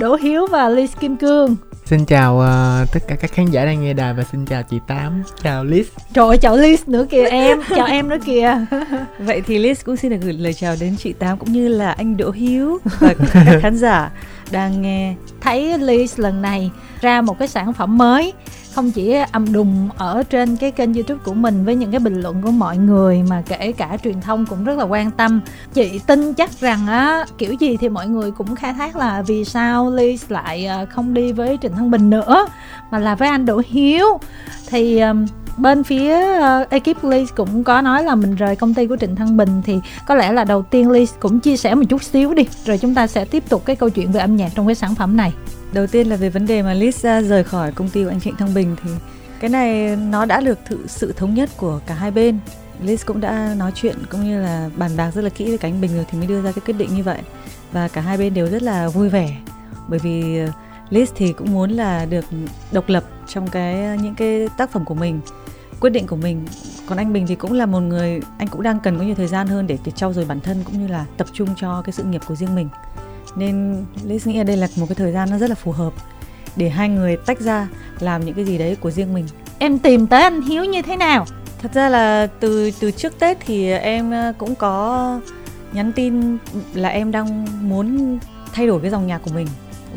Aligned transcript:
Đỗ 0.00 0.14
Hiếu 0.14 0.46
và 0.46 0.68
Liz 0.68 0.88
Kim 1.00 1.16
Cương. 1.16 1.56
Xin 1.84 2.04
chào 2.04 2.36
uh, 2.36 2.92
tất 2.92 3.00
cả 3.08 3.16
các 3.20 3.32
khán 3.32 3.46
giả 3.46 3.64
đang 3.64 3.82
nghe 3.82 3.92
đài 3.92 4.14
và 4.14 4.22
xin 4.32 4.46
chào 4.46 4.62
chị 4.62 4.76
Tám. 4.86 5.22
Chào 5.42 5.64
Liz. 5.64 5.84
Trời 6.12 6.26
ơi 6.26 6.38
chào 6.38 6.56
Liz 6.56 6.76
nữa 6.86 7.06
kìa 7.10 7.24
em. 7.24 7.60
Chào 7.76 7.86
em 7.86 8.08
nữa 8.08 8.16
kìa. 8.24 8.54
Vậy 9.18 9.42
thì 9.46 9.58
Liz 9.58 9.74
cũng 9.84 9.96
xin 9.96 10.10
được 10.10 10.18
gửi 10.22 10.32
lời 10.32 10.54
chào 10.54 10.74
đến 10.80 10.96
chị 10.98 11.12
Tám 11.12 11.38
cũng 11.38 11.52
như 11.52 11.68
là 11.68 11.90
anh 11.92 12.16
Đỗ 12.16 12.30
Hiếu 12.30 12.78
và 13.00 13.14
các 13.32 13.58
khán 13.62 13.76
giả 13.76 14.10
đang 14.50 14.82
nghe 14.82 15.14
Thấy 15.40 15.78
Liz 15.78 16.06
lần 16.16 16.42
này 16.42 16.70
ra 17.00 17.20
một 17.20 17.38
cái 17.38 17.48
sản 17.48 17.72
phẩm 17.72 17.98
mới 17.98 18.32
không 18.74 18.90
chỉ 18.90 19.16
ầm 19.32 19.52
đùng 19.52 19.88
ở 19.96 20.22
trên 20.22 20.56
cái 20.56 20.70
kênh 20.70 20.94
youtube 20.94 21.20
của 21.24 21.34
mình 21.34 21.64
với 21.64 21.74
những 21.74 21.90
cái 21.90 22.00
bình 22.00 22.20
luận 22.20 22.42
của 22.42 22.50
mọi 22.50 22.78
người 22.78 23.22
mà 23.22 23.42
kể 23.46 23.72
cả 23.72 23.96
truyền 24.04 24.20
thông 24.20 24.46
cũng 24.46 24.64
rất 24.64 24.78
là 24.78 24.84
quan 24.84 25.10
tâm. 25.10 25.40
Chị 25.74 26.00
tin 26.06 26.34
chắc 26.34 26.60
rằng 26.60 26.86
á 26.86 27.24
kiểu 27.38 27.52
gì 27.52 27.76
thì 27.76 27.88
mọi 27.88 28.08
người 28.08 28.30
cũng 28.30 28.56
khai 28.56 28.72
thác 28.72 28.96
là 28.96 29.22
vì 29.22 29.44
sao 29.44 29.90
Ly 29.90 30.18
lại 30.28 30.66
à, 30.66 30.84
không 30.84 31.14
đi 31.14 31.32
với 31.32 31.58
Trịnh 31.62 31.72
Thăng 31.72 31.90
Bình 31.90 32.10
nữa 32.10 32.46
mà 32.90 32.98
là 32.98 33.14
với 33.14 33.28
anh 33.28 33.46
Đỗ 33.46 33.62
Hiếu. 33.66 34.06
Thì 34.66 34.98
à, 34.98 35.14
bên 35.56 35.84
phía 35.84 36.16
uh, 36.38 36.70
ekip 36.70 37.04
Liz 37.04 37.26
cũng 37.36 37.64
có 37.64 37.80
nói 37.80 38.04
là 38.04 38.14
mình 38.14 38.34
rời 38.34 38.56
công 38.56 38.74
ty 38.74 38.86
của 38.86 38.96
Trịnh 38.96 39.16
Thăng 39.16 39.36
Bình 39.36 39.62
thì 39.64 39.80
có 40.06 40.14
lẽ 40.14 40.32
là 40.32 40.44
đầu 40.44 40.62
tiên 40.62 40.88
Liz 40.88 41.06
cũng 41.20 41.40
chia 41.40 41.56
sẻ 41.56 41.74
một 41.74 41.82
chút 41.88 42.02
xíu 42.02 42.34
đi 42.34 42.44
rồi 42.64 42.78
chúng 42.78 42.94
ta 42.94 43.06
sẽ 43.06 43.24
tiếp 43.24 43.48
tục 43.48 43.62
cái 43.64 43.76
câu 43.76 43.90
chuyện 43.90 44.12
về 44.12 44.20
âm 44.20 44.36
nhạc 44.36 44.48
trong 44.54 44.66
cái 44.66 44.74
sản 44.74 44.94
phẩm 44.94 45.16
này 45.16 45.32
đầu 45.72 45.86
tiên 45.86 46.06
là 46.06 46.16
về 46.16 46.28
vấn 46.28 46.46
đề 46.46 46.62
mà 46.62 46.74
Lisa 46.74 47.22
rời 47.22 47.44
khỏi 47.44 47.72
công 47.72 47.88
ty 47.88 48.04
của 48.04 48.10
anh 48.10 48.20
Trịnh 48.20 48.36
Thăng 48.36 48.54
Bình 48.54 48.76
thì 48.84 48.90
cái 49.40 49.50
này 49.50 49.96
nó 49.96 50.24
đã 50.24 50.40
được 50.40 50.58
thự, 50.64 50.78
sự 50.86 51.12
thống 51.12 51.34
nhất 51.34 51.50
của 51.56 51.80
cả 51.86 51.94
hai 51.94 52.10
bên. 52.10 52.38
Liz 52.84 52.96
cũng 53.06 53.20
đã 53.20 53.54
nói 53.58 53.72
chuyện 53.74 53.96
cũng 54.10 54.24
như 54.24 54.42
là 54.42 54.70
bàn 54.76 54.90
bạc 54.96 55.10
rất 55.14 55.24
là 55.24 55.30
kỹ 55.30 55.48
với 55.48 55.58
cả 55.58 55.68
anh 55.68 55.80
Bình 55.80 55.90
rồi 55.94 56.06
thì 56.10 56.18
mới 56.18 56.26
đưa 56.26 56.42
ra 56.42 56.52
cái 56.52 56.62
quyết 56.66 56.74
định 56.78 56.94
như 56.94 57.02
vậy. 57.02 57.18
Và 57.72 57.88
cả 57.88 58.00
hai 58.00 58.18
bên 58.18 58.34
đều 58.34 58.46
rất 58.46 58.62
là 58.62 58.88
vui 58.88 59.08
vẻ 59.08 59.36
bởi 59.88 59.98
vì 59.98 60.38
ờ, 60.38 60.52
Liz 60.90 61.06
thì 61.14 61.32
cũng 61.32 61.52
muốn 61.52 61.70
là 61.70 62.04
được 62.04 62.24
độc 62.72 62.88
lập 62.88 63.04
trong 63.26 63.48
cái 63.48 63.84
ờ, 63.84 63.94
những 63.94 64.14
cái 64.14 64.48
tác 64.56 64.72
phẩm 64.72 64.84
của 64.84 64.94
mình 64.94 65.20
quyết 65.80 65.90
định 65.90 66.06
của 66.06 66.16
mình. 66.16 66.46
Còn 66.86 66.98
anh 66.98 67.12
Bình 67.12 67.26
thì 67.26 67.34
cũng 67.34 67.52
là 67.52 67.66
một 67.66 67.80
người 67.80 68.20
anh 68.38 68.48
cũng 68.48 68.62
đang 68.62 68.80
cần 68.80 68.98
có 68.98 69.04
nhiều 69.04 69.14
thời 69.14 69.28
gian 69.28 69.46
hơn 69.46 69.66
để 69.66 69.78
để 69.84 69.92
trau 69.92 70.12
dồi 70.12 70.24
bản 70.24 70.40
thân 70.40 70.62
cũng 70.64 70.80
như 70.80 70.88
là 70.88 71.04
tập 71.16 71.26
trung 71.32 71.48
cho 71.56 71.82
cái 71.82 71.92
sự 71.92 72.02
nghiệp 72.02 72.20
của 72.26 72.34
riêng 72.34 72.54
mình 72.54 72.68
nên 73.36 73.84
Liz 74.06 74.30
nghĩ 74.30 74.44
đây 74.44 74.56
là 74.56 74.68
một 74.76 74.86
cái 74.88 74.94
thời 74.94 75.12
gian 75.12 75.30
nó 75.30 75.38
rất 75.38 75.48
là 75.50 75.54
phù 75.54 75.72
hợp 75.72 75.92
để 76.56 76.68
hai 76.68 76.88
người 76.88 77.16
tách 77.16 77.40
ra 77.40 77.68
làm 78.00 78.24
những 78.24 78.34
cái 78.34 78.44
gì 78.44 78.58
đấy 78.58 78.76
của 78.80 78.90
riêng 78.90 79.14
mình. 79.14 79.26
Em 79.58 79.78
tìm 79.78 80.06
tới 80.06 80.22
anh 80.22 80.42
Hiếu 80.42 80.64
như 80.64 80.82
thế 80.82 80.96
nào? 80.96 81.26
Thật 81.62 81.72
ra 81.74 81.88
là 81.88 82.26
từ 82.40 82.70
từ 82.80 82.90
trước 82.90 83.18
Tết 83.18 83.38
thì 83.46 83.70
em 83.70 84.10
ờ, 84.10 84.32
cũng 84.38 84.54
có 84.54 85.20
nhắn 85.72 85.92
tin 85.92 86.38
là 86.74 86.88
em 86.88 87.10
đang 87.10 87.46
muốn 87.68 88.18
thay 88.52 88.66
đổi 88.66 88.80
cái 88.80 88.90
dòng 88.90 89.06
nhạc 89.06 89.18
của 89.18 89.30
mình 89.34 89.46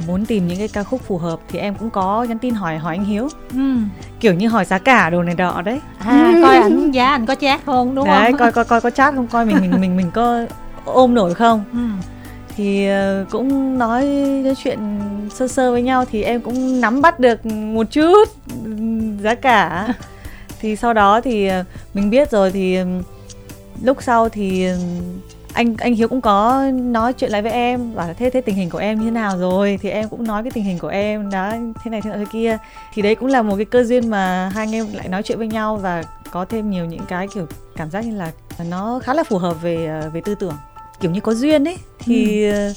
muốn 0.08 0.25
tìm 0.25 0.47
những 0.47 0.58
cái 0.58 0.67
ca 0.67 0.83
khúc 0.83 1.02
phù 1.02 1.17
hợp 1.17 1.39
thì 1.49 1.59
em 1.59 1.75
cũng 1.75 1.89
có 1.89 2.23
nhắn 2.23 2.39
tin 2.39 2.53
hỏi 2.53 2.77
hỏi 2.77 2.95
anh 2.95 3.05
Hiếu. 3.05 3.30
Ừ. 3.52 3.75
kiểu 4.19 4.33
như 4.33 4.47
hỏi 4.47 4.65
giá 4.65 4.77
cả 4.77 5.09
đồ 5.09 5.23
này 5.23 5.35
đọ 5.35 5.61
đấy. 5.61 5.81
À 5.99 6.33
coi 6.41 6.58
ảnh 6.58 6.91
giá 6.91 7.09
anh 7.09 7.25
có 7.25 7.35
chát 7.35 7.65
không 7.65 7.95
đúng 7.95 8.05
đấy, 8.05 8.31
không? 8.31 8.39
coi 8.39 8.52
coi 8.52 8.65
coi 8.65 8.81
có 8.81 8.89
chát 8.89 9.13
không? 9.15 9.27
Coi 9.27 9.45
mình 9.45 9.58
mình 9.61 9.81
mình 9.81 9.97
mình 9.97 10.11
có 10.11 10.45
ôm 10.85 11.13
nổi 11.13 11.33
không? 11.33 11.63
Ừ 11.73 11.80
thì 12.55 12.87
ờ, 12.87 13.25
cũng 13.31 13.77
nói 13.77 14.01
cái 14.43 14.53
chuyện 14.63 14.79
sơ 15.35 15.47
sơ 15.47 15.71
với 15.71 15.81
nhau 15.81 16.05
thì 16.11 16.23
em 16.23 16.41
cũng 16.41 16.81
nắm 16.81 17.01
bắt 17.01 17.19
được 17.19 17.45
một 17.45 17.87
chút 17.91 18.29
giá 19.21 19.35
cả. 19.35 19.87
Thì 20.59 20.75
sau 20.75 20.93
đó 20.93 21.21
thì 21.21 21.47
ờ, 21.47 21.63
mình 21.93 22.09
biết 22.09 22.31
rồi 22.31 22.51
thì 22.51 22.77
lúc 23.83 23.97
sau 24.03 24.29
thì 24.29 24.67
anh 25.53 25.75
anh 25.77 25.95
Hiếu 25.95 26.07
cũng 26.07 26.21
có 26.21 26.65
nói 26.71 27.13
chuyện 27.13 27.31
lại 27.31 27.41
với 27.41 27.51
em 27.51 27.95
bảo 27.95 28.07
là 28.07 28.13
thế 28.13 28.29
thế 28.29 28.41
tình 28.41 28.55
hình 28.55 28.69
của 28.69 28.77
em 28.77 28.99
như 28.99 29.05
thế 29.05 29.11
nào 29.11 29.37
rồi? 29.37 29.79
Thì 29.81 29.89
em 29.89 30.09
cũng 30.09 30.23
nói 30.23 30.43
cái 30.43 30.51
tình 30.51 30.63
hình 30.63 30.79
của 30.79 30.87
em 30.87 31.29
đó 31.29 31.51
thế 31.83 31.91
này 31.91 32.01
thế 32.01 32.09
nọ 32.09 32.17
thế 32.17 32.25
kia. 32.31 32.57
Thì 32.93 33.02
đấy 33.02 33.15
cũng 33.15 33.30
là 33.30 33.42
một 33.42 33.55
cái 33.55 33.65
cơ 33.65 33.83
duyên 33.83 34.09
mà 34.09 34.52
hai 34.53 34.65
anh 34.65 34.75
em 34.75 34.86
lại 34.93 35.08
nói 35.09 35.23
chuyện 35.23 35.37
với 35.37 35.47
nhau 35.47 35.77
và 35.77 36.03
có 36.31 36.45
thêm 36.45 36.69
nhiều 36.69 36.86
những 36.86 37.05
cái 37.08 37.27
kiểu 37.33 37.47
cảm 37.75 37.89
giác 37.89 38.05
như 38.05 38.15
là 38.15 38.31
nó 38.69 38.99
khá 39.03 39.13
là 39.13 39.23
phù 39.23 39.37
hợp 39.37 39.61
về 39.61 39.86
ờ, 39.86 40.09
về 40.09 40.21
tư 40.25 40.36
tưởng 40.36 40.53
kiểu 41.03 41.11
như 41.11 41.21
có 41.21 41.33
duyên 41.33 41.67
ấy 41.67 41.77
thì 41.99 42.45
ừ. 42.52 42.73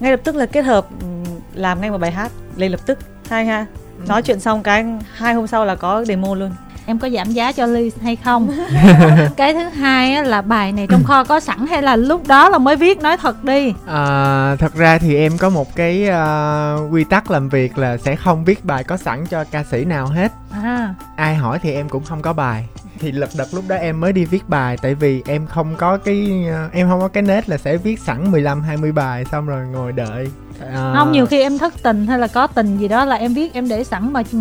ngay 0.00 0.10
lập 0.10 0.20
tức 0.24 0.36
là 0.36 0.46
kết 0.46 0.62
hợp 0.62 0.86
ừ, 1.00 1.06
làm 1.54 1.80
ngay 1.80 1.90
một 1.90 1.98
bài 1.98 2.10
hát 2.10 2.32
lên 2.56 2.72
lập 2.72 2.80
tức. 2.86 2.98
Hai 3.28 3.46
ha. 3.46 3.66
Ừ. 3.98 4.04
nói 4.08 4.22
chuyện 4.22 4.40
xong 4.40 4.62
cái 4.62 4.84
hai 5.12 5.34
hôm 5.34 5.46
sau 5.46 5.64
là 5.64 5.74
có 5.74 6.04
demo 6.04 6.34
luôn. 6.34 6.50
Em 6.86 6.98
có 6.98 7.08
giảm 7.08 7.30
giá 7.30 7.52
cho 7.52 7.66
ly 7.66 7.90
hay 8.02 8.16
không? 8.16 8.50
Cái 9.36 9.54
thứ 9.54 9.60
hai 9.60 10.24
là 10.24 10.42
bài 10.42 10.72
này 10.72 10.86
trong 10.90 11.04
kho 11.04 11.24
có 11.24 11.40
sẵn 11.40 11.66
hay 11.66 11.82
là 11.82 11.96
lúc 11.96 12.26
đó 12.26 12.48
là 12.48 12.58
mới 12.58 12.76
viết? 12.76 13.02
Nói 13.02 13.16
thật 13.16 13.44
đi. 13.44 13.74
À, 13.86 14.56
thật 14.58 14.74
ra 14.74 14.98
thì 14.98 15.16
em 15.16 15.38
có 15.38 15.48
một 15.48 15.76
cái 15.76 16.08
uh, 16.08 16.92
quy 16.92 17.04
tắc 17.04 17.30
làm 17.30 17.48
việc 17.48 17.78
là 17.78 17.96
sẽ 17.96 18.16
không 18.16 18.44
viết 18.44 18.64
bài 18.64 18.84
có 18.84 18.96
sẵn 18.96 19.26
cho 19.26 19.44
ca 19.44 19.64
sĩ 19.70 19.84
nào 19.84 20.06
hết. 20.06 20.32
À. 20.50 20.94
ai 21.16 21.34
hỏi 21.34 21.58
thì 21.62 21.72
em 21.72 21.88
cũng 21.88 22.04
không 22.04 22.22
có 22.22 22.32
bài 22.32 22.64
thì 22.98 23.12
lật 23.12 23.30
đật 23.36 23.48
lúc 23.52 23.64
đó 23.68 23.76
em 23.76 24.00
mới 24.00 24.12
đi 24.12 24.24
viết 24.24 24.48
bài 24.48 24.76
tại 24.82 24.94
vì 24.94 25.22
em 25.26 25.46
không 25.46 25.74
có 25.76 25.96
cái 25.96 26.44
ờ, 26.52 26.68
em 26.72 26.88
không 26.88 27.00
có 27.00 27.08
cái 27.08 27.22
nết 27.22 27.48
là 27.48 27.58
sẽ 27.58 27.76
viết 27.76 28.00
sẵn 28.00 28.30
15 28.30 28.62
20 28.62 28.92
bài 28.92 29.24
xong 29.32 29.46
rồi 29.46 29.66
ngồi 29.66 29.92
đợi 29.92 30.28
à... 30.60 30.94
không 30.96 31.12
nhiều 31.12 31.26
khi 31.26 31.40
em 31.40 31.58
thất 31.58 31.74
tình 31.82 32.06
hay 32.06 32.18
là 32.18 32.26
có 32.26 32.46
tình 32.46 32.78
gì 32.78 32.88
đó 32.88 33.04
là 33.04 33.16
em 33.16 33.34
viết 33.34 33.52
em 33.52 33.68
để 33.68 33.84
sẵn 33.84 34.12
mà 34.12 34.22
ừ, 34.32 34.38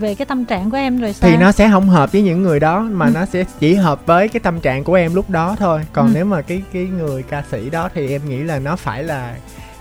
về 0.00 0.14
cái 0.14 0.26
tâm 0.26 0.44
trạng 0.44 0.70
của 0.70 0.76
em 0.76 1.00
rồi 1.00 1.12
sao 1.12 1.30
thì 1.30 1.36
nó 1.36 1.52
sẽ 1.52 1.68
không 1.68 1.88
hợp 1.88 2.12
với 2.12 2.22
những 2.22 2.42
người 2.42 2.60
đó 2.60 2.80
mà 2.80 3.06
ừ. 3.06 3.12
nó 3.14 3.24
sẽ 3.26 3.44
chỉ 3.60 3.74
hợp 3.74 4.06
với 4.06 4.28
cái 4.28 4.40
tâm 4.40 4.60
trạng 4.60 4.84
của 4.84 4.94
em 4.94 5.14
lúc 5.14 5.30
đó 5.30 5.56
thôi 5.58 5.80
còn 5.92 6.06
ừ. 6.06 6.12
nếu 6.14 6.24
mà 6.24 6.42
cái 6.42 6.62
cái 6.72 6.86
người 6.86 7.22
ca 7.22 7.42
sĩ 7.50 7.70
đó 7.70 7.88
thì 7.94 8.10
em 8.10 8.28
nghĩ 8.28 8.42
là 8.42 8.58
nó 8.58 8.76
phải 8.76 9.04
là 9.04 9.34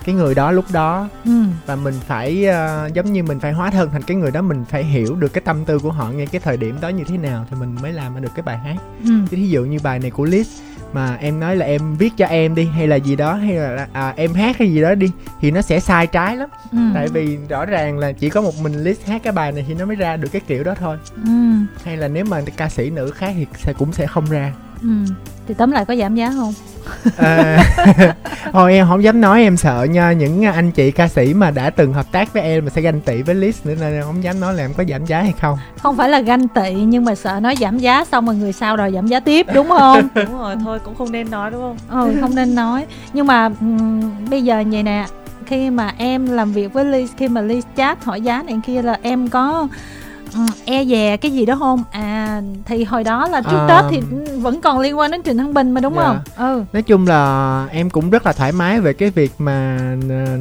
cái 0.09 0.16
người 0.16 0.36
đó 0.36 0.52
lúc 0.52 0.66
đó 0.72 1.09
ừ. 1.25 1.44
và 1.66 1.75
mình 1.75 1.94
phải 2.08 2.47
uh, 2.50 2.94
giống 2.94 3.14
như 3.14 3.24
mình 3.24 3.40
phải 3.40 3.52
hóa 3.52 3.72
thân 3.72 3.90
thành 3.92 4.02
cái 4.02 4.18
người 4.18 4.31
đó 4.31 4.42
mình 4.42 4.66
phải 4.70 4.84
hiểu 4.84 5.16
được 5.16 5.34
cái 5.34 5.42
tâm 5.46 5.66
tư 5.66 5.80
của 5.80 5.92
họ 5.92 6.09
ngay 6.09 6.28
cái 6.28 6.42
thời 6.42 6.58
điểm 6.58 6.78
đó 6.81 6.90
như 6.90 7.03
thế 7.03 7.18
nào 7.18 7.46
thì 7.50 7.58
mình 7.59 7.75
mới 7.81 7.94
làm 7.94 8.22
được 8.22 8.30
cái 8.36 8.44
bài 8.44 8.58
hát 8.58 8.75
ừ. 9.03 9.12
thí 9.30 9.50
dụ 9.50 9.66
như 9.66 9.80
bài 9.84 10.00
này 10.00 10.12
của 10.12 10.25
Liz 10.25 10.44
mà 10.94 11.16
em 11.16 11.40
nói 11.40 11.56
là 11.56 11.66
em 11.66 11.96
viết 11.96 12.14
cho 12.18 12.25
em 12.25 12.56
đi 12.56 12.66
hay 12.66 12.88
là 12.88 12.96
gì 12.96 13.16
đó 13.16 13.34
hay 13.34 13.56
là 13.56 13.88
à, 13.94 14.14
em 14.16 14.34
hát 14.34 14.58
hay 14.58 14.72
gì 14.72 14.81
đó 14.81 14.96
đi 14.96 15.12
thì 15.42 15.52
nó 15.52 15.62
sẽ 15.62 15.80
sai 15.80 16.08
trái 16.08 16.38
lắm 16.38 16.50
ừ. 16.72 16.78
tại 16.94 17.08
vì 17.08 17.38
rõ 17.50 17.66
ràng 17.66 17.98
là 17.98 18.12
chỉ 18.12 18.30
có 18.30 18.42
một 18.42 18.53
mình 18.62 18.84
Liz 18.84 18.96
hát 19.06 19.22
cái 19.24 19.34
bài 19.34 19.52
này 19.52 19.66
thì 19.68 19.74
nó 19.74 19.86
mới 19.86 19.96
ra 19.96 20.18
được 20.18 20.30
cái 20.31 20.42
kiểu 20.48 20.64
đó 20.64 20.75
thôi 20.80 20.98
ừ. 21.25 21.31
hay 21.84 21.98
là 21.98 22.08
nếu 22.08 22.25
mà 22.25 22.42
ca 22.58 22.69
sĩ 22.69 22.90
nữ 22.90 23.12
khác 23.12 23.34
thì 23.36 23.46
sẽ 23.58 23.74
cũng 23.74 23.94
sẽ 23.94 24.08
không 24.08 24.25
ra 24.30 24.53
ừ. 24.81 25.13
thì 25.47 25.53
tóm 25.53 25.72
lại 25.72 25.85
có 25.85 25.95
giảm 25.95 26.16
giá 26.16 26.31
không? 26.35 26.53
À, 27.17 27.63
thôi 28.53 28.73
em 28.73 28.88
không 28.88 29.03
dám 29.03 29.22
nói 29.22 29.41
em 29.41 29.57
sợ 29.57 29.88
nha 29.90 30.12
những 30.12 30.44
anh 30.44 30.72
chị 30.72 30.91
ca 30.91 31.07
sĩ 31.07 31.34
mà 31.34 31.51
đã 31.51 31.69
từng 31.69 31.94
hợp 31.94 32.12
tác 32.12 32.34
với 32.34 32.44
em 32.44 32.66
mà 32.66 32.72
sẽ 32.75 32.81
ganh 32.81 33.01
tị 33.01 33.22
với 33.22 33.35
Liz 33.35 33.51
nữa 33.63 33.75
nên 33.79 33.94
em 33.94 34.03
không 34.03 34.23
dám 34.23 34.39
nói 34.39 34.53
là 34.53 34.63
em 34.63 34.73
có 34.73 34.84
giảm 34.89 35.06
giá 35.06 35.22
hay 35.22 35.34
không. 35.41 35.57
Không 35.81 35.97
phải 35.97 36.09
là 36.09 36.22
ganh 36.22 36.47
tị 36.47 36.73
nhưng 36.73 37.06
mà 37.06 37.16
sợ 37.16 37.39
nói 37.39 37.56
giảm 37.56 37.78
giá 37.78 38.06
xong 38.06 38.25
rồi 38.25 38.35
người 38.35 38.53
sau 38.53 38.75
rồi 38.75 38.91
giảm 38.91 39.07
giá 39.07 39.19
tiếp 39.19 39.45
đúng 39.53 39.68
không? 39.68 40.07
Đúng 40.16 40.39
rồi 40.39 40.56
thôi 40.63 40.79
cũng 40.79 40.95
không 40.95 41.12
nên 41.12 41.31
nói 41.31 41.51
đúng 41.51 41.62
không? 41.62 41.78
Ừ 41.89 42.18
không 42.22 42.35
nên 42.35 42.56
nói. 42.56 42.85
Nhưng 43.13 43.28
mà 43.28 43.50
um, 43.59 44.01
bây 44.29 44.44
giờ 44.44 44.63
vậy 44.72 44.84
nè 44.84 45.06
khi 45.45 45.69
mà 45.69 45.94
em 45.97 46.25
làm 46.25 46.51
việc 46.51 46.73
với 46.73 46.85
Liz 46.85 47.07
khi 47.18 47.28
mà 47.28 47.41
Liz 47.41 47.62
chat 47.78 48.03
hỏi 48.03 48.22
giá 48.22 48.44
này 48.44 48.59
kia 48.66 48.81
là 48.81 48.97
em 49.01 49.28
có 49.28 49.68
e 50.66 50.85
dè 50.85 51.17
cái 51.17 51.31
gì 51.31 51.45
đó 51.45 51.56
không? 51.56 51.84
À 51.91 52.41
thì 52.66 52.84
hồi 52.84 53.03
đó 53.03 53.28
là 53.28 53.41
trước 53.41 53.67
à, 53.67 53.67
tết 53.67 53.91
thì 53.91 54.17
vẫn 54.38 54.62
còn 54.62 54.79
liên 54.79 55.00
quan 55.00 55.12
đến 55.12 55.23
trịnh 55.23 55.38
thăng 55.38 55.53
bình 55.53 55.72
mà 55.72 55.81
đúng 55.81 55.94
dạ. 55.95 56.03
không? 56.03 56.19
Ừ. 56.38 56.63
Nói 56.73 56.81
chung 56.81 57.07
là 57.07 57.67
em 57.72 57.90
cũng 57.90 58.09
rất 58.09 58.25
là 58.25 58.34
thoải 58.34 58.51
mái 58.51 58.81
về 58.81 58.94
cái 58.94 59.09
việc 59.09 59.31
mà 59.38 59.78
uh, 60.06 60.39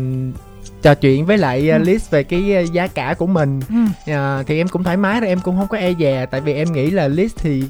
trò 0.82 0.94
chuyện 0.94 1.26
với 1.26 1.38
lại 1.38 1.70
uh, 1.74 1.80
ừ. 1.80 1.84
list 1.84 2.10
về 2.10 2.22
cái 2.22 2.64
uh, 2.64 2.72
giá 2.72 2.86
cả 2.86 3.14
của 3.18 3.26
mình. 3.26 3.60
Ừ. 3.68 4.12
uh, 4.12 4.46
thì 4.46 4.60
em 4.60 4.68
cũng 4.68 4.84
thoải 4.84 4.96
mái 4.96 5.20
rồi 5.20 5.28
em 5.28 5.40
cũng 5.40 5.56
không 5.58 5.68
có 5.68 5.78
e 5.78 5.92
dè 5.98 6.26
tại 6.30 6.40
vì 6.40 6.54
em 6.54 6.72
nghĩ 6.72 6.90
là 6.90 7.08
list 7.08 7.36
thì 7.36 7.62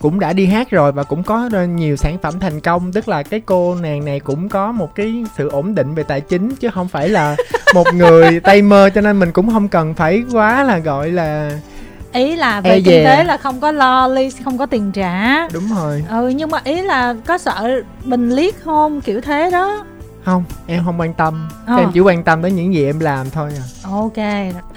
cũng 0.00 0.20
đã 0.20 0.32
đi 0.32 0.46
hát 0.46 0.70
rồi 0.70 0.92
và 0.92 1.02
cũng 1.02 1.22
có 1.22 1.48
nhiều 1.76 1.96
sản 1.96 2.18
phẩm 2.18 2.40
thành 2.40 2.60
công. 2.60 2.92
Tức 2.92 3.08
là 3.08 3.22
cái 3.22 3.40
cô 3.40 3.74
nàng 3.74 4.04
này 4.04 4.20
cũng 4.20 4.48
có 4.48 4.72
một 4.72 4.94
cái 4.94 5.24
sự 5.36 5.48
ổn 5.48 5.74
định 5.74 5.94
về 5.94 6.02
tài 6.02 6.20
chính 6.20 6.56
chứ 6.56 6.68
không 6.74 6.88
phải 6.88 7.08
là 7.08 7.36
một 7.74 7.86
người 7.94 8.40
tay 8.40 8.62
mơ 8.62 8.90
cho 8.94 9.00
nên 9.00 9.18
mình 9.18 9.32
cũng 9.32 9.50
không 9.52 9.68
cần 9.68 9.94
phải 9.94 10.22
quá 10.32 10.62
là 10.62 10.78
gọi 10.78 11.10
là 11.10 11.58
ý 12.12 12.36
là 12.36 12.60
về 12.60 12.70
e 12.70 12.80
kinh 12.80 13.04
tế 13.04 13.24
là 13.24 13.36
không 13.36 13.60
có 13.60 13.72
lo 13.72 14.08
ly 14.08 14.30
không 14.44 14.58
có 14.58 14.66
tiền 14.66 14.92
trả. 14.92 15.48
Đúng 15.48 15.68
rồi. 15.76 16.04
Ừ 16.08 16.28
nhưng 16.28 16.50
mà 16.50 16.60
ý 16.64 16.82
là 16.82 17.14
có 17.26 17.38
sợ 17.38 17.82
bình 18.04 18.30
liếc 18.30 18.64
không? 18.64 19.00
Kiểu 19.00 19.20
thế 19.20 19.50
đó 19.50 19.84
không 20.24 20.44
em 20.66 20.82
không 20.84 21.00
quan 21.00 21.14
tâm. 21.14 21.48
Ờ. 21.66 21.76
em 21.76 21.90
chỉ 21.94 22.00
quan 22.00 22.24
tâm 22.24 22.42
đến 22.42 22.56
những 22.56 22.74
gì 22.74 22.84
em 22.84 22.98
làm 22.98 23.30
thôi 23.30 23.50
à. 23.56 23.64
Ok 23.90 24.16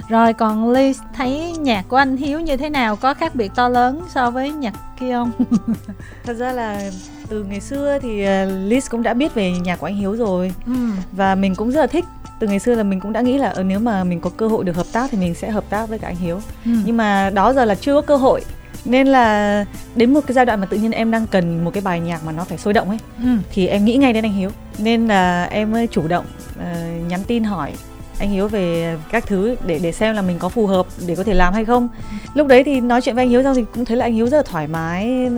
rồi 0.08 0.32
còn 0.32 0.70
ly 0.70 0.92
thấy 1.14 1.52
nhạc 1.60 1.84
của 1.88 1.96
anh 1.96 2.16
hiếu 2.16 2.40
như 2.40 2.56
thế 2.56 2.70
nào? 2.70 2.96
Có 2.96 3.14
khác 3.14 3.34
biệt 3.34 3.52
to 3.54 3.68
lớn 3.68 4.02
so 4.14 4.30
với 4.30 4.50
nhạc 4.52 4.74
kia 5.00 5.12
không? 5.12 5.30
Thật 6.24 6.34
ra 6.34 6.52
là 6.52 6.90
từ 7.28 7.44
ngày 7.44 7.60
xưa 7.60 7.98
thì 8.02 8.24
ờ, 8.24 8.46
Liz 8.46 8.80
cũng 8.90 9.02
đã 9.02 9.14
biết 9.14 9.34
về 9.34 9.50
nhạc 9.50 9.80
của 9.80 9.86
anh 9.86 9.96
Hiếu 9.96 10.16
rồi. 10.16 10.52
Ừ. 10.66 10.72
và 11.12 11.34
mình 11.34 11.54
cũng 11.54 11.70
rất 11.70 11.80
là 11.80 11.86
thích. 11.86 12.04
Từ 12.38 12.46
ngày 12.46 12.58
xưa 12.58 12.74
là 12.74 12.82
mình 12.82 13.00
cũng 13.00 13.12
đã 13.12 13.20
nghĩ 13.20 13.38
là 13.38 13.48
ờ, 13.48 13.62
nếu 13.62 13.80
mà 13.80 14.04
mình 14.04 14.20
có 14.20 14.30
cơ 14.36 14.48
hội 14.48 14.64
được 14.64 14.76
hợp 14.76 14.86
tác 14.92 15.10
thì 15.10 15.18
mình 15.18 15.34
sẽ 15.34 15.50
hợp 15.50 15.64
tác 15.70 15.88
với 15.88 15.98
cả 15.98 16.08
anh 16.08 16.16
Hiếu. 16.16 16.40
Ừ. 16.64 16.70
nhưng 16.84 16.96
mà 16.96 17.30
đó 17.30 17.52
giờ 17.52 17.64
là 17.64 17.74
chưa 17.74 17.94
có 17.94 18.00
cơ 18.00 18.16
hội 18.16 18.40
nên 18.86 19.06
là 19.06 19.64
đến 19.94 20.14
một 20.14 20.20
cái 20.26 20.34
giai 20.34 20.46
đoạn 20.46 20.60
mà 20.60 20.66
tự 20.66 20.76
nhiên 20.76 20.90
em 20.90 21.10
đang 21.10 21.26
cần 21.26 21.64
một 21.64 21.70
cái 21.74 21.80
bài 21.80 22.00
nhạc 22.00 22.24
mà 22.24 22.32
nó 22.32 22.44
phải 22.44 22.58
sôi 22.58 22.72
động 22.72 22.88
ấy 22.88 22.98
ừ. 23.22 23.28
thì 23.52 23.66
em 23.66 23.84
nghĩ 23.84 23.96
ngay 23.96 24.12
đến 24.12 24.24
anh 24.24 24.32
Hiếu 24.32 24.50
nên 24.78 25.08
là 25.08 25.44
em 25.44 25.86
chủ 25.90 26.08
động 26.08 26.24
uh, 26.58 27.08
nhắn 27.08 27.20
tin 27.26 27.44
hỏi 27.44 27.72
anh 28.18 28.30
hiếu 28.30 28.48
về 28.48 28.96
các 29.10 29.26
thứ 29.26 29.56
để 29.66 29.78
để 29.82 29.92
xem 29.92 30.14
là 30.14 30.22
mình 30.22 30.38
có 30.38 30.48
phù 30.48 30.66
hợp 30.66 30.86
để 31.06 31.14
có 31.14 31.24
thể 31.24 31.34
làm 31.34 31.54
hay 31.54 31.64
không 31.64 31.88
lúc 32.34 32.46
đấy 32.46 32.64
thì 32.64 32.80
nói 32.80 33.00
chuyện 33.00 33.14
với 33.14 33.24
anh 33.24 33.30
hiếu 33.30 33.42
xong 33.42 33.54
thì 33.54 33.64
cũng 33.74 33.84
thấy 33.84 33.96
là 33.96 34.04
anh 34.04 34.14
hiếu 34.14 34.26
rất 34.26 34.36
là 34.36 34.42
thoải 34.42 34.68
mái 34.68 35.30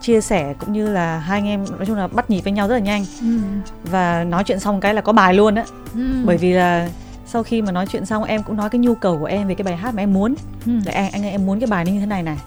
chia 0.00 0.20
sẻ 0.20 0.54
cũng 0.58 0.72
như 0.72 0.90
là 0.90 1.18
hai 1.18 1.38
anh 1.38 1.46
em 1.46 1.64
nói 1.76 1.86
chung 1.86 1.96
là 1.96 2.06
bắt 2.06 2.30
nhịp 2.30 2.40
với 2.40 2.52
nhau 2.52 2.68
rất 2.68 2.74
là 2.74 2.80
nhanh 2.80 3.04
ừ. 3.20 3.38
và 3.84 4.24
nói 4.24 4.44
chuyện 4.44 4.60
xong 4.60 4.80
cái 4.80 4.94
là 4.94 5.00
có 5.00 5.12
bài 5.12 5.34
luôn 5.34 5.54
á 5.54 5.64
ừ. 5.94 6.00
bởi 6.24 6.36
vì 6.36 6.52
là 6.52 6.88
sau 7.26 7.42
khi 7.42 7.62
mà 7.62 7.72
nói 7.72 7.86
chuyện 7.86 8.06
xong 8.06 8.24
em 8.24 8.42
cũng 8.42 8.56
nói 8.56 8.70
cái 8.70 8.78
nhu 8.78 8.94
cầu 8.94 9.18
của 9.18 9.24
em 9.26 9.48
về 9.48 9.54
cái 9.54 9.64
bài 9.64 9.76
hát 9.76 9.94
mà 9.94 10.02
em 10.02 10.12
muốn 10.12 10.34
ừ. 10.66 10.72
là 10.86 10.92
anh 10.92 11.10
anh 11.12 11.22
em 11.22 11.46
muốn 11.46 11.60
cái 11.60 11.66
bài 11.66 11.84
như 11.84 12.00
thế 12.00 12.06
này 12.06 12.22
này 12.22 12.38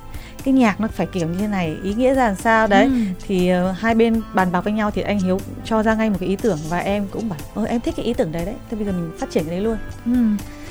cái 0.41 0.53
nhạc 0.53 0.81
nó 0.81 0.87
phải 0.87 1.07
kiểu 1.07 1.27
như 1.27 1.37
thế 1.37 1.47
này 1.47 1.77
ý 1.83 1.93
nghĩa 1.93 2.13
ra 2.13 2.27
làm 2.27 2.35
sao? 2.35 2.67
Đấy 2.67 2.85
ừ. 2.85 2.91
thì 3.27 3.51
uh, 3.53 3.77
hai 3.77 3.95
bên 3.95 4.21
bàn 4.33 4.51
bạc 4.51 4.61
với 4.61 4.73
nhau 4.73 4.91
thì 4.91 5.01
anh 5.01 5.19
hiếu 5.19 5.39
cho 5.65 5.83
ra 5.83 5.95
ngay 5.95 6.09
một 6.09 6.17
cái 6.19 6.29
ý 6.29 6.35
tưởng 6.35 6.59
và 6.69 6.77
em 6.77 7.07
cũng 7.11 7.29
bảo 7.29 7.39
ơ 7.53 7.65
em 7.65 7.81
thích 7.81 7.93
cái 7.97 8.05
ý 8.05 8.13
tưởng 8.13 8.31
đấy 8.31 8.45
đấy 8.45 8.55
thế 8.69 8.77
bây 8.77 8.85
giờ 8.85 8.91
mình 8.91 9.11
phát 9.19 9.31
triển 9.31 9.43
cái 9.43 9.55
đấy 9.55 9.65
luôn. 9.65 9.77
Ừ. 10.05 10.11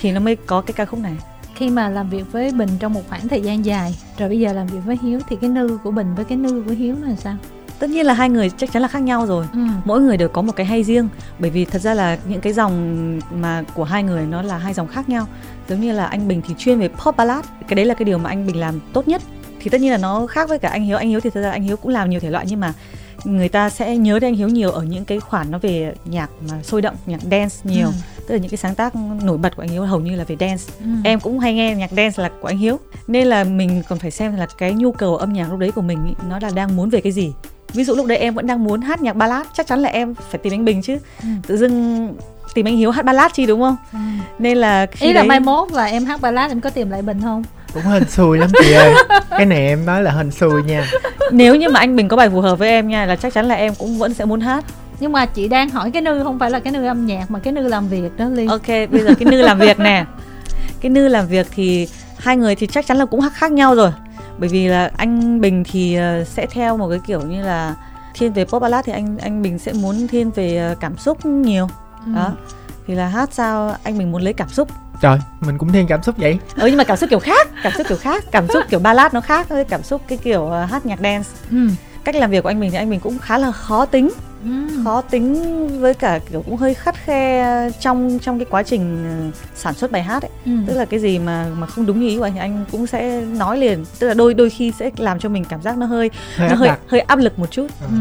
thì 0.00 0.12
nó 0.12 0.20
mới 0.20 0.36
có 0.36 0.60
cái 0.60 0.72
ca 0.72 0.84
khúc 0.84 1.00
này. 1.00 1.16
Khi 1.54 1.70
mà 1.70 1.88
làm 1.88 2.10
việc 2.10 2.32
với 2.32 2.52
bình 2.52 2.68
trong 2.80 2.92
một 2.92 3.02
khoảng 3.08 3.28
thời 3.28 3.42
gian 3.42 3.64
dài 3.64 3.98
rồi 4.18 4.28
bây 4.28 4.38
giờ 4.38 4.52
làm 4.52 4.66
việc 4.66 4.80
với 4.86 4.98
hiếu 5.02 5.20
thì 5.28 5.36
cái 5.40 5.50
nư 5.50 5.78
của 5.84 5.90
bình 5.90 6.14
với 6.14 6.24
cái 6.24 6.38
nư 6.38 6.62
của 6.66 6.72
hiếu 6.72 6.96
là 7.02 7.16
sao? 7.16 7.36
Tất 7.78 7.90
nhiên 7.90 8.06
là 8.06 8.14
hai 8.14 8.30
người 8.30 8.50
chắc 8.50 8.72
chắn 8.72 8.82
là 8.82 8.88
khác 8.88 9.02
nhau 9.02 9.26
rồi. 9.26 9.46
Ừ. 9.52 9.60
mỗi 9.84 10.00
người 10.00 10.16
đều 10.16 10.28
có 10.28 10.42
một 10.42 10.52
cái 10.56 10.66
hay 10.66 10.84
riêng 10.84 11.08
bởi 11.38 11.50
vì 11.50 11.64
thật 11.64 11.78
ra 11.78 11.94
là 11.94 12.18
những 12.28 12.40
cái 12.40 12.52
dòng 12.52 13.20
mà 13.34 13.62
của 13.74 13.84
hai 13.84 14.02
người 14.02 14.26
nó 14.26 14.42
là 14.42 14.58
hai 14.58 14.74
dòng 14.74 14.88
khác 14.88 15.08
nhau. 15.08 15.26
Giống 15.68 15.80
như 15.80 15.92
là 15.92 16.06
anh 16.06 16.28
bình 16.28 16.42
thì 16.48 16.54
chuyên 16.58 16.78
về 16.78 16.88
pop 16.88 17.16
ballad 17.16 17.44
cái 17.68 17.74
đấy 17.74 17.84
là 17.84 17.94
cái 17.94 18.04
điều 18.04 18.18
mà 18.18 18.30
anh 18.30 18.46
bình 18.46 18.60
làm 18.60 18.80
tốt 18.92 19.08
nhất 19.08 19.22
thì 19.60 19.70
tất 19.70 19.80
nhiên 19.80 19.90
là 19.90 19.98
nó 19.98 20.26
khác 20.26 20.48
với 20.48 20.58
cả 20.58 20.68
anh 20.68 20.84
hiếu 20.84 20.96
anh 20.96 21.08
hiếu 21.08 21.20
thì 21.20 21.30
thật 21.30 21.40
ra 21.40 21.50
anh 21.50 21.62
hiếu 21.62 21.76
cũng 21.76 21.92
làm 21.92 22.10
nhiều 22.10 22.20
thể 22.20 22.30
loại 22.30 22.44
nhưng 22.48 22.60
mà 22.60 22.72
người 23.24 23.48
ta 23.48 23.70
sẽ 23.70 23.96
nhớ 23.96 24.18
đến 24.18 24.28
anh 24.28 24.36
hiếu 24.36 24.48
nhiều 24.48 24.70
ở 24.70 24.82
những 24.82 25.04
cái 25.04 25.20
khoản 25.20 25.50
nó 25.50 25.58
về 25.58 25.94
nhạc 26.04 26.30
mà 26.50 26.62
sôi 26.62 26.82
động 26.82 26.94
nhạc 27.06 27.20
dance 27.30 27.56
nhiều 27.64 27.86
ừ. 27.86 27.92
tức 28.26 28.34
là 28.34 28.40
những 28.40 28.50
cái 28.50 28.58
sáng 28.58 28.74
tác 28.74 28.92
nổi 29.22 29.38
bật 29.38 29.56
của 29.56 29.62
anh 29.62 29.68
hiếu 29.68 29.82
hầu 29.82 30.00
như 30.00 30.16
là 30.16 30.24
về 30.24 30.36
dance 30.40 30.64
ừ. 30.80 30.90
em 31.04 31.20
cũng 31.20 31.38
hay 31.38 31.54
nghe 31.54 31.74
nhạc 31.74 31.90
dance 31.90 32.22
là 32.22 32.30
của 32.40 32.48
anh 32.48 32.58
hiếu 32.58 32.78
nên 33.06 33.26
là 33.26 33.44
mình 33.44 33.82
còn 33.88 33.98
phải 33.98 34.10
xem 34.10 34.36
là 34.36 34.46
cái 34.58 34.72
nhu 34.72 34.92
cầu 34.92 35.16
âm 35.16 35.32
nhạc 35.32 35.50
lúc 35.50 35.58
đấy 35.58 35.72
của 35.72 35.82
mình 35.82 36.06
ý, 36.06 36.14
nó 36.28 36.38
là 36.42 36.50
đang 36.54 36.76
muốn 36.76 36.90
về 36.90 37.00
cái 37.00 37.12
gì 37.12 37.32
ví 37.72 37.84
dụ 37.84 37.94
lúc 37.94 38.06
đấy 38.06 38.18
em 38.18 38.34
vẫn 38.34 38.46
đang 38.46 38.64
muốn 38.64 38.80
hát 38.80 39.02
nhạc 39.02 39.16
ballad 39.16 39.46
chắc 39.54 39.66
chắn 39.66 39.80
là 39.80 39.88
em 39.88 40.14
phải 40.14 40.38
tìm 40.38 40.52
anh 40.52 40.64
bình 40.64 40.82
chứ 40.82 40.98
ừ. 41.22 41.28
tự 41.46 41.56
dưng 41.56 42.14
tìm 42.54 42.66
anh 42.66 42.76
hiếu 42.76 42.90
hát 42.90 43.04
ballad 43.04 43.32
chi 43.32 43.46
đúng 43.46 43.60
không 43.60 43.76
ừ. 43.92 43.98
nên 44.38 44.58
là 44.58 44.86
khi 44.86 45.06
ý 45.06 45.12
đấy... 45.12 45.22
là 45.22 45.28
mai 45.28 45.40
mốt 45.40 45.72
là 45.72 45.84
em 45.84 46.04
hát 46.04 46.20
ballad 46.20 46.52
em 46.52 46.60
có 46.60 46.70
tìm 46.70 46.90
lại 46.90 47.02
bình 47.02 47.20
không 47.22 47.42
cũng 47.74 47.82
hên 47.82 48.10
xui 48.10 48.38
lắm 48.38 48.50
chị 48.62 48.72
ơi. 48.72 48.94
Cái 49.30 49.46
này 49.46 49.58
em 49.58 49.86
nói 49.86 50.02
là 50.02 50.10
hên 50.10 50.30
xui 50.30 50.62
nha. 50.62 50.86
Nếu 51.32 51.56
như 51.56 51.68
mà 51.68 51.80
anh 51.80 51.96
bình 51.96 52.08
có 52.08 52.16
bài 52.16 52.30
phù 52.30 52.40
hợp 52.40 52.58
với 52.58 52.68
em 52.68 52.88
nha 52.88 53.06
là 53.06 53.16
chắc 53.16 53.34
chắn 53.34 53.46
là 53.46 53.54
em 53.54 53.74
cũng 53.74 53.98
vẫn 53.98 54.14
sẽ 54.14 54.24
muốn 54.24 54.40
hát. 54.40 54.64
Nhưng 55.00 55.12
mà 55.12 55.26
chị 55.26 55.48
đang 55.48 55.70
hỏi 55.70 55.90
cái 55.90 56.02
nư 56.02 56.24
không 56.24 56.38
phải 56.38 56.50
là 56.50 56.60
cái 56.60 56.72
nư 56.72 56.86
âm 56.86 57.06
nhạc 57.06 57.30
mà 57.30 57.38
cái 57.38 57.52
nư 57.52 57.68
làm 57.68 57.88
việc 57.88 58.16
đó 58.16 58.24
liên. 58.24 58.48
Ok 58.48 58.66
bây 58.66 59.00
giờ 59.00 59.14
cái 59.18 59.24
nư 59.30 59.42
làm 59.42 59.58
việc 59.58 59.78
nè. 59.78 60.04
Cái 60.80 60.90
nư 60.90 61.08
làm 61.08 61.26
việc 61.26 61.46
thì 61.54 61.88
hai 62.18 62.36
người 62.36 62.54
thì 62.54 62.66
chắc 62.66 62.86
chắn 62.86 62.96
là 62.96 63.04
cũng 63.04 63.20
khác 63.34 63.52
nhau 63.52 63.74
rồi. 63.74 63.90
Bởi 64.38 64.48
vì 64.48 64.68
là 64.68 64.90
anh 64.96 65.40
bình 65.40 65.64
thì 65.70 65.94
ờ, 65.94 66.24
sẽ 66.24 66.46
theo 66.46 66.76
một 66.76 66.88
cái 66.88 66.98
kiểu 67.06 67.20
như 67.20 67.42
là 67.42 67.74
thiên 68.14 68.32
về 68.32 68.44
pop 68.44 68.62
ballad 68.62 68.84
thì 68.84 68.92
anh 68.92 69.18
anh 69.18 69.42
bình 69.42 69.58
sẽ 69.58 69.72
muốn 69.72 70.08
thiên 70.08 70.30
về 70.30 70.56
ờ, 70.56 70.74
cảm 70.80 70.96
xúc 70.96 71.26
nhiều. 71.26 71.68
Ừ. 72.06 72.12
đó. 72.14 72.32
Thì 72.86 72.94
là 72.94 73.06
hát 73.06 73.28
sao 73.32 73.76
anh 73.82 73.98
bình 73.98 74.12
muốn 74.12 74.22
lấy 74.22 74.32
cảm 74.32 74.48
xúc 74.48 74.68
trời 75.00 75.18
mình 75.40 75.58
cũng 75.58 75.72
thiên 75.72 75.86
cảm 75.86 76.02
xúc 76.02 76.14
vậy 76.18 76.38
ừ 76.56 76.66
nhưng 76.66 76.76
mà 76.76 76.84
cảm 76.84 76.96
xúc 76.96 77.10
kiểu 77.10 77.18
khác 77.18 77.48
cảm 77.62 77.72
xúc 77.76 77.86
kiểu 77.88 77.98
khác 77.98 78.24
cảm 78.30 78.48
xúc 78.48 78.64
kiểu 78.70 78.80
ballad 78.80 79.14
nó 79.14 79.20
khác 79.20 79.48
với 79.48 79.64
cảm 79.64 79.82
xúc 79.82 80.02
cái 80.08 80.18
kiểu 80.18 80.40
uh, 80.40 80.70
hát 80.70 80.86
nhạc 80.86 81.00
dance 81.00 81.28
ừ. 81.50 81.68
cách 82.04 82.14
làm 82.14 82.30
việc 82.30 82.42
của 82.42 82.48
anh 82.48 82.60
bình 82.60 82.70
thì 82.70 82.76
anh 82.76 82.90
bình 82.90 83.00
cũng 83.00 83.18
khá 83.18 83.38
là 83.38 83.52
khó 83.52 83.86
tính 83.86 84.10
ừ. 84.44 84.50
khó 84.84 85.00
tính 85.00 85.68
với 85.80 85.94
cả 85.94 86.20
kiểu 86.30 86.42
cũng 86.42 86.56
hơi 86.56 86.74
khắt 86.74 86.94
khe 87.04 87.70
trong 87.80 88.18
trong 88.22 88.38
cái 88.38 88.46
quá 88.50 88.62
trình 88.62 89.04
ờ, 89.04 89.38
sản 89.54 89.74
xuất 89.74 89.92
bài 89.92 90.02
hát 90.02 90.22
ấy 90.22 90.30
ừ. 90.44 90.52
tức 90.66 90.74
là 90.74 90.84
cái 90.84 91.00
gì 91.00 91.18
mà 91.18 91.46
mà 91.58 91.66
không 91.66 91.86
đúng 91.86 92.00
như 92.00 92.08
ý 92.08 92.18
của 92.18 92.24
anh 92.24 92.32
thì 92.32 92.38
anh 92.38 92.64
cũng 92.72 92.86
sẽ 92.86 93.20
nói 93.20 93.58
liền 93.58 93.84
tức 93.98 94.08
là 94.08 94.14
đôi 94.14 94.34
đôi 94.34 94.50
khi 94.50 94.72
sẽ 94.78 94.90
làm 94.96 95.18
cho 95.18 95.28
mình 95.28 95.44
cảm 95.44 95.62
giác 95.62 95.78
nó 95.78 95.86
hơi, 95.86 96.10
hơi 96.36 96.48
nó 96.48 96.54
hơi 96.54 96.70
hơi 96.88 97.00
áp 97.00 97.18
lực 97.18 97.38
một 97.38 97.50
chút 97.50 97.66
ừ. 97.80 97.96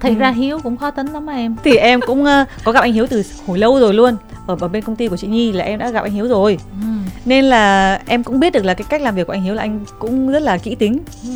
Thì 0.00 0.08
ừ. 0.08 0.14
ra 0.14 0.30
hiếu 0.30 0.58
cũng 0.62 0.76
khó 0.76 0.90
tính 0.90 1.06
lắm 1.06 1.26
em 1.26 1.56
thì 1.64 1.76
em 1.76 2.00
cũng 2.06 2.22
uh, 2.22 2.48
có 2.64 2.72
gặp 2.72 2.80
anh 2.80 2.92
hiếu 2.92 3.06
từ 3.06 3.22
hồi 3.46 3.58
lâu 3.58 3.80
rồi 3.80 3.94
luôn 3.94 4.16
ở, 4.46 4.56
ở 4.60 4.68
bên 4.68 4.84
công 4.84 4.96
ty 4.96 5.08
của 5.08 5.16
chị 5.16 5.26
nhi 5.26 5.52
là 5.52 5.64
em 5.64 5.78
đã 5.78 5.90
gặp 5.90 6.02
anh 6.02 6.12
hiếu 6.12 6.28
rồi 6.28 6.58
ừ. 6.82 6.88
nên 7.24 7.44
là 7.44 7.94
em 8.06 8.22
cũng 8.22 8.40
biết 8.40 8.52
được 8.52 8.64
là 8.64 8.74
cái 8.74 8.86
cách 8.90 9.02
làm 9.02 9.14
việc 9.14 9.26
của 9.26 9.32
anh 9.32 9.42
hiếu 9.42 9.54
là 9.54 9.62
anh 9.62 9.80
cũng 9.98 10.30
rất 10.30 10.42
là 10.42 10.58
kỹ 10.58 10.74
tính 10.74 10.98
ừ. 11.22 11.30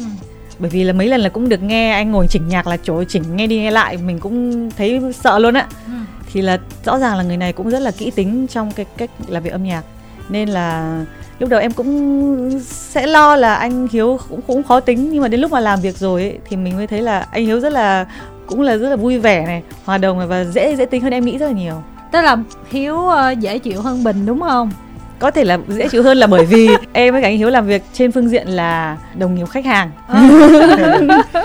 bởi 0.59 0.70
vì 0.70 0.85
là 0.85 0.93
mấy 0.93 1.09
lần 1.09 1.20
là 1.20 1.29
cũng 1.29 1.49
được 1.49 1.62
nghe 1.62 1.93
anh 1.93 2.11
ngồi 2.11 2.26
chỉnh 2.29 2.49
nhạc 2.49 2.67
là 2.67 2.76
trời 2.76 3.05
chỉnh 3.09 3.23
nghe 3.37 3.47
đi 3.47 3.56
nghe 3.56 3.70
lại 3.70 3.97
mình 3.97 4.19
cũng 4.19 4.70
thấy 4.70 5.00
sợ 5.14 5.38
luôn 5.38 5.55
á 5.55 5.67
ừ. 5.87 5.93
thì 6.32 6.43
là 6.43 6.59
rõ 6.85 6.99
ràng 6.99 7.17
là 7.17 7.23
người 7.23 7.37
này 7.37 7.53
cũng 7.53 7.70
rất 7.70 7.82
là 7.82 7.91
kỹ 7.91 8.11
tính 8.11 8.47
trong 8.47 8.73
cái 8.73 8.87
cách 8.97 9.11
làm 9.29 9.43
việc 9.43 9.53
âm 9.53 9.64
nhạc 9.64 9.82
nên 10.29 10.49
là 10.49 11.00
lúc 11.38 11.50
đầu 11.50 11.61
em 11.61 11.73
cũng 11.73 12.61
sẽ 12.64 13.06
lo 13.06 13.37
là 13.37 13.55
anh 13.55 13.88
hiếu 13.93 14.19
cũng 14.29 14.41
cũng 14.47 14.62
khó 14.62 14.81
tính 14.81 15.11
nhưng 15.11 15.23
mà 15.23 15.29
đến 15.29 15.41
lúc 15.41 15.53
mà 15.53 15.61
làm 15.61 15.81
việc 15.81 15.97
rồi 15.97 16.23
ấy, 16.23 16.38
thì 16.49 16.56
mình 16.56 16.76
mới 16.76 16.87
thấy 16.87 17.03
là 17.03 17.26
anh 17.31 17.47
hiếu 17.47 17.61
rất 17.61 17.73
là 17.73 18.06
cũng 18.52 18.60
là 18.60 18.76
rất 18.76 18.88
là 18.88 18.96
vui 18.96 19.19
vẻ 19.19 19.46
này 19.46 19.62
hòa 19.84 19.99
đồng 19.99 20.19
này 20.19 20.26
và 20.26 20.44
dễ 20.44 20.76
dễ 20.76 20.87
tính 20.87 21.02
hơn 21.02 21.12
em 21.12 21.25
nghĩ 21.25 21.38
rất 21.38 21.46
là 21.46 21.52
nhiều. 21.52 21.82
Tức 22.12 22.22
là 22.22 22.37
hiếu 22.70 22.96
uh, 22.96 23.38
dễ 23.38 23.58
chịu 23.58 23.81
hơn 23.81 24.04
bình 24.04 24.26
đúng 24.26 24.40
không? 24.40 24.70
Có 25.19 25.31
thể 25.31 25.44
là 25.44 25.58
dễ 25.69 25.88
chịu 25.88 26.02
hơn 26.02 26.16
là 26.19 26.26
bởi 26.26 26.44
vì 26.44 26.69
em 26.93 27.12
với 27.12 27.22
cả 27.22 27.28
anh 27.28 27.38
hiếu 27.38 27.50
làm 27.50 27.66
việc 27.66 27.82
trên 27.93 28.12
phương 28.12 28.31
diện 28.31 28.49
là 28.49 28.96
đồng 29.14 29.34
nghiệp 29.34 29.49
khách 29.50 29.64
hàng. 29.64 29.90
À. 30.08 30.28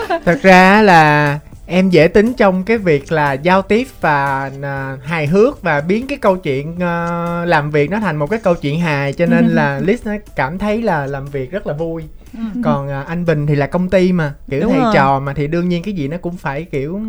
thật 0.24 0.38
ra 0.42 0.82
là 0.82 1.38
em 1.66 1.90
dễ 1.90 2.08
tính 2.08 2.34
trong 2.34 2.64
cái 2.64 2.78
việc 2.78 3.12
là 3.12 3.32
giao 3.32 3.62
tiếp 3.62 3.86
và 4.00 4.50
uh, 4.58 5.04
hài 5.04 5.26
hước 5.26 5.62
và 5.62 5.80
biến 5.80 6.06
cái 6.06 6.18
câu 6.18 6.36
chuyện 6.36 6.74
uh, 6.74 7.48
làm 7.48 7.70
việc 7.70 7.90
nó 7.90 8.00
thành 8.00 8.16
một 8.16 8.30
cái 8.30 8.40
câu 8.42 8.54
chuyện 8.54 8.80
hài 8.80 9.12
cho 9.12 9.26
nên 9.26 9.46
là 9.48 9.80
Liz 9.80 9.96
nó 10.04 10.12
cảm 10.36 10.58
thấy 10.58 10.82
là 10.82 11.06
làm 11.06 11.26
việc 11.26 11.50
rất 11.50 11.66
là 11.66 11.74
vui 11.74 12.02
ừ. 12.32 12.60
còn 12.64 12.86
uh, 12.86 13.06
anh 13.06 13.24
Bình 13.24 13.46
thì 13.46 13.54
là 13.54 13.66
công 13.66 13.88
ty 13.88 14.12
mà 14.12 14.34
kiểu 14.50 14.60
Đúng 14.60 14.72
thầy 14.72 14.80
rồi. 14.80 14.92
trò 14.94 15.20
mà 15.20 15.34
thì 15.34 15.46
đương 15.46 15.68
nhiên 15.68 15.82
cái 15.82 15.94
gì 15.94 16.08
nó 16.08 16.16
cũng 16.16 16.36
phải 16.36 16.64
kiểu 16.64 17.00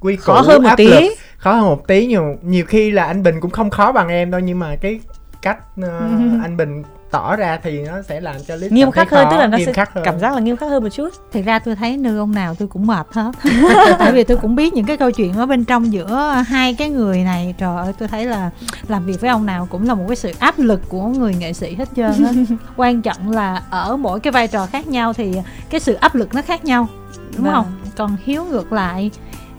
quy 0.00 0.16
củ 0.16 0.22
khó 0.22 0.40
hơn 0.40 0.62
một 0.62 0.70
tí 0.76 0.88
lực. 0.88 1.14
khó 1.38 1.52
hơn 1.52 1.64
một 1.64 1.86
tí 1.86 2.06
nhiều 2.06 2.36
nhiều 2.42 2.64
khi 2.64 2.90
là 2.90 3.04
anh 3.04 3.22
Bình 3.22 3.40
cũng 3.40 3.50
không 3.50 3.70
khó 3.70 3.92
bằng 3.92 4.08
em 4.08 4.30
đâu 4.30 4.40
nhưng 4.40 4.58
mà 4.58 4.76
cái 4.76 5.00
cách 5.42 5.58
uh, 5.80 5.86
anh 6.42 6.56
Bình 6.56 6.82
tỏ 7.10 7.36
ra 7.36 7.58
thì 7.62 7.82
nó 7.82 8.02
sẽ 8.02 8.20
làm 8.20 8.36
cho 8.46 8.56
clip 8.56 8.72
nghiêm 8.72 8.90
khắc 8.90 9.10
hơn 9.10 9.28
tức 9.30 9.36
là 9.36 9.46
nó 9.46 9.58
sẽ 9.66 9.72
hơn. 9.76 10.04
cảm 10.04 10.18
giác 10.18 10.34
là 10.34 10.40
nghiêm 10.40 10.56
khắc 10.56 10.70
hơn 10.70 10.82
một 10.82 10.88
chút. 10.88 11.08
Thì 11.32 11.42
ra 11.42 11.58
tôi 11.58 11.76
thấy 11.76 11.96
nư 11.96 12.18
ông 12.18 12.32
nào 12.32 12.54
tôi 12.54 12.68
cũng 12.68 12.86
mệt 12.86 13.06
hết. 13.12 13.32
Tại 13.98 14.12
vì 14.12 14.24
tôi 14.24 14.36
cũng 14.36 14.56
biết 14.56 14.74
những 14.74 14.86
cái 14.86 14.96
câu 14.96 15.10
chuyện 15.10 15.34
ở 15.34 15.46
bên 15.46 15.64
trong 15.64 15.92
giữa 15.92 16.42
hai 16.48 16.74
cái 16.74 16.90
người 16.90 17.18
này. 17.18 17.54
Trời 17.58 17.76
ơi 17.76 17.92
tôi 17.98 18.08
thấy 18.08 18.26
là 18.26 18.50
làm 18.88 19.06
việc 19.06 19.20
với 19.20 19.30
ông 19.30 19.46
nào 19.46 19.66
cũng 19.70 19.88
là 19.88 19.94
một 19.94 20.04
cái 20.08 20.16
sự 20.16 20.32
áp 20.38 20.58
lực 20.58 20.80
của 20.88 21.06
người 21.06 21.34
nghệ 21.34 21.52
sĩ 21.52 21.74
hết 21.74 21.88
trơn 21.96 22.24
á. 22.24 22.32
Quan 22.76 23.02
trọng 23.02 23.30
là 23.30 23.62
ở 23.70 23.96
mỗi 23.96 24.20
cái 24.20 24.32
vai 24.32 24.48
trò 24.48 24.66
khác 24.66 24.88
nhau 24.88 25.12
thì 25.12 25.34
cái 25.70 25.80
sự 25.80 25.94
áp 25.94 26.14
lực 26.14 26.34
nó 26.34 26.42
khác 26.42 26.64
nhau 26.64 26.88
đúng 27.36 27.44
vâng. 27.44 27.54
không? 27.54 27.66
Còn 27.96 28.16
hiếu 28.24 28.44
ngược 28.44 28.72
lại. 28.72 29.10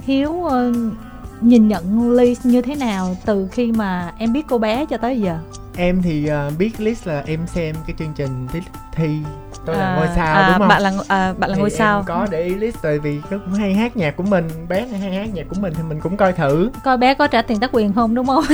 Hiếu 0.06 0.32
uh, 0.32 0.51
nhìn 1.41 1.68
nhận 1.68 2.12
ly 2.12 2.36
như 2.44 2.62
thế 2.62 2.75
nào 2.75 3.18
từ 3.25 3.48
khi 3.51 3.72
mà 3.72 4.13
em 4.18 4.34
biết 4.34 4.46
cô 4.50 4.58
bé 4.58 4.86
cho 4.86 4.98
tới 4.98 5.22
giờ 5.22 5.38
em 5.79 6.01
thì 6.01 6.29
uh, 6.48 6.57
biết 6.57 6.71
list 6.77 7.07
là 7.07 7.24
em 7.25 7.48
xem 7.48 7.75
cái 7.88 7.95
chương 8.00 8.13
trình 8.15 8.48
thi, 8.53 8.59
thi 8.95 9.09
tôi 9.65 9.75
à, 9.75 9.79
là 9.79 9.95
ngôi 9.95 10.07
sao 10.15 10.36
à, 10.36 10.50
đúng 10.50 10.57
không? 10.59 10.67
bạn 10.67 10.81
là 10.81 10.91
à, 11.07 11.33
bạn 11.38 11.50
là 11.50 11.55
thì 11.55 11.62
ngôi 11.62 11.69
sao. 11.69 12.03
có 12.07 12.27
để 12.31 12.43
ý 12.43 12.55
list 12.55 12.75
tại 12.81 13.00
vì 13.00 13.19
nó 13.29 13.38
cũng 13.38 13.53
hay 13.53 13.74
hát 13.74 13.98
nhạc 13.98 14.15
của 14.15 14.24
mình 14.24 14.48
bé 14.69 14.86
hay 14.91 15.00
hát 15.00 15.33
nhạc 15.33 15.43
của 15.50 15.55
mình 15.59 15.74
thì 15.77 15.83
mình 15.83 16.00
cũng 16.00 16.17
coi 16.17 16.33
thử. 16.33 16.69
Coi 16.83 16.98
bé 16.98 17.13
có 17.13 17.27
trả 17.27 17.41
tiền 17.41 17.59
tác 17.59 17.69
quyền 17.74 17.93
không 17.93 18.15
đúng 18.15 18.27
không? 18.27 18.43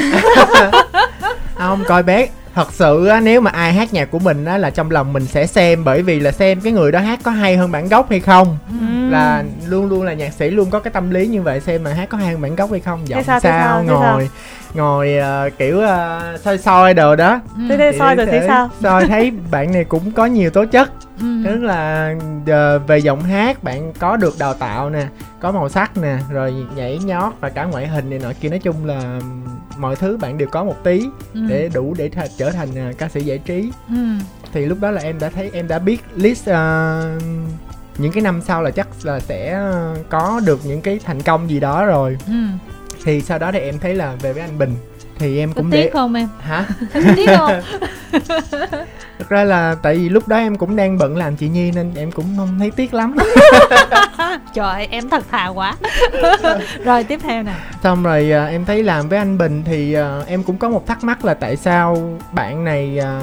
Không 1.55 1.83
coi 1.87 2.03
bé. 2.03 2.27
Thật 2.53 2.73
sự 2.73 3.05
á 3.05 3.19
nếu 3.19 3.41
mà 3.41 3.51
ai 3.51 3.73
hát 3.73 3.93
nhạc 3.93 4.11
của 4.11 4.19
mình 4.19 4.45
á 4.45 4.57
là 4.57 4.69
trong 4.69 4.91
lòng 4.91 5.13
mình 5.13 5.25
sẽ 5.25 5.47
xem 5.47 5.83
bởi 5.83 6.01
vì 6.01 6.19
là 6.19 6.31
xem 6.31 6.61
cái 6.61 6.73
người 6.73 6.91
đó 6.91 6.99
hát 6.99 7.19
có 7.23 7.31
hay 7.31 7.57
hơn 7.57 7.71
bản 7.71 7.89
gốc 7.89 8.09
hay 8.09 8.19
không. 8.19 8.57
Ừ. 8.69 8.94
là 9.11 9.43
luôn 9.67 9.89
luôn 9.89 10.03
là 10.03 10.13
nhạc 10.13 10.33
sĩ 10.33 10.49
luôn 10.49 10.69
có 10.69 10.79
cái 10.79 10.93
tâm 10.93 11.09
lý 11.09 11.27
như 11.27 11.41
vậy 11.41 11.59
xem 11.59 11.83
mà 11.83 11.93
hát 11.93 12.09
có 12.09 12.17
hơn 12.17 12.41
bản 12.41 12.55
gốc 12.55 12.71
hay 12.71 12.79
không 12.79 13.07
giọng 13.07 13.23
sao, 13.23 13.39
sao, 13.39 13.51
sao 13.51 13.83
ngồi 13.83 14.29
ngồi 14.75 15.15
uh, 15.47 15.57
kiểu 15.57 15.77
uh, 15.77 16.39
soi 16.39 16.57
soi 16.57 16.93
đồ 16.93 17.15
đó 17.15 17.41
ừ. 17.55 17.63
thế 17.69 17.77
thế 17.77 17.91
soi 17.99 18.15
rồi 18.15 18.25
thấy 18.25 18.41
sao 18.47 18.69
soi 18.81 19.07
thấy 19.07 19.31
bạn 19.51 19.71
này 19.71 19.83
cũng 19.83 20.11
có 20.11 20.25
nhiều 20.25 20.49
tố 20.49 20.65
chất 20.65 20.91
ừ. 21.19 21.25
tức 21.45 21.63
là 21.63 22.15
uh, 22.41 22.87
về 22.87 22.97
giọng 22.97 23.23
hát 23.23 23.63
bạn 23.63 23.93
có 23.99 24.17
được 24.17 24.35
đào 24.39 24.53
tạo 24.53 24.89
nè 24.89 25.07
có 25.39 25.51
màu 25.51 25.69
sắc 25.69 25.97
nè 25.97 26.17
rồi 26.31 26.53
nhảy 26.75 26.97
nhót 26.97 27.33
và 27.39 27.49
cả 27.49 27.63
ngoại 27.63 27.87
hình 27.87 28.09
này 28.09 28.19
nọ 28.19 28.29
kia 28.41 28.49
nói 28.49 28.59
chung 28.59 28.85
là 28.85 29.19
mọi 29.77 29.95
thứ 29.95 30.17
bạn 30.17 30.37
đều 30.37 30.47
có 30.51 30.63
một 30.63 30.83
tí 30.83 31.05
ừ. 31.33 31.41
để 31.49 31.69
đủ 31.73 31.93
để 31.97 32.09
th- 32.15 32.27
trở 32.37 32.51
thành 32.51 32.69
uh, 32.89 32.97
ca 32.97 33.09
sĩ 33.09 33.21
giải 33.21 33.37
trí 33.37 33.71
ừ. 33.89 33.95
thì 34.53 34.65
lúc 34.65 34.77
đó 34.81 34.91
là 34.91 35.01
em 35.01 35.19
đã 35.19 35.29
thấy 35.29 35.49
em 35.53 35.67
đã 35.67 35.79
biết 35.79 36.01
list 36.15 36.49
uh, 36.49 36.55
những 37.97 38.11
cái 38.11 38.23
năm 38.23 38.41
sau 38.41 38.63
là 38.63 38.71
chắc 38.71 38.87
là 39.03 39.19
sẽ 39.19 39.59
có 40.09 40.41
được 40.45 40.59
những 40.63 40.81
cái 40.81 40.99
thành 41.05 41.21
công 41.21 41.49
gì 41.49 41.59
đó 41.59 41.85
rồi. 41.85 42.17
Ừ. 42.27 42.33
Thì 43.03 43.21
sau 43.21 43.39
đó 43.39 43.51
thì 43.51 43.59
em 43.59 43.79
thấy 43.79 43.95
là 43.95 44.15
về 44.21 44.33
với 44.33 44.41
anh 44.41 44.57
bình 44.57 44.75
thì 45.19 45.39
em 45.39 45.53
có 45.53 45.61
cũng 45.61 45.71
tiếc 45.71 45.83
để 45.83 45.89
không 45.93 46.13
em? 46.13 46.27
Hả? 46.39 46.65
Tiếc 47.15 47.25
không? 47.37 47.61
Thực 49.19 49.29
ra 49.29 49.43
là 49.43 49.75
tại 49.81 49.95
vì 49.95 50.09
lúc 50.09 50.27
đó 50.27 50.37
em 50.37 50.57
cũng 50.57 50.75
đang 50.75 50.97
bận 50.97 51.17
làm 51.17 51.35
chị 51.35 51.49
nhi 51.49 51.71
nên 51.71 51.91
em 51.95 52.11
cũng 52.11 52.25
không 52.37 52.59
thấy 52.59 52.71
tiếc 52.71 52.93
lắm. 52.93 53.15
Trời 54.53 54.87
em 54.91 55.09
thật 55.09 55.23
thà 55.31 55.47
quá. 55.47 55.75
Rồi 56.83 57.03
tiếp 57.03 57.19
theo 57.23 57.43
nè. 57.43 57.53
Xong 57.83 58.03
rồi 58.03 58.31
à, 58.31 58.45
em 58.45 58.65
thấy 58.65 58.83
làm 58.83 59.09
với 59.09 59.17
anh 59.17 59.37
bình 59.37 59.63
thì 59.65 59.93
à, 59.93 60.19
em 60.27 60.43
cũng 60.43 60.57
có 60.57 60.69
một 60.69 60.87
thắc 60.87 61.03
mắc 61.03 61.25
là 61.25 61.33
tại 61.33 61.55
sao 61.55 62.19
bạn 62.31 62.63
này 62.63 62.99
à, 62.99 63.21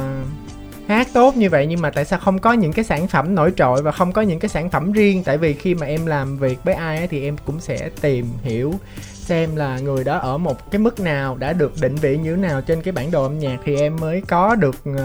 hát 0.88 1.08
tốt 1.12 1.36
như 1.36 1.50
vậy 1.50 1.66
nhưng 1.66 1.80
mà 1.80 1.90
tại 1.90 2.04
sao 2.04 2.18
không 2.18 2.38
có 2.38 2.52
những 2.52 2.72
cái 2.72 2.84
sản 2.84 3.08
phẩm 3.08 3.34
nổi 3.34 3.52
trội 3.56 3.82
và 3.82 3.92
không 3.92 4.12
có 4.12 4.22
những 4.22 4.38
cái 4.38 4.48
sản 4.48 4.70
phẩm 4.70 4.92
riêng? 4.92 5.22
Tại 5.24 5.38
vì 5.38 5.52
khi 5.52 5.74
mà 5.74 5.86
em 5.86 6.06
làm 6.06 6.38
việc 6.38 6.64
với 6.64 6.74
ai 6.74 6.98
ấy, 6.98 7.08
thì 7.08 7.24
em 7.24 7.36
cũng 7.46 7.60
sẽ 7.60 7.90
tìm 8.00 8.26
hiểu 8.42 8.74
xem 9.14 9.56
là 9.56 9.78
người 9.78 10.04
đó 10.04 10.18
ở 10.18 10.38
một 10.38 10.70
cái 10.70 10.78
mức 10.78 11.00
nào 11.00 11.36
đã 11.36 11.52
được 11.52 11.72
định 11.80 11.94
vị 11.94 12.16
như 12.16 12.36
thế 12.36 12.42
nào 12.42 12.60
trên 12.60 12.82
cái 12.82 12.92
bản 12.92 13.10
đồ 13.10 13.22
âm 13.22 13.38
nhạc 13.38 13.58
thì 13.64 13.76
em 13.76 13.96
mới 13.96 14.20
có 14.28 14.54
được 14.54 14.76
uh, 14.90 14.96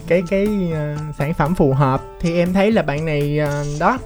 cái 0.06 0.22
cái 0.30 0.46
uh, 0.46 1.14
sản 1.18 1.34
phẩm 1.34 1.54
phù 1.54 1.72
hợp. 1.72 2.02
Thì 2.20 2.38
em 2.38 2.52
thấy 2.52 2.72
là 2.72 2.82
bạn 2.82 3.04
này 3.04 3.40
uh, 3.42 3.80
đó 3.80 3.98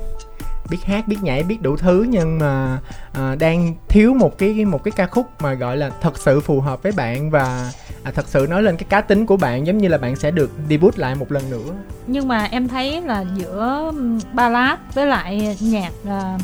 biết 0.71 0.85
hát 0.85 1.09
biết 1.09 1.17
nhảy 1.23 1.43
biết 1.43 1.63
đủ 1.63 1.77
thứ 1.77 2.07
nhưng 2.09 2.39
mà 2.39 2.79
à, 3.13 3.35
đang 3.35 3.75
thiếu 3.89 4.15
một 4.15 4.39
cái 4.39 4.65
một 4.65 4.85
cái 4.85 4.93
ca 4.97 5.07
khúc 5.07 5.27
mà 5.41 5.55
gọi 5.55 5.77
là 5.77 5.91
thật 6.01 6.19
sự 6.19 6.41
phù 6.41 6.61
hợp 6.61 6.83
với 6.83 6.93
bạn 6.93 7.31
và 7.31 7.73
à, 8.05 8.11
thật 8.11 8.29
sự 8.29 8.47
nói 8.51 8.63
lên 8.63 8.77
cái 8.77 8.87
cá 8.89 9.01
tính 9.01 9.27
của 9.27 9.37
bạn 9.37 9.67
giống 9.67 9.79
như 9.79 9.89
là 9.89 9.99
bạn 9.99 10.17
sẽ 10.17 10.31
được 10.31 10.51
debut 10.69 10.99
lại 10.99 11.15
một 11.15 11.33
lần 11.33 11.51
nữa 11.51 11.73
nhưng 12.07 12.29
mà 12.29 12.45
em 12.45 12.69
thấy 12.69 13.03
là 13.03 13.25
giữa 13.35 13.93
ballad 14.33 14.79
với 14.95 15.07
lại 15.07 15.57
nhạc 15.61 15.93
uh, 16.03 16.41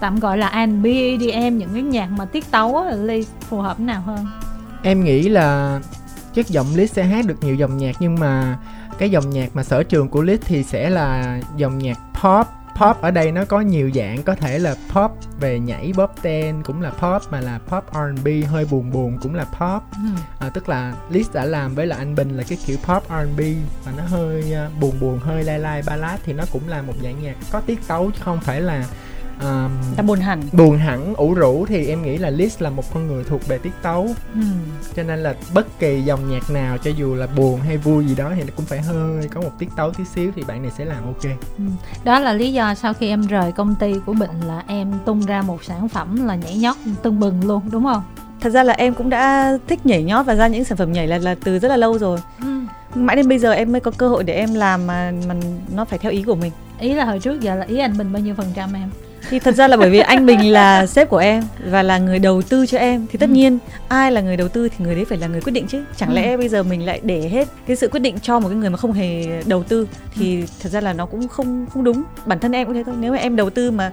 tạm 0.00 0.20
gọi 0.20 0.38
là 0.38 0.66
R&B, 0.66 0.86
EDM 0.86 1.58
những 1.58 1.70
cái 1.72 1.82
nhạc 1.82 2.10
mà 2.10 2.24
tiết 2.24 2.50
tấu 2.50 2.76
á, 2.76 2.96
phù 3.40 3.60
hợp 3.60 3.80
nào 3.80 4.00
hơn? 4.00 4.26
Em 4.82 5.04
nghĩ 5.04 5.28
là 5.28 5.80
chất 6.34 6.48
giọng 6.48 6.66
Lít 6.74 6.90
sẽ 6.90 7.04
hát 7.04 7.26
được 7.26 7.36
nhiều 7.40 7.54
dòng 7.54 7.76
nhạc 7.76 7.96
nhưng 8.00 8.14
mà 8.14 8.58
cái 8.98 9.10
dòng 9.10 9.30
nhạc 9.30 9.56
mà 9.56 9.64
sở 9.64 9.82
trường 9.82 10.08
của 10.08 10.22
Lít 10.22 10.40
thì 10.44 10.62
sẽ 10.62 10.90
là 10.90 11.40
dòng 11.56 11.78
nhạc 11.78 11.98
pop 12.22 12.46
pop 12.76 13.00
ở 13.00 13.10
đây 13.10 13.32
nó 13.32 13.44
có 13.44 13.60
nhiều 13.60 13.90
dạng 13.94 14.22
có 14.22 14.34
thể 14.34 14.58
là 14.58 14.74
pop 14.92 15.10
về 15.40 15.58
nhảy 15.58 15.92
bóp 15.96 16.14
ten 16.22 16.62
cũng 16.62 16.82
là 16.82 16.90
pop 16.90 17.32
mà 17.32 17.40
là 17.40 17.58
pop 17.68 17.84
R&B 17.92 18.28
hơi 18.50 18.66
buồn 18.70 18.90
buồn 18.90 19.18
cũng 19.22 19.34
là 19.34 19.44
pop 19.44 19.82
ừ. 19.92 20.20
à, 20.38 20.48
tức 20.48 20.68
là 20.68 20.94
Liz 21.10 21.24
đã 21.32 21.44
làm 21.44 21.74
với 21.74 21.86
là 21.86 21.96
anh 21.96 22.14
Bình 22.14 22.36
là 22.36 22.42
cái 22.48 22.58
kiểu 22.66 22.76
pop 22.76 23.02
R&B 23.08 23.40
và 23.84 23.92
nó 23.96 24.02
hơi 24.06 24.54
uh, 24.66 24.80
buồn 24.80 25.00
buồn 25.00 25.18
hơi 25.18 25.44
lai 25.44 25.58
lai 25.58 25.82
ballad 25.86 26.20
thì 26.24 26.32
nó 26.32 26.44
cũng 26.52 26.68
là 26.68 26.82
một 26.82 26.94
dạng 27.02 27.22
nhạc 27.22 27.34
có 27.52 27.60
tiết 27.60 27.78
tấu 27.88 28.10
chứ 28.10 28.20
không 28.24 28.40
phải 28.40 28.60
là 28.60 28.86
um, 29.40 29.70
ta 29.96 30.02
buồn 30.02 30.20
hẳn. 30.20 30.42
buồn 30.52 30.78
hẳn 30.78 31.14
ủ 31.14 31.34
rũ 31.34 31.66
thì 31.68 31.86
em 31.86 32.02
nghĩ 32.02 32.18
là 32.18 32.30
Liz 32.30 32.48
là 32.58 32.70
một 32.70 32.94
con 32.94 33.06
người 33.06 33.24
thuộc 33.24 33.48
về 33.48 33.58
tiết 33.58 33.72
tấu. 33.82 34.08
Ừ. 34.34 34.40
cho 34.96 35.02
nên 35.02 35.18
là 35.22 35.34
bất 35.54 35.78
kỳ 35.78 36.02
dòng 36.02 36.30
nhạc 36.30 36.50
nào 36.50 36.78
cho 36.78 36.90
dù 36.90 37.14
là 37.14 37.26
buồn 37.26 37.60
hay 37.60 37.76
vui 37.76 38.06
gì 38.06 38.14
đó 38.14 38.32
thì 38.36 38.42
nó 38.42 38.50
cũng 38.56 38.66
phải 38.66 38.80
hơi 38.82 39.28
có 39.28 39.40
một 39.40 39.50
tiết 39.58 39.68
tấu 39.76 39.92
tí 39.92 40.04
xíu 40.04 40.30
thì 40.36 40.42
bạn 40.42 40.62
này 40.62 40.70
sẽ 40.78 40.84
làm 40.84 41.04
ok. 41.04 41.22
Ừ. 41.58 41.64
đó 42.04 42.18
là 42.18 42.32
lý 42.32 42.52
do 42.52 42.74
sau 42.74 42.94
khi 42.94 43.08
em 43.08 43.26
rời 43.26 43.52
công 43.52 43.74
ty 43.74 43.94
của 44.06 44.12
bệnh 44.12 44.40
là 44.46 44.62
em 44.66 44.92
tung 45.04 45.20
ra 45.26 45.42
một 45.42 45.64
sản 45.64 45.88
phẩm 45.88 46.26
là 46.26 46.34
nhảy 46.34 46.56
nhót 46.56 46.76
tưng 47.02 47.20
bừng 47.20 47.46
luôn 47.46 47.62
đúng 47.70 47.84
không? 47.84 48.02
Thật 48.40 48.50
ra 48.50 48.62
là 48.62 48.72
em 48.72 48.94
cũng 48.94 49.10
đã 49.10 49.58
thích 49.68 49.86
nhảy 49.86 50.02
nhót 50.02 50.26
và 50.26 50.34
ra 50.34 50.46
những 50.46 50.64
sản 50.64 50.78
phẩm 50.78 50.92
nhảy 50.92 51.06
là 51.06 51.18
là 51.18 51.34
từ 51.44 51.58
rất 51.58 51.68
là 51.68 51.76
lâu 51.76 51.98
rồi. 51.98 52.18
Ừ. 52.40 52.60
mãi 52.94 53.16
đến 53.16 53.28
bây 53.28 53.38
giờ 53.38 53.52
em 53.52 53.72
mới 53.72 53.80
có 53.80 53.90
cơ 53.90 54.08
hội 54.08 54.24
để 54.24 54.34
em 54.34 54.54
làm 54.54 54.86
mà 54.86 55.12
mà 55.28 55.34
nó 55.74 55.84
phải 55.84 55.98
theo 55.98 56.12
ý 56.12 56.22
của 56.22 56.34
mình. 56.34 56.52
Ý 56.80 56.92
là 56.94 57.04
hồi 57.04 57.18
trước 57.18 57.40
giờ 57.40 57.54
là 57.54 57.66
ý 57.66 57.78
anh 57.78 57.98
bình 57.98 58.12
bao 58.12 58.22
nhiêu 58.22 58.34
phần 58.34 58.46
trăm 58.54 58.72
em 58.72 58.90
thì 59.30 59.38
thật 59.38 59.54
ra 59.54 59.68
là 59.68 59.76
bởi 59.76 59.90
vì 59.90 59.98
anh 59.98 60.26
Bình 60.26 60.52
là 60.52 60.86
sếp 60.86 61.10
của 61.10 61.16
em 61.16 61.44
và 61.70 61.82
là 61.82 61.98
người 61.98 62.18
đầu 62.18 62.42
tư 62.42 62.66
cho 62.66 62.78
em 62.78 63.06
thì 63.12 63.18
tất 63.18 63.28
ừ. 63.28 63.34
nhiên 63.34 63.58
ai 63.88 64.12
là 64.12 64.20
người 64.20 64.36
đầu 64.36 64.48
tư 64.48 64.68
thì 64.68 64.84
người 64.84 64.94
đấy 64.94 65.04
phải 65.04 65.18
là 65.18 65.26
người 65.26 65.40
quyết 65.40 65.52
định 65.52 65.66
chứ 65.66 65.84
chẳng 65.96 66.08
ừ. 66.08 66.14
lẽ 66.14 66.36
bây 66.36 66.48
giờ 66.48 66.62
mình 66.62 66.86
lại 66.86 67.00
để 67.02 67.28
hết 67.28 67.48
cái 67.66 67.76
sự 67.76 67.88
quyết 67.88 68.00
định 68.00 68.18
cho 68.22 68.40
một 68.40 68.48
cái 68.48 68.56
người 68.56 68.70
mà 68.70 68.76
không 68.76 68.92
hề 68.92 69.42
đầu 69.46 69.62
tư 69.62 69.88
thì 70.14 70.40
ừ. 70.40 70.46
thật 70.62 70.68
ra 70.68 70.80
là 70.80 70.92
nó 70.92 71.06
cũng 71.06 71.28
không 71.28 71.66
không 71.72 71.84
đúng 71.84 72.02
bản 72.26 72.38
thân 72.38 72.52
em 72.52 72.66
cũng 72.66 72.74
thế 72.74 72.82
thôi 72.84 72.94
nếu 73.00 73.12
mà 73.12 73.18
em 73.18 73.36
đầu 73.36 73.50
tư 73.50 73.70
mà 73.70 73.90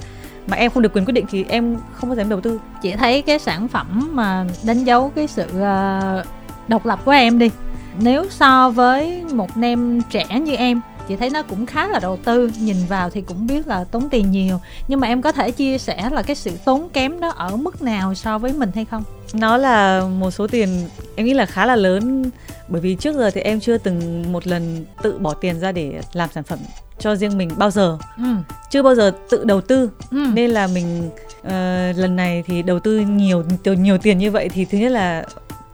mà 0.47 0.57
em 0.57 0.71
không 0.71 0.83
được 0.83 0.93
quyền 0.93 1.05
quyết 1.05 1.13
định 1.13 1.25
thì 1.31 1.45
em 1.49 1.77
không 1.93 2.09
bao 2.09 2.15
giờ 2.15 2.21
em 2.21 2.29
đầu 2.29 2.41
tư 2.41 2.59
chị 2.81 2.91
thấy 2.91 3.21
cái 3.21 3.39
sản 3.39 3.67
phẩm 3.67 4.09
mà 4.13 4.45
đánh 4.63 4.83
dấu 4.83 5.11
cái 5.15 5.27
sự 5.27 5.45
uh, 5.45 6.25
độc 6.67 6.85
lập 6.85 6.99
của 7.05 7.11
em 7.11 7.39
đi 7.39 7.49
nếu 7.99 8.25
so 8.29 8.69
với 8.69 9.23
một 9.33 9.57
nem 9.57 10.01
trẻ 10.09 10.39
như 10.39 10.55
em 10.55 10.81
chị 11.07 11.15
thấy 11.15 11.29
nó 11.29 11.43
cũng 11.43 11.65
khá 11.65 11.87
là 11.87 11.99
đầu 11.99 12.17
tư 12.17 12.51
nhìn 12.59 12.77
vào 12.89 13.09
thì 13.09 13.21
cũng 13.21 13.47
biết 13.47 13.67
là 13.67 13.83
tốn 13.83 14.09
tiền 14.09 14.31
nhiều. 14.31 14.59
Nhưng 14.87 14.99
mà 14.99 15.07
em 15.07 15.21
có 15.21 15.31
thể 15.31 15.51
chia 15.51 15.77
sẻ 15.77 16.09
là 16.11 16.21
cái 16.21 16.35
sự 16.35 16.51
tốn 16.65 16.89
kém 16.93 17.19
đó 17.19 17.29
ở 17.29 17.55
mức 17.55 17.81
nào 17.81 18.13
so 18.13 18.37
với 18.37 18.53
mình 18.53 18.69
hay 18.75 18.85
không? 18.85 19.03
Nó 19.33 19.57
là 19.57 20.01
một 20.19 20.31
số 20.31 20.47
tiền 20.47 20.69
em 21.15 21.25
nghĩ 21.25 21.33
là 21.33 21.45
khá 21.45 21.65
là 21.65 21.75
lớn. 21.75 22.31
Bởi 22.67 22.81
vì 22.81 22.95
trước 22.95 23.15
giờ 23.15 23.29
thì 23.29 23.41
em 23.41 23.59
chưa 23.59 23.77
từng 23.77 24.31
một 24.31 24.47
lần 24.47 24.85
tự 25.01 25.17
bỏ 25.17 25.33
tiền 25.33 25.59
ra 25.59 25.71
để 25.71 26.01
làm 26.13 26.29
sản 26.33 26.43
phẩm 26.43 26.59
cho 26.99 27.15
riêng 27.15 27.37
mình 27.37 27.49
bao 27.57 27.71
giờ. 27.71 27.97
Ừ. 28.17 28.23
chưa 28.71 28.83
bao 28.83 28.95
giờ 28.95 29.11
tự 29.29 29.43
đầu 29.43 29.61
tư. 29.61 29.89
Ừ. 30.11 30.25
nên 30.33 30.51
là 30.51 30.67
mình 30.67 31.09
uh, 31.39 31.97
lần 31.97 32.15
này 32.15 32.43
thì 32.47 32.61
đầu 32.61 32.79
tư 32.79 32.99
nhiều 32.99 33.43
nhiều 33.65 33.97
tiền 33.97 34.17
như 34.17 34.31
vậy 34.31 34.49
thì 34.49 34.65
thứ 34.65 34.77
nhất 34.77 34.91
là 34.91 35.25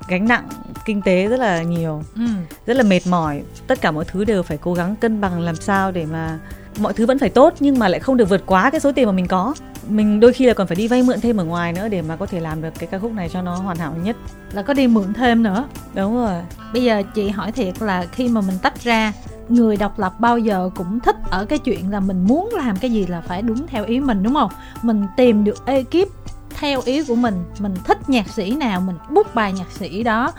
gánh 0.10 0.28
nặng 0.28 0.50
kinh 0.86 1.02
tế 1.02 1.28
rất 1.28 1.40
là 1.40 1.64
nhiều. 1.64 2.04
Ừ. 2.16 2.22
rất 2.66 2.78
là 2.78 2.84
mệt 2.84 3.08
mỏi. 3.08 3.42
Tất 3.68 3.82
cả 3.82 3.92
mọi 3.92 4.06
thứ 4.06 4.26
đều 4.26 4.44
phải 4.44 4.58
cố 4.58 4.74
gắng 4.74 4.96
cân 4.96 5.22
bằng 5.22 5.40
làm 5.40 5.56
sao 5.56 5.92
để 5.92 6.06
mà 6.06 6.40
mọi 6.80 6.94
thứ 6.94 7.06
vẫn 7.06 7.20
phải 7.20 7.30
tốt 7.30 7.54
nhưng 7.60 7.80
mà 7.80 7.88
lại 7.88 8.00
không 8.00 8.18
được 8.18 8.30
vượt 8.30 8.44
quá 8.46 8.70
cái 8.70 8.80
số 8.80 8.92
tiền 8.92 9.06
mà 9.06 9.12
mình 9.12 9.28
có. 9.28 9.56
Mình 9.90 10.20
đôi 10.20 10.34
khi 10.34 10.46
là 10.46 10.54
còn 10.54 10.68
phải 10.68 10.76
đi 10.76 10.88
vay 10.88 11.04
mượn 11.04 11.22
thêm 11.22 11.38
ở 11.38 11.44
ngoài 11.44 11.74
nữa 11.74 11.88
để 11.90 12.02
mà 12.02 12.16
có 12.16 12.26
thể 12.26 12.40
làm 12.40 12.62
được 12.62 12.74
cái 12.80 12.88
ca 12.92 13.00
khúc 13.00 13.14
này 13.14 13.30
cho 13.30 13.42
nó 13.42 13.56
hoàn 13.56 13.78
hảo 13.78 13.94
nhất. 14.04 14.16
Là 14.52 14.62
có 14.62 14.74
đi 14.74 14.88
mượn 14.88 15.14
thêm 15.14 15.44
nữa. 15.44 15.68
Đúng 15.94 16.16
rồi. 16.16 16.42
Bây 16.74 16.84
giờ 16.84 17.04
chị 17.16 17.30
hỏi 17.30 17.52
thiệt 17.52 17.82
là 17.82 18.06
khi 18.12 18.28
mà 18.28 18.42
mình 18.42 18.58
tách 18.62 18.84
ra 18.84 19.14
người 19.50 19.78
độc 19.78 20.00
lập 20.00 20.20
bao 20.20 20.38
giờ 20.38 20.70
cũng 20.76 21.00
thích 21.00 21.16
ở 21.30 21.46
cái 21.46 21.60
chuyện 21.60 21.92
là 21.92 22.00
mình 22.00 22.26
muốn 22.28 22.50
làm 22.58 22.78
cái 22.78 22.92
gì 22.92 23.06
là 23.06 23.22
phải 23.22 23.42
đúng 23.42 23.68
theo 23.68 23.86
ý 23.86 24.00
mình 24.00 24.24
đúng 24.24 24.34
không? 24.34 24.52
Mình 24.82 25.06
tìm 25.18 25.44
được 25.44 25.66
ekip 25.66 26.08
theo 26.50 26.82
ý 26.86 27.04
của 27.04 27.16
mình 27.16 27.44
mình 27.60 27.74
thích 27.84 28.10
nhạc 28.10 28.30
sĩ 28.30 28.52
nào 28.52 28.82
mình 28.82 28.98
bút 29.10 29.36
bài 29.36 29.54
nhạc 29.54 29.72
sĩ 29.72 30.04
đó. 30.04 30.34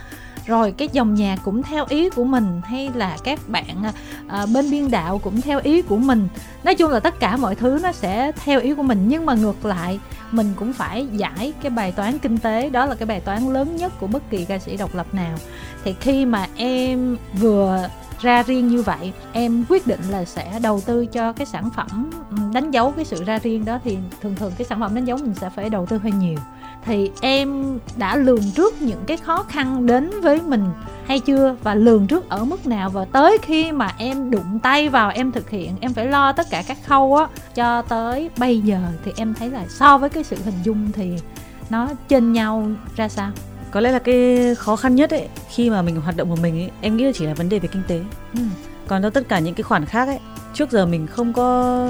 Rồi 0.46 0.72
cái 0.72 0.88
dòng 0.92 1.14
nhạc 1.14 1.38
cũng 1.44 1.62
theo 1.62 1.84
ý 1.88 2.10
của 2.10 2.24
mình 2.24 2.60
hay 2.64 2.90
là 2.94 3.16
các 3.24 3.48
bạn 3.48 3.84
à, 3.84 3.92
à, 4.28 4.46
bên 4.54 4.70
biên 4.70 4.90
đạo 4.90 5.18
cũng 5.18 5.40
theo 5.40 5.60
ý 5.62 5.82
của 5.82 5.96
mình. 5.96 6.28
Nói 6.64 6.74
chung 6.74 6.90
là 6.90 7.00
tất 7.00 7.20
cả 7.20 7.36
mọi 7.36 7.54
thứ 7.54 7.78
nó 7.82 7.92
sẽ 7.92 8.32
theo 8.44 8.60
ý 8.60 8.74
của 8.74 8.82
mình 8.82 9.08
nhưng 9.08 9.26
mà 9.26 9.34
ngược 9.34 9.64
lại 9.64 9.98
mình 10.30 10.52
cũng 10.56 10.72
phải 10.72 11.06
giải 11.12 11.52
cái 11.62 11.70
bài 11.70 11.92
toán 11.92 12.18
kinh 12.18 12.38
tế. 12.38 12.70
Đó 12.70 12.86
là 12.86 12.94
cái 12.94 13.06
bài 13.06 13.20
toán 13.20 13.52
lớn 13.52 13.76
nhất 13.76 13.92
của 14.00 14.06
bất 14.06 14.30
kỳ 14.30 14.44
ca 14.44 14.58
sĩ 14.58 14.76
độc 14.76 14.94
lập 14.94 15.14
nào. 15.14 15.38
Thì 15.84 15.94
khi 16.00 16.26
mà 16.26 16.46
em 16.56 17.16
vừa 17.34 17.88
ra 18.20 18.42
riêng 18.42 18.68
như 18.68 18.82
vậy, 18.82 19.12
em 19.32 19.64
quyết 19.68 19.86
định 19.86 20.00
là 20.10 20.24
sẽ 20.24 20.58
đầu 20.62 20.80
tư 20.86 21.06
cho 21.06 21.32
cái 21.32 21.46
sản 21.46 21.70
phẩm 21.76 22.10
đánh 22.52 22.70
dấu 22.70 22.90
cái 22.90 23.04
sự 23.04 23.24
ra 23.24 23.38
riêng 23.38 23.64
đó. 23.64 23.78
Thì 23.84 23.98
thường 24.22 24.34
thường 24.34 24.52
cái 24.58 24.66
sản 24.66 24.80
phẩm 24.80 24.94
đánh 24.94 25.04
dấu 25.04 25.18
mình 25.18 25.34
sẽ 25.34 25.50
phải 25.50 25.70
đầu 25.70 25.86
tư 25.86 25.98
hơi 25.98 26.12
nhiều. 26.12 26.38
Thì 26.84 27.10
em 27.20 27.78
đã 27.96 28.16
lường 28.16 28.50
trước 28.54 28.82
những 28.82 29.04
cái 29.06 29.16
khó 29.16 29.42
khăn 29.42 29.86
đến 29.86 30.10
với 30.20 30.40
mình 30.40 30.64
hay 31.06 31.20
chưa? 31.20 31.56
Và 31.62 31.74
lường 31.74 32.06
trước 32.06 32.28
ở 32.28 32.44
mức 32.44 32.66
nào? 32.66 32.90
Và 32.90 33.04
tới 33.04 33.38
khi 33.42 33.72
mà 33.72 33.94
em 33.98 34.30
đụng 34.30 34.58
tay 34.62 34.88
vào 34.88 35.10
em 35.10 35.32
thực 35.32 35.50
hiện, 35.50 35.76
em 35.80 35.94
phải 35.94 36.06
lo 36.06 36.32
tất 36.32 36.46
cả 36.50 36.62
các 36.66 36.78
khâu 36.86 37.16
á, 37.16 37.26
cho 37.54 37.82
tới 37.82 38.30
bây 38.38 38.60
giờ 38.60 38.80
thì 39.04 39.12
em 39.16 39.34
thấy 39.34 39.50
là 39.50 39.64
so 39.68 39.98
với 39.98 40.10
cái 40.10 40.24
sự 40.24 40.36
hình 40.44 40.54
dung 40.64 40.92
thì 40.92 41.12
nó 41.70 41.88
trên 42.08 42.32
nhau 42.32 42.66
ra 42.96 43.08
sao? 43.08 43.30
Có 43.70 43.80
lẽ 43.80 43.92
là 43.92 43.98
cái 43.98 44.38
khó 44.54 44.76
khăn 44.76 44.94
nhất 44.94 45.10
ấy 45.10 45.28
khi 45.48 45.70
mà 45.70 45.82
mình 45.82 45.96
hoạt 45.96 46.16
động 46.16 46.30
của 46.30 46.36
mình 46.42 46.58
ấy 46.58 46.70
em 46.80 46.96
nghĩ 46.96 47.04
là 47.04 47.12
chỉ 47.14 47.26
là 47.26 47.34
vấn 47.34 47.48
đề 47.48 47.58
về 47.58 47.68
kinh 47.72 47.82
tế 47.88 48.00
ừ. 48.34 48.42
còn 48.86 49.02
cho 49.02 49.10
tất 49.10 49.28
cả 49.28 49.38
những 49.38 49.54
cái 49.54 49.62
khoản 49.62 49.84
khác 49.84 50.08
ấy 50.08 50.18
trước 50.54 50.70
giờ 50.70 50.86
mình 50.86 51.06
không 51.06 51.32
có 51.32 51.88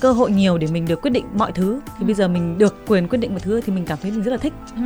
cơ 0.00 0.12
hội 0.12 0.30
nhiều 0.30 0.58
để 0.58 0.66
mình 0.72 0.86
được 0.86 1.02
quyết 1.02 1.10
định 1.10 1.24
mọi 1.34 1.52
thứ 1.52 1.80
thì 1.86 2.00
ừ. 2.00 2.06
bây 2.06 2.14
giờ 2.14 2.28
mình 2.28 2.58
được 2.58 2.76
quyền 2.86 3.08
quyết 3.08 3.18
định 3.18 3.30
mọi 3.30 3.40
thứ 3.40 3.60
thì 3.60 3.72
mình 3.72 3.84
cảm 3.84 3.98
thấy 4.02 4.10
mình 4.10 4.22
rất 4.22 4.30
là 4.30 4.36
thích 4.36 4.52
ừ. 4.76 4.82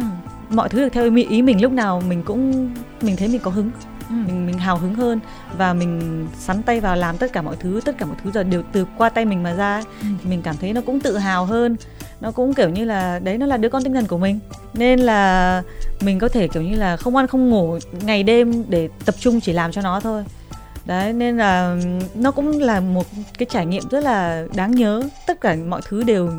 mọi 0.50 0.69
thứ 0.69 0.81
được 0.81 0.88
theo 0.93 1.14
ý 1.14 1.43
mình 1.43 1.62
lúc 1.62 1.73
nào 1.73 2.03
mình 2.09 2.23
cũng 2.23 2.71
mình 3.03 3.17
thấy 3.17 3.29
mình 3.29 3.41
có 3.41 3.50
hứng 3.50 3.71
ừ. 4.09 4.14
mình 4.26 4.47
mình 4.47 4.59
hào 4.59 4.76
hứng 4.76 4.95
hơn 4.95 5.21
và 5.59 5.75
mình 5.75 6.26
sắn 6.38 6.62
tay 6.62 6.81
vào 6.81 6.97
làm 6.97 7.19
tất 7.19 7.33
cả 7.33 7.43
mọi 7.43 7.57
thứ 7.61 7.81
tất 7.85 7.99
cả 7.99 8.07
mọi 8.07 8.17
thứ 8.25 8.31
giờ 8.31 8.43
đều 8.43 8.62
từ 8.73 8.87
qua 8.99 9.09
tay 9.09 9.25
mình 9.25 9.43
mà 9.43 9.55
ra 9.55 9.83
ừ. 10.00 10.07
thì 10.23 10.31
mình 10.31 10.43
cảm 10.43 10.57
thấy 10.61 10.73
nó 10.73 10.81
cũng 10.81 11.00
tự 11.00 11.19
hào 11.19 11.45
hơn 11.45 11.76
nó 12.25 12.31
cũng 12.31 12.54
kiểu 12.54 12.69
như 12.69 12.85
là 12.85 13.19
đấy 13.19 13.38
nó 13.38 13.47
là 13.47 13.57
đứa 13.57 13.69
con 13.69 13.83
tinh 13.85 13.95
thần 13.95 14.07
của 14.07 14.19
mình. 14.19 14.38
Nên 14.75 15.00
là 15.00 15.62
mình 16.00 16.19
có 16.19 16.28
thể 16.28 16.49
kiểu 16.49 16.62
như 16.62 16.76
là 16.76 16.97
không 16.97 17.16
ăn 17.16 17.26
không 17.26 17.50
ngủ 17.50 17.78
ngày 18.04 18.23
đêm 18.23 18.64
để 18.69 18.88
tập 19.04 19.14
trung 19.19 19.40
chỉ 19.40 19.52
làm 19.52 19.73
cho 19.73 19.83
nó 19.83 20.00
thôi. 20.00 20.25
Đấy 20.85 21.12
nên 21.12 21.37
là 21.37 21.76
nó 22.14 22.31
cũng 22.31 22.61
là 22.61 22.81
một 22.81 23.07
cái 23.38 23.47
trải 23.50 23.66
nghiệm 23.66 23.83
rất 23.90 24.04
là 24.04 24.47
đáng 24.54 24.71
nhớ. 24.71 25.02
Tất 25.26 25.40
cả 25.40 25.57
mọi 25.69 25.81
thứ 25.88 26.02
đều 26.02 26.31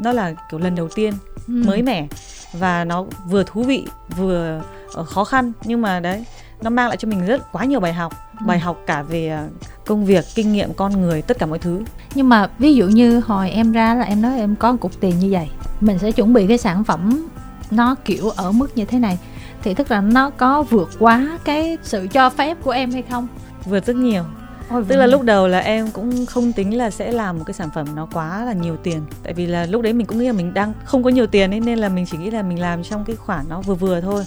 nó 0.00 0.12
là 0.12 0.34
kiểu 0.50 0.60
lần 0.60 0.74
đầu 0.74 0.88
tiên 0.88 1.12
ừ. 1.48 1.62
mới 1.66 1.82
mẻ. 1.82 2.06
Và 2.52 2.84
nó 2.84 3.04
vừa 3.28 3.44
thú 3.46 3.62
vị 3.62 3.86
vừa 4.16 4.62
ờ, 4.92 5.04
khó 5.04 5.24
khăn. 5.24 5.52
Nhưng 5.64 5.82
mà 5.82 6.00
đấy 6.00 6.24
nó 6.62 6.70
mang 6.70 6.88
lại 6.88 6.96
cho 6.96 7.08
mình 7.08 7.26
rất 7.26 7.52
quá 7.52 7.64
nhiều 7.64 7.80
bài 7.80 7.92
học. 7.92 8.12
Ừ. 8.40 8.46
bài 8.46 8.58
học 8.58 8.82
cả 8.86 9.02
về 9.02 9.28
ờ, 9.28 9.48
công 9.86 10.04
việc 10.04 10.24
kinh 10.34 10.52
nghiệm 10.52 10.74
con 10.74 11.00
người 11.00 11.22
tất 11.22 11.38
cả 11.38 11.46
mọi 11.46 11.58
thứ. 11.58 11.82
Nhưng 12.14 12.28
mà 12.28 12.48
ví 12.58 12.74
dụ 12.74 12.86
như 12.86 13.20
hồi 13.20 13.50
em 13.50 13.72
ra 13.72 13.94
là 13.94 14.04
em 14.04 14.22
nói 14.22 14.38
em 14.38 14.56
có 14.56 14.72
một 14.72 14.78
cục 14.80 15.00
tiền 15.00 15.18
như 15.18 15.28
vậy 15.30 15.48
mình 15.80 15.98
sẽ 15.98 16.12
chuẩn 16.12 16.32
bị 16.32 16.46
cái 16.46 16.58
sản 16.58 16.84
phẩm 16.84 17.28
nó 17.70 17.94
kiểu 18.04 18.28
ở 18.28 18.52
mức 18.52 18.76
như 18.76 18.84
thế 18.84 18.98
này 18.98 19.18
thì 19.62 19.74
tức 19.74 19.90
là 19.90 20.00
nó 20.00 20.30
có 20.30 20.62
vượt 20.62 20.90
quá 20.98 21.38
cái 21.44 21.78
sự 21.82 22.06
cho 22.12 22.30
phép 22.30 22.56
của 22.62 22.70
em 22.70 22.90
hay 22.90 23.02
không? 23.10 23.28
Vượt 23.64 23.86
rất 23.86 23.96
nhiều. 23.96 24.22
Ôi, 24.70 24.84
tức 24.88 24.96
là 24.96 25.06
lúc 25.06 25.22
đầu 25.22 25.48
là 25.48 25.58
em 25.58 25.90
cũng 25.90 26.26
không 26.26 26.52
tính 26.52 26.76
là 26.76 26.90
sẽ 26.90 27.12
làm 27.12 27.38
một 27.38 27.44
cái 27.46 27.54
sản 27.54 27.68
phẩm 27.74 27.86
nó 27.94 28.08
quá 28.12 28.44
là 28.44 28.52
nhiều 28.52 28.76
tiền. 28.76 29.00
Tại 29.22 29.34
vì 29.34 29.46
là 29.46 29.66
lúc 29.66 29.82
đấy 29.82 29.92
mình 29.92 30.06
cũng 30.06 30.18
nghĩ 30.18 30.26
là 30.26 30.32
mình 30.32 30.54
đang 30.54 30.72
không 30.84 31.02
có 31.02 31.10
nhiều 31.10 31.26
tiền 31.26 31.50
ấy 31.50 31.60
nên 31.60 31.78
là 31.78 31.88
mình 31.88 32.06
chỉ 32.06 32.18
nghĩ 32.18 32.30
là 32.30 32.42
mình 32.42 32.60
làm 32.60 32.82
trong 32.82 33.04
cái 33.04 33.16
khoản 33.16 33.44
nó 33.48 33.60
vừa 33.60 33.74
vừa 33.74 34.00
thôi. 34.00 34.24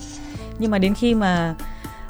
Nhưng 0.60 0.72
mà 0.72 0.78
đến 0.78 0.94
khi 0.94 1.14
mà 1.14 1.56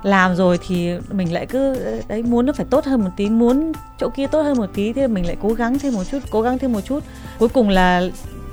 làm 0.07 0.35
rồi 0.35 0.59
thì 0.67 0.91
mình 1.11 1.33
lại 1.33 1.45
cứ 1.45 1.75
đấy 2.07 2.23
muốn 2.23 2.45
nó 2.45 2.53
phải 2.53 2.65
tốt 2.69 2.85
hơn 2.85 3.03
một 3.03 3.09
tí 3.17 3.29
muốn 3.29 3.71
chỗ 3.97 4.09
kia 4.09 4.27
tốt 4.27 4.41
hơn 4.41 4.57
một 4.57 4.69
tí 4.73 4.93
thì 4.93 5.07
mình 5.07 5.25
lại 5.25 5.37
cố 5.41 5.53
gắng 5.53 5.79
thêm 5.79 5.93
một 5.93 6.03
chút 6.11 6.19
cố 6.29 6.41
gắng 6.41 6.57
thêm 6.57 6.73
một 6.73 6.81
chút. 6.81 7.03
Cuối 7.39 7.49
cùng 7.49 7.69
là 7.69 8.01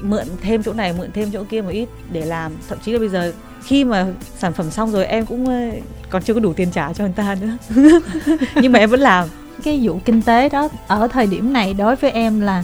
mượn 0.00 0.26
thêm 0.40 0.62
chỗ 0.62 0.72
này 0.72 0.92
mượn 0.92 1.10
thêm 1.12 1.30
chỗ 1.32 1.44
kia 1.44 1.62
một 1.62 1.70
ít 1.70 1.88
để 2.12 2.24
làm. 2.24 2.52
Thậm 2.68 2.78
chí 2.84 2.92
là 2.92 2.98
bây 2.98 3.08
giờ 3.08 3.32
khi 3.64 3.84
mà 3.84 4.06
sản 4.38 4.52
phẩm 4.52 4.70
xong 4.70 4.92
rồi 4.92 5.06
em 5.06 5.26
cũng 5.26 5.70
còn 6.10 6.22
chưa 6.22 6.34
có 6.34 6.40
đủ 6.40 6.52
tiền 6.52 6.70
trả 6.70 6.92
cho 6.92 7.04
người 7.04 7.14
ta 7.16 7.36
nữa. 7.40 7.78
Nhưng 8.54 8.72
mà 8.72 8.78
em 8.78 8.90
vẫn 8.90 9.00
làm. 9.00 9.28
Cái 9.64 9.80
vụ 9.82 10.00
kinh 10.04 10.22
tế 10.22 10.48
đó 10.48 10.68
ở 10.86 11.08
thời 11.08 11.26
điểm 11.26 11.52
này 11.52 11.74
đối 11.74 11.96
với 11.96 12.10
em 12.10 12.40
là 12.40 12.62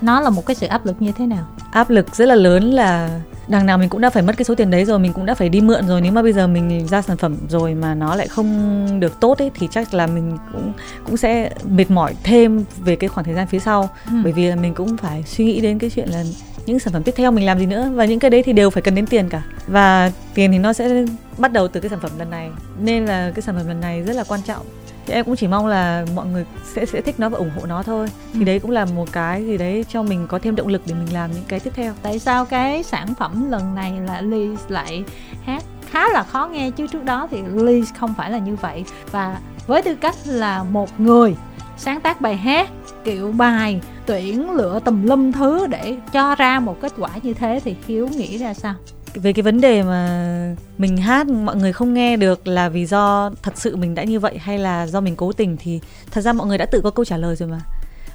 nó 0.00 0.20
là 0.20 0.30
một 0.30 0.46
cái 0.46 0.54
sự 0.54 0.66
áp 0.66 0.86
lực 0.86 1.02
như 1.02 1.12
thế 1.12 1.26
nào? 1.26 1.46
Áp 1.70 1.90
lực 1.90 2.14
rất 2.14 2.26
là 2.26 2.34
lớn 2.34 2.70
là 2.70 3.20
đằng 3.50 3.66
nào 3.66 3.78
mình 3.78 3.88
cũng 3.88 4.00
đã 4.00 4.10
phải 4.10 4.22
mất 4.22 4.36
cái 4.36 4.44
số 4.44 4.54
tiền 4.54 4.70
đấy 4.70 4.84
rồi 4.84 4.98
mình 4.98 5.12
cũng 5.12 5.26
đã 5.26 5.34
phải 5.34 5.48
đi 5.48 5.60
mượn 5.60 5.86
rồi. 5.86 6.00
Nếu 6.00 6.12
mà 6.12 6.22
bây 6.22 6.32
giờ 6.32 6.46
mình 6.46 6.86
ra 6.88 7.02
sản 7.02 7.16
phẩm 7.16 7.36
rồi 7.48 7.74
mà 7.74 7.94
nó 7.94 8.14
lại 8.14 8.28
không 8.28 9.00
được 9.00 9.20
tốt 9.20 9.38
ấy 9.38 9.50
thì 9.54 9.68
chắc 9.70 9.94
là 9.94 10.06
mình 10.06 10.38
cũng 10.52 10.72
cũng 11.04 11.16
sẽ 11.16 11.50
mệt 11.70 11.90
mỏi 11.90 12.14
thêm 12.22 12.64
về 12.78 12.96
cái 12.96 13.08
khoảng 13.08 13.24
thời 13.24 13.34
gian 13.34 13.46
phía 13.46 13.58
sau. 13.58 13.90
Ừ. 14.06 14.12
bởi 14.24 14.32
vì 14.32 14.46
là 14.46 14.56
mình 14.56 14.74
cũng 14.74 14.96
phải 14.96 15.22
suy 15.22 15.44
nghĩ 15.44 15.60
đến 15.60 15.78
cái 15.78 15.90
chuyện 15.90 16.08
là 16.08 16.24
những 16.66 16.78
sản 16.78 16.92
phẩm 16.92 17.02
tiếp 17.02 17.14
theo 17.16 17.30
mình 17.30 17.46
làm 17.46 17.58
gì 17.58 17.66
nữa. 17.66 17.90
Và 17.94 18.04
những 18.04 18.18
cái 18.18 18.30
đấy 18.30 18.42
thì 18.42 18.52
đều 18.52 18.70
phải 18.70 18.82
cần 18.82 18.94
đến 18.94 19.06
tiền 19.06 19.28
cả. 19.28 19.42
Và 19.66 20.12
tiền 20.34 20.52
thì 20.52 20.58
nó 20.58 20.72
sẽ 20.72 21.04
bắt 21.38 21.52
đầu 21.52 21.68
từ 21.68 21.80
cái 21.80 21.90
sản 21.90 22.00
phẩm 22.02 22.10
lần 22.18 22.30
này. 22.30 22.50
Nên 22.82 23.06
là 23.06 23.32
cái 23.34 23.42
sản 23.42 23.54
phẩm 23.54 23.68
lần 23.68 23.80
này 23.80 24.02
rất 24.02 24.16
là 24.16 24.24
quan 24.24 24.40
trọng 24.42 24.66
thì 25.06 25.14
em 25.14 25.24
cũng 25.24 25.36
chỉ 25.36 25.48
mong 25.48 25.66
là 25.66 26.04
mọi 26.14 26.26
người 26.26 26.44
sẽ 26.74 26.86
sẽ 26.86 27.00
thích 27.00 27.20
nó 27.20 27.28
và 27.28 27.38
ủng 27.38 27.50
hộ 27.56 27.66
nó 27.66 27.82
thôi. 27.82 28.08
Thì 28.32 28.40
ừ. 28.40 28.44
đấy 28.44 28.58
cũng 28.58 28.70
là 28.70 28.84
một 28.84 29.12
cái 29.12 29.46
gì 29.46 29.58
đấy 29.58 29.84
cho 29.88 30.02
mình 30.02 30.26
có 30.26 30.38
thêm 30.38 30.56
động 30.56 30.68
lực 30.68 30.82
để 30.86 30.94
mình 30.94 31.12
làm 31.12 31.32
những 31.32 31.44
cái 31.48 31.60
tiếp 31.60 31.72
theo. 31.74 31.92
Tại 32.02 32.18
sao 32.18 32.44
cái 32.44 32.82
sản 32.82 33.14
phẩm 33.14 33.50
lần 33.50 33.74
này 33.74 33.92
là 34.06 34.22
Liz 34.22 34.56
lại 34.68 35.04
hát 35.44 35.62
khá 35.90 36.08
là 36.08 36.22
khó 36.22 36.46
nghe? 36.46 36.70
Chứ 36.70 36.86
trước 36.86 37.04
đó 37.04 37.28
thì 37.30 37.42
Liz 37.42 37.84
không 37.98 38.14
phải 38.16 38.30
là 38.30 38.38
như 38.38 38.56
vậy. 38.56 38.84
Và 39.10 39.38
với 39.66 39.82
tư 39.82 39.94
cách 39.94 40.16
là 40.24 40.62
một 40.62 41.00
người 41.00 41.36
sáng 41.76 42.00
tác 42.00 42.20
bài 42.20 42.36
hát 42.36 42.70
kiểu 43.04 43.32
bài 43.32 43.80
tuyển 44.06 44.50
lựa 44.50 44.80
tùm 44.84 45.06
lum 45.06 45.32
thứ 45.32 45.66
để 45.66 45.96
cho 46.12 46.34
ra 46.34 46.60
một 46.60 46.80
kết 46.80 46.92
quả 46.98 47.10
như 47.22 47.34
thế 47.34 47.60
thì 47.64 47.76
hiếu 47.86 48.08
nghĩ 48.08 48.38
ra 48.38 48.54
sao 48.54 48.74
về 49.14 49.32
cái 49.32 49.42
vấn 49.42 49.60
đề 49.60 49.82
mà 49.82 50.54
mình 50.78 50.96
hát 50.96 51.28
mọi 51.28 51.56
người 51.56 51.72
không 51.72 51.94
nghe 51.94 52.16
được 52.16 52.46
là 52.46 52.68
vì 52.68 52.86
do 52.86 53.30
thật 53.42 53.52
sự 53.54 53.76
mình 53.76 53.94
đã 53.94 54.04
như 54.04 54.20
vậy 54.20 54.38
hay 54.38 54.58
là 54.58 54.86
do 54.86 55.00
mình 55.00 55.16
cố 55.16 55.32
tình 55.32 55.56
thì 55.60 55.80
thật 56.10 56.20
ra 56.20 56.32
mọi 56.32 56.46
người 56.46 56.58
đã 56.58 56.66
tự 56.66 56.80
có 56.80 56.90
câu 56.90 57.04
trả 57.04 57.16
lời 57.16 57.36
rồi 57.36 57.48
mà 57.48 57.60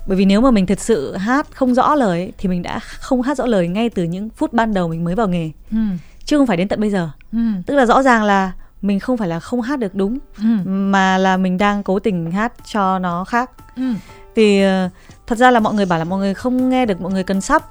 bởi 0.07 0.17
vì 0.17 0.25
nếu 0.25 0.41
mà 0.41 0.51
mình 0.51 0.65
thật 0.65 0.79
sự 0.79 1.15
hát 1.15 1.47
không 1.53 1.73
rõ 1.73 1.95
lời 1.95 2.31
thì 2.37 2.49
mình 2.49 2.61
đã 2.61 2.79
không 2.79 3.21
hát 3.21 3.37
rõ 3.37 3.45
lời 3.45 3.67
ngay 3.67 3.89
từ 3.89 4.03
những 4.03 4.29
phút 4.29 4.53
ban 4.53 4.73
đầu 4.73 4.87
mình 4.87 5.03
mới 5.03 5.15
vào 5.15 5.27
nghề 5.27 5.51
ừ. 5.71 5.77
chứ 6.25 6.37
không 6.37 6.47
phải 6.47 6.57
đến 6.57 6.67
tận 6.67 6.79
bây 6.81 6.89
giờ 6.89 7.09
ừ. 7.31 7.39
tức 7.65 7.75
là 7.75 7.85
rõ 7.85 8.03
ràng 8.03 8.23
là 8.23 8.51
mình 8.81 8.99
không 8.99 9.17
phải 9.17 9.27
là 9.27 9.39
không 9.39 9.61
hát 9.61 9.79
được 9.79 9.95
đúng 9.95 10.17
ừ. 10.37 10.69
mà 10.69 11.17
là 11.17 11.37
mình 11.37 11.57
đang 11.57 11.83
cố 11.83 11.99
tình 11.99 12.31
hát 12.31 12.53
cho 12.71 12.99
nó 12.99 13.23
khác 13.23 13.51
ừ. 13.75 13.93
thì 14.35 14.61
ờ, 14.61 14.89
thật 15.27 15.37
ra 15.37 15.51
là 15.51 15.59
mọi 15.59 15.73
người 15.73 15.85
bảo 15.85 15.99
là 15.99 16.05
mọi 16.05 16.19
người 16.19 16.33
không 16.33 16.69
nghe 16.69 16.85
được 16.85 17.01
mọi 17.01 17.11
người 17.11 17.23
cần 17.23 17.41
sắp 17.41 17.63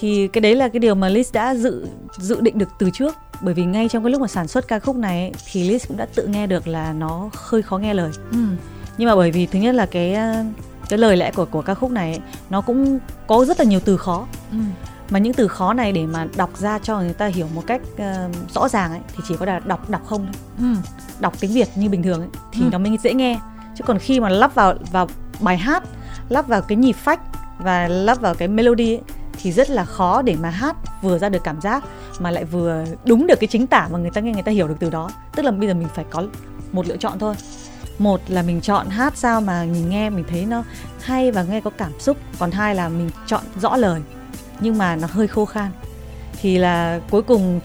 thì 0.00 0.28
cái 0.28 0.40
đấy 0.40 0.56
là 0.56 0.68
cái 0.68 0.80
điều 0.80 0.94
mà 0.94 1.08
Liz 1.08 1.24
đã 1.32 1.54
dự 1.54 1.86
dự 2.18 2.40
định 2.40 2.58
được 2.58 2.68
từ 2.78 2.90
trước 2.90 3.14
bởi 3.40 3.54
vì 3.54 3.64
ngay 3.64 3.88
trong 3.88 4.04
cái 4.04 4.10
lúc 4.10 4.20
mà 4.20 4.28
sản 4.28 4.48
xuất 4.48 4.68
ca 4.68 4.78
khúc 4.78 4.96
này 4.96 5.20
ấy, 5.20 5.32
thì 5.52 5.70
Liz 5.70 5.78
cũng 5.88 5.96
đã 5.96 6.06
tự 6.14 6.26
nghe 6.26 6.46
được 6.46 6.68
là 6.68 6.92
nó 6.92 7.30
hơi 7.34 7.62
khó 7.62 7.78
nghe 7.78 7.94
lời 7.94 8.10
ừ. 8.32 8.38
nhưng 8.98 9.08
mà 9.08 9.16
bởi 9.16 9.30
vì 9.30 9.46
thứ 9.46 9.58
nhất 9.58 9.74
là 9.74 9.86
cái 9.86 10.16
cái 10.88 10.98
lời 10.98 11.16
lẽ 11.16 11.30
của 11.34 11.44
của 11.44 11.62
ca 11.62 11.74
khúc 11.74 11.90
này 11.90 12.12
ấy, 12.12 12.20
nó 12.50 12.60
cũng 12.60 12.98
có 13.26 13.44
rất 13.44 13.58
là 13.58 13.64
nhiều 13.64 13.80
từ 13.84 13.96
khó 13.96 14.26
ừ. 14.52 14.58
mà 15.10 15.18
những 15.18 15.34
từ 15.34 15.48
khó 15.48 15.72
này 15.72 15.92
để 15.92 16.06
mà 16.06 16.26
đọc 16.36 16.58
ra 16.58 16.78
cho 16.78 17.00
người 17.00 17.12
ta 17.12 17.26
hiểu 17.26 17.46
một 17.54 17.62
cách 17.66 17.80
uh, 17.94 18.52
rõ 18.54 18.68
ràng 18.68 18.90
ấy 18.90 19.00
thì 19.16 19.22
chỉ 19.28 19.36
có 19.36 19.46
là 19.46 19.58
đọc 19.58 19.90
đọc 19.90 20.06
không 20.06 20.26
thôi 20.26 20.34
ừ. 20.58 20.80
đọc 21.20 21.34
tiếng 21.40 21.52
Việt 21.52 21.68
như 21.74 21.88
bình 21.88 22.02
thường 22.02 22.20
ấy, 22.20 22.28
thì 22.52 22.62
ừ. 22.62 22.68
nó 22.72 22.78
mới 22.78 22.98
dễ 23.02 23.14
nghe 23.14 23.40
chứ 23.76 23.84
còn 23.86 23.98
khi 23.98 24.20
mà 24.20 24.28
lắp 24.28 24.54
vào 24.54 24.74
vào 24.92 25.08
bài 25.40 25.58
hát 25.58 25.84
lắp 26.28 26.48
vào 26.48 26.62
cái 26.62 26.76
nhịp 26.76 26.96
phách 26.96 27.20
và 27.58 27.88
lắp 27.88 28.20
vào 28.20 28.34
cái 28.34 28.48
melody 28.48 28.94
ấy, 28.94 29.00
thì 29.42 29.52
rất 29.52 29.70
là 29.70 29.84
khó 29.84 30.22
để 30.22 30.36
mà 30.40 30.50
hát 30.50 30.76
vừa 31.02 31.18
ra 31.18 31.28
được 31.28 31.44
cảm 31.44 31.60
giác 31.60 31.84
mà 32.18 32.30
lại 32.30 32.44
vừa 32.44 32.84
đúng 33.04 33.26
được 33.26 33.40
cái 33.40 33.48
chính 33.48 33.66
tả 33.66 33.88
mà 33.92 33.98
người 33.98 34.10
ta 34.10 34.20
nghe 34.20 34.32
người 34.32 34.42
ta 34.42 34.52
hiểu 34.52 34.68
được 34.68 34.76
từ 34.80 34.90
đó. 34.90 35.10
Tức 35.34 35.42
là 35.42 35.50
bây 35.50 35.68
giờ 35.68 35.74
mình 35.74 35.88
phải 35.94 36.04
có 36.10 36.22
một 36.72 36.86
lựa 36.86 36.96
chọn 36.96 37.18
thôi. 37.18 37.34
Một 37.98 38.20
là 38.28 38.42
mình 38.42 38.60
chọn 38.60 38.88
hát 38.88 39.12
sao 39.16 39.40
mà 39.40 39.64
mình 39.64 39.88
nghe, 39.90 40.10
mình 40.10 40.24
thấy 40.30 40.46
nó 40.46 40.64
hay 41.02 41.32
và 41.32 41.42
nghe 41.42 41.60
có 41.60 41.70
cảm 41.78 41.92
xúc. 42.00 42.16
Còn 42.38 42.50
hai 42.50 42.74
là 42.74 42.88
mình 42.88 43.10
chọn 43.26 43.42
rõ 43.60 43.76
lời, 43.76 44.00
nhưng 44.60 44.78
mà 44.78 44.96
nó 44.96 45.08
hơi 45.10 45.26
khô 45.26 45.44
khan. 45.44 45.70
Thì 46.40 46.58
là 46.58 47.00
cuối 47.10 47.22
cùng 47.22 47.60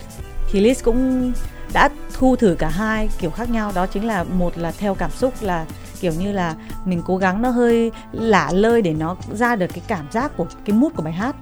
thì 0.50 0.60
Liz 0.60 0.74
cũng 0.84 1.32
đã 1.72 1.88
thu 2.12 2.36
thử 2.36 2.56
cả 2.58 2.68
hai 2.68 3.08
kiểu 3.18 3.30
khác 3.30 3.50
nhau. 3.50 3.72
Đó 3.74 3.86
chính 3.86 4.06
là 4.06 4.24
một 4.24 4.58
là 4.58 4.72
theo 4.78 4.94
cảm 4.94 5.10
xúc 5.10 5.34
là 5.40 5.66
kiểu 6.00 6.12
như 6.18 6.32
là 6.32 6.54
mình 6.84 7.02
cố 7.06 7.16
gắng 7.16 7.42
nó 7.42 7.50
hơi 7.50 7.90
lả 8.12 8.50
lơi 8.52 8.82
để 8.82 8.92
nó 8.92 9.16
ra 9.32 9.56
được 9.56 9.66
cái 9.66 9.82
cảm 9.86 10.06
giác 10.10 10.36
của 10.36 10.46
cái 10.64 10.76
mút 10.76 10.92
của 10.96 11.02
bài 11.02 11.12
hát 11.12 11.36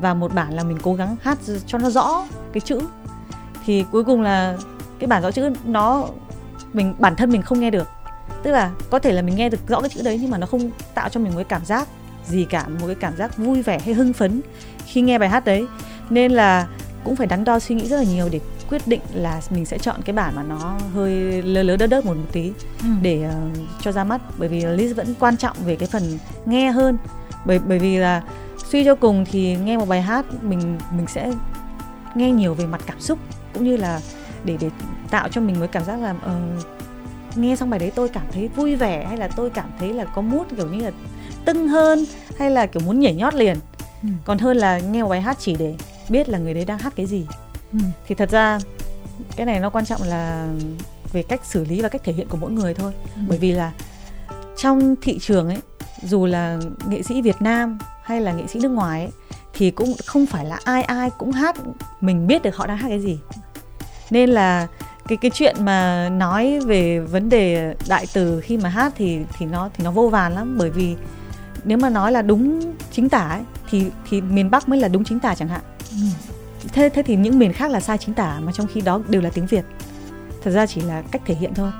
và 0.00 0.14
một 0.14 0.34
bản 0.34 0.54
là 0.54 0.64
mình 0.64 0.78
cố 0.82 0.94
gắng 0.94 1.16
hát 1.22 1.38
cho 1.66 1.78
nó 1.78 1.90
rõ 1.90 2.26
cái 2.52 2.60
chữ. 2.60 2.80
Thì 3.66 3.84
cuối 3.92 4.04
cùng 4.04 4.22
là 4.22 4.56
cái 4.98 5.08
bản 5.08 5.22
rõ 5.22 5.30
chữ 5.30 5.50
nó 5.64 6.08
mình 6.72 6.94
bản 6.98 7.16
thân 7.16 7.30
mình 7.30 7.42
không 7.42 7.60
nghe 7.60 7.70
được. 7.70 7.88
Tức 8.42 8.50
là 8.50 8.70
có 8.90 8.98
thể 8.98 9.12
là 9.12 9.22
mình 9.22 9.36
nghe 9.36 9.48
được 9.48 9.68
rõ 9.68 9.80
cái 9.80 9.90
chữ 9.90 10.02
đấy 10.02 10.18
nhưng 10.22 10.30
mà 10.30 10.38
nó 10.38 10.46
không 10.46 10.70
tạo 10.94 11.08
cho 11.08 11.20
mình 11.20 11.32
một 11.32 11.36
cái 11.36 11.44
cảm 11.44 11.64
giác 11.64 11.88
gì 12.28 12.46
cả 12.50 12.68
một 12.68 12.86
cái 12.86 12.94
cảm 12.94 13.16
giác 13.16 13.36
vui 13.36 13.62
vẻ 13.62 13.78
hay 13.78 13.94
hưng 13.94 14.12
phấn 14.12 14.40
khi 14.86 15.00
nghe 15.00 15.18
bài 15.18 15.28
hát 15.28 15.44
đấy. 15.44 15.66
Nên 16.10 16.32
là 16.32 16.66
cũng 17.04 17.16
phải 17.16 17.26
đắn 17.26 17.44
đo 17.44 17.58
suy 17.58 17.74
nghĩ 17.74 17.88
rất 17.88 17.96
là 17.96 18.02
nhiều 18.02 18.28
để 18.32 18.40
quyết 18.70 18.82
định 18.86 19.00
là 19.14 19.40
mình 19.50 19.66
sẽ 19.66 19.78
chọn 19.78 20.02
cái 20.04 20.14
bản 20.14 20.36
mà 20.36 20.42
nó 20.42 20.78
hơi 20.94 21.42
lơ 21.42 21.62
lớ 21.62 21.76
đớt 21.76 21.86
đớt 21.86 22.06
một, 22.06 22.14
một 22.14 22.26
tí 22.32 22.52
ừ. 22.80 22.88
để 23.02 23.28
uh, 23.28 23.58
cho 23.80 23.92
ra 23.92 24.04
mắt. 24.04 24.20
Bởi 24.38 24.48
vì 24.48 24.60
Liz 24.60 24.94
vẫn 24.94 25.14
quan 25.20 25.36
trọng 25.36 25.56
về 25.64 25.76
cái 25.76 25.88
phần 25.88 26.18
nghe 26.46 26.70
hơn. 26.70 26.98
Bởi 27.44 27.58
bởi 27.58 27.78
vì 27.78 27.96
là 27.96 28.22
suy 28.68 28.84
cho 28.84 28.94
cùng 28.94 29.24
thì 29.30 29.56
nghe 29.56 29.76
một 29.76 29.88
bài 29.88 30.02
hát 30.02 30.26
mình 30.42 30.78
mình 30.96 31.06
sẽ 31.06 31.32
nghe 32.14 32.30
nhiều 32.30 32.54
về 32.54 32.66
mặt 32.66 32.80
cảm 32.86 33.00
xúc 33.00 33.18
cũng 33.54 33.64
như 33.64 33.76
là 33.76 34.00
để 34.44 34.56
để 34.60 34.70
tạo 35.10 35.28
cho 35.28 35.40
mình 35.40 35.60
một 35.60 35.66
cảm 35.72 35.84
giác 35.84 35.96
là 35.96 36.10
uh, 36.10 37.36
nghe 37.36 37.56
xong 37.56 37.70
bài 37.70 37.80
đấy 37.80 37.92
tôi 37.94 38.08
cảm 38.08 38.26
thấy 38.32 38.48
vui 38.48 38.76
vẻ 38.76 39.06
hay 39.08 39.16
là 39.16 39.28
tôi 39.28 39.50
cảm 39.50 39.70
thấy 39.78 39.92
là 39.92 40.04
có 40.04 40.22
mút 40.22 40.46
kiểu 40.56 40.68
như 40.68 40.84
là 40.84 40.90
tưng 41.44 41.68
hơn 41.68 42.04
hay 42.38 42.50
là 42.50 42.66
kiểu 42.66 42.82
muốn 42.86 43.00
nhảy 43.00 43.14
nhót 43.14 43.34
liền 43.34 43.56
ừ. 44.02 44.08
còn 44.24 44.38
hơn 44.38 44.56
là 44.56 44.78
nghe 44.78 45.02
một 45.02 45.08
bài 45.08 45.20
hát 45.20 45.36
chỉ 45.40 45.56
để 45.58 45.74
biết 46.08 46.28
là 46.28 46.38
người 46.38 46.54
đấy 46.54 46.64
đang 46.64 46.78
hát 46.78 46.92
cái 46.96 47.06
gì 47.06 47.26
ừ. 47.72 47.78
thì 48.06 48.14
thật 48.14 48.30
ra 48.30 48.58
cái 49.36 49.46
này 49.46 49.60
nó 49.60 49.70
quan 49.70 49.84
trọng 49.84 50.02
là 50.02 50.48
về 51.12 51.22
cách 51.22 51.40
xử 51.44 51.64
lý 51.64 51.80
và 51.80 51.88
cách 51.88 52.02
thể 52.04 52.12
hiện 52.12 52.28
của 52.28 52.36
mỗi 52.36 52.50
người 52.50 52.74
thôi 52.74 52.92
ừ. 53.16 53.22
bởi 53.28 53.38
vì 53.38 53.52
là 53.52 53.72
trong 54.56 54.94
thị 55.02 55.18
trường 55.18 55.48
ấy 55.48 55.58
dù 56.02 56.26
là 56.26 56.58
nghệ 56.88 57.02
sĩ 57.02 57.22
Việt 57.22 57.42
Nam 57.42 57.78
hay 58.06 58.20
là 58.20 58.32
nghệ 58.32 58.46
sĩ 58.46 58.60
nước 58.60 58.68
ngoài 58.68 59.00
ấy, 59.00 59.12
thì 59.54 59.70
cũng 59.70 59.94
không 60.06 60.26
phải 60.26 60.44
là 60.44 60.58
ai 60.64 60.82
ai 60.82 61.10
cũng 61.18 61.32
hát 61.32 61.56
mình 62.00 62.26
biết 62.26 62.42
được 62.42 62.56
họ 62.56 62.66
đang 62.66 62.76
hát 62.76 62.88
cái 62.88 63.00
gì. 63.00 63.18
Nên 64.10 64.30
là 64.30 64.66
cái 65.08 65.18
cái 65.20 65.30
chuyện 65.34 65.56
mà 65.60 66.08
nói 66.08 66.60
về 66.60 67.00
vấn 67.00 67.28
đề 67.28 67.74
đại 67.88 68.06
từ 68.12 68.40
khi 68.40 68.56
mà 68.56 68.68
hát 68.68 68.92
thì 68.96 69.20
thì 69.38 69.46
nó 69.46 69.70
thì 69.74 69.84
nó 69.84 69.90
vô 69.90 70.08
vàn 70.08 70.34
lắm. 70.34 70.56
Bởi 70.58 70.70
vì 70.70 70.96
nếu 71.64 71.78
mà 71.78 71.90
nói 71.90 72.12
là 72.12 72.22
đúng 72.22 72.74
chính 72.92 73.08
tả 73.08 73.28
ấy, 73.28 73.42
thì 73.70 73.90
thì 74.10 74.20
miền 74.20 74.50
Bắc 74.50 74.68
mới 74.68 74.80
là 74.80 74.88
đúng 74.88 75.04
chính 75.04 75.20
tả 75.20 75.34
chẳng 75.34 75.48
hạn. 75.48 75.60
Ừ. 75.90 76.06
thế 76.72 76.88
thế 76.88 77.02
thì 77.02 77.16
những 77.16 77.38
miền 77.38 77.52
khác 77.52 77.70
là 77.70 77.80
sai 77.80 77.98
chính 77.98 78.14
tả 78.14 78.40
mà 78.40 78.52
trong 78.52 78.66
khi 78.66 78.80
đó 78.80 79.00
đều 79.08 79.22
là 79.22 79.30
tiếng 79.30 79.46
Việt. 79.46 79.64
Thật 80.44 80.50
ra 80.50 80.66
chỉ 80.66 80.80
là 80.80 81.02
cách 81.10 81.22
thể 81.26 81.34
hiện 81.34 81.54
thôi 81.54 81.70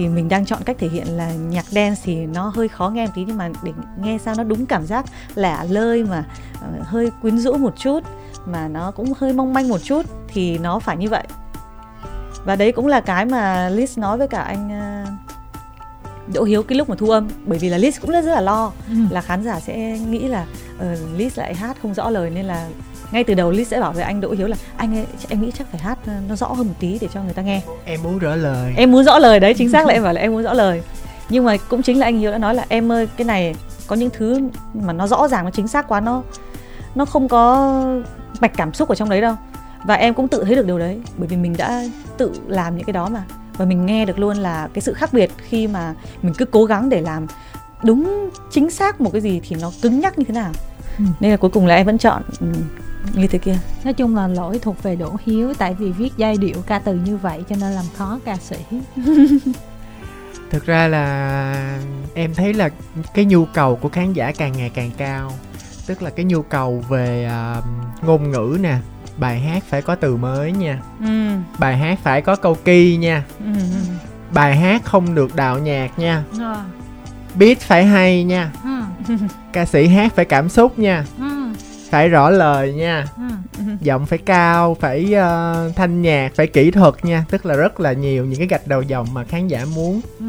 thì 0.00 0.08
mình 0.08 0.28
đang 0.28 0.44
chọn 0.44 0.62
cách 0.64 0.76
thể 0.78 0.88
hiện 0.88 1.06
là 1.06 1.32
nhạc 1.32 1.66
dance 1.66 2.00
thì 2.04 2.14
nó 2.14 2.52
hơi 2.54 2.68
khó 2.68 2.88
nghe 2.88 3.06
một 3.06 3.12
tí 3.14 3.24
nhưng 3.26 3.36
mà 3.36 3.48
để 3.62 3.72
nghe 4.00 4.18
sao 4.24 4.34
nó 4.38 4.44
đúng 4.44 4.66
cảm 4.66 4.86
giác 4.86 5.04
lẻ 5.34 5.64
lơi 5.68 6.04
mà 6.04 6.24
uh, 6.54 6.86
hơi 6.86 7.10
quyến 7.22 7.38
rũ 7.38 7.56
một 7.56 7.74
chút 7.76 8.00
mà 8.46 8.68
nó 8.68 8.90
cũng 8.90 9.12
hơi 9.18 9.32
mong 9.32 9.54
manh 9.54 9.68
một 9.68 9.78
chút 9.82 10.06
thì 10.28 10.58
nó 10.58 10.78
phải 10.78 10.96
như 10.96 11.08
vậy 11.08 11.24
và 12.44 12.56
đấy 12.56 12.72
cũng 12.72 12.86
là 12.86 13.00
cái 13.00 13.24
mà 13.24 13.70
Liz 13.70 14.00
nói 14.00 14.18
với 14.18 14.28
cả 14.28 14.40
anh 14.40 14.68
uh, 14.68 16.34
Đỗ 16.34 16.42
Hiếu 16.42 16.62
cái 16.62 16.78
lúc 16.78 16.88
mà 16.88 16.96
thu 16.98 17.10
âm 17.10 17.28
bởi 17.44 17.58
vì 17.58 17.68
là 17.68 17.78
Liz 17.78 17.92
cũng 18.00 18.10
rất 18.10 18.24
là 18.24 18.40
lo 18.40 18.72
ừ. 18.88 18.94
là 19.10 19.20
khán 19.20 19.42
giả 19.42 19.60
sẽ 19.60 19.98
nghĩ 19.98 20.28
là 20.28 20.46
uh, 20.76 20.82
Liz 21.18 21.30
lại 21.34 21.54
hát 21.54 21.76
không 21.82 21.94
rõ 21.94 22.10
lời 22.10 22.30
nên 22.30 22.44
là 22.44 22.68
ngay 23.12 23.24
từ 23.24 23.34
đầu 23.34 23.52
Liz 23.52 23.64
sẽ 23.64 23.80
bảo 23.80 23.92
với 23.92 24.02
anh 24.02 24.20
Đỗ 24.20 24.30
Hiếu 24.30 24.46
là 24.46 24.56
anh 24.76 24.96
ấy 24.96 25.06
em 25.28 25.42
nghĩ 25.42 25.52
chắc 25.58 25.66
phải 25.70 25.80
hát 25.80 25.98
nó 26.28 26.36
rõ 26.36 26.46
hơn 26.46 26.66
một 26.66 26.74
tí 26.80 26.98
để 27.00 27.08
cho 27.14 27.22
người 27.22 27.32
ta 27.32 27.42
nghe. 27.42 27.62
Em 27.84 28.02
muốn 28.02 28.18
rõ 28.18 28.36
lời. 28.36 28.74
Em 28.76 28.92
muốn 28.92 29.04
rõ 29.04 29.18
lời 29.18 29.40
đấy 29.40 29.54
chính 29.54 29.70
xác 29.70 29.86
là 29.86 29.92
em 29.92 30.02
bảo 30.02 30.12
là 30.12 30.20
em 30.20 30.32
muốn 30.32 30.42
rõ 30.42 30.52
lời. 30.52 30.82
Nhưng 31.28 31.44
mà 31.44 31.56
cũng 31.68 31.82
chính 31.82 31.98
là 31.98 32.06
anh 32.06 32.18
Hiếu 32.18 32.30
đã 32.30 32.38
nói 32.38 32.54
là 32.54 32.64
em 32.68 32.92
ơi 32.92 33.08
cái 33.16 33.24
này 33.24 33.54
có 33.86 33.96
những 33.96 34.10
thứ 34.12 34.40
mà 34.74 34.92
nó 34.92 35.06
rõ 35.06 35.28
ràng 35.28 35.44
nó 35.44 35.50
chính 35.50 35.68
xác 35.68 35.88
quá 35.88 36.00
nó 36.00 36.22
nó 36.94 37.04
không 37.04 37.28
có 37.28 37.72
mạch 38.40 38.52
cảm 38.56 38.74
xúc 38.74 38.88
ở 38.88 38.94
trong 38.94 39.08
đấy 39.08 39.20
đâu. 39.20 39.34
Và 39.84 39.94
em 39.94 40.14
cũng 40.14 40.28
tự 40.28 40.44
thấy 40.44 40.56
được 40.56 40.66
điều 40.66 40.78
đấy 40.78 41.00
bởi 41.16 41.28
vì 41.28 41.36
mình 41.36 41.54
đã 41.58 41.84
tự 42.18 42.32
làm 42.46 42.76
những 42.76 42.86
cái 42.86 42.92
đó 42.92 43.08
mà. 43.08 43.22
Và 43.56 43.64
mình 43.64 43.86
nghe 43.86 44.04
được 44.04 44.18
luôn 44.18 44.36
là 44.36 44.68
cái 44.74 44.82
sự 44.82 44.92
khác 44.92 45.12
biệt 45.12 45.30
khi 45.38 45.66
mà 45.66 45.94
mình 46.22 46.34
cứ 46.38 46.44
cố 46.44 46.64
gắng 46.64 46.88
để 46.88 47.00
làm 47.00 47.26
đúng 47.84 48.30
chính 48.50 48.70
xác 48.70 49.00
một 49.00 49.10
cái 49.12 49.20
gì 49.20 49.40
thì 49.48 49.56
nó 49.60 49.70
cứng 49.82 50.00
nhắc 50.00 50.18
như 50.18 50.24
thế 50.24 50.34
nào 50.34 50.52
ừ. 51.00 51.04
nên 51.20 51.30
là 51.30 51.36
cuối 51.36 51.50
cùng 51.50 51.66
là 51.66 51.74
em 51.74 51.86
vẫn 51.86 51.98
chọn 51.98 52.22
ừ, 52.40 52.46
như 53.14 53.26
thế 53.26 53.38
kia 53.38 53.58
nói 53.84 53.94
chung 53.94 54.16
là 54.16 54.26
lỗi 54.26 54.58
thuộc 54.62 54.82
về 54.82 54.96
đỗ 54.96 55.16
hiếu 55.26 55.54
tại 55.58 55.74
vì 55.74 55.92
viết 55.92 56.12
giai 56.16 56.36
điệu 56.36 56.56
ca 56.66 56.78
từ 56.78 56.94
như 56.94 57.16
vậy 57.16 57.44
cho 57.48 57.56
nên 57.60 57.72
làm 57.72 57.84
khó 57.96 58.18
ca 58.24 58.36
sĩ 58.36 58.56
thực 60.50 60.66
ra 60.66 60.88
là 60.88 61.78
em 62.14 62.34
thấy 62.34 62.54
là 62.54 62.68
cái 63.14 63.24
nhu 63.24 63.44
cầu 63.44 63.76
của 63.76 63.88
khán 63.88 64.12
giả 64.12 64.32
càng 64.38 64.52
ngày 64.52 64.70
càng 64.74 64.90
cao 64.96 65.32
tức 65.86 66.02
là 66.02 66.10
cái 66.10 66.24
nhu 66.24 66.42
cầu 66.42 66.84
về 66.88 67.30
uh, 67.58 67.64
ngôn 68.04 68.30
ngữ 68.30 68.58
nè 68.60 68.78
bài 69.16 69.40
hát 69.40 69.62
phải 69.68 69.82
có 69.82 69.94
từ 69.94 70.16
mới 70.16 70.52
nha 70.52 70.78
ừ. 71.00 71.30
bài 71.58 71.76
hát 71.76 71.98
phải 72.02 72.22
có 72.22 72.36
câu 72.36 72.56
kỳ 72.64 72.96
nha 72.96 73.24
ừ. 73.38 73.52
bài 74.34 74.56
hát 74.56 74.84
không 74.84 75.14
được 75.14 75.36
đạo 75.36 75.58
nhạc 75.58 75.98
nha 75.98 76.24
à. 76.40 76.64
beat 77.34 77.58
phải 77.58 77.84
hay 77.84 78.24
nha 78.24 78.52
ừ. 78.64 78.79
ca 79.52 79.66
sĩ 79.66 79.86
hát 79.86 80.12
phải 80.16 80.24
cảm 80.24 80.48
xúc 80.48 80.78
nha. 80.78 81.04
Ừ. 81.18 81.24
phải 81.90 82.08
rõ 82.08 82.30
lời 82.30 82.72
nha. 82.72 83.04
Ừ. 83.16 83.64
giọng 83.80 84.06
phải 84.06 84.18
cao 84.18 84.76
phải 84.80 85.14
uh, 85.14 85.76
thanh 85.76 86.02
nhạc 86.02 86.32
phải 86.34 86.46
kỹ 86.46 86.70
thuật 86.70 87.04
nha. 87.04 87.24
Tức 87.30 87.46
là 87.46 87.54
rất 87.54 87.80
là 87.80 87.92
nhiều 87.92 88.24
những 88.24 88.38
cái 88.38 88.48
gạch 88.48 88.66
đầu 88.66 88.82
dòng 88.82 89.06
mà 89.14 89.24
khán 89.24 89.48
giả 89.48 89.64
muốn. 89.74 90.00
Ừ. 90.18 90.26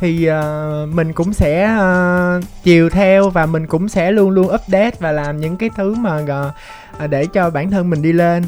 Thì 0.00 0.30
uh, 0.30 0.94
mình 0.94 1.12
cũng 1.12 1.32
sẽ 1.32 1.78
uh, 1.78 2.44
chiều 2.62 2.90
theo 2.90 3.30
và 3.30 3.46
mình 3.46 3.66
cũng 3.66 3.88
sẽ 3.88 4.12
luôn 4.12 4.30
luôn 4.30 4.54
update 4.54 4.96
và 4.98 5.12
làm 5.12 5.40
những 5.40 5.56
cái 5.56 5.70
thứ 5.76 5.94
mà 5.94 6.20
uh, 6.20 7.10
để 7.10 7.26
cho 7.26 7.50
bản 7.50 7.70
thân 7.70 7.90
mình 7.90 8.02
đi 8.02 8.12
lên. 8.12 8.44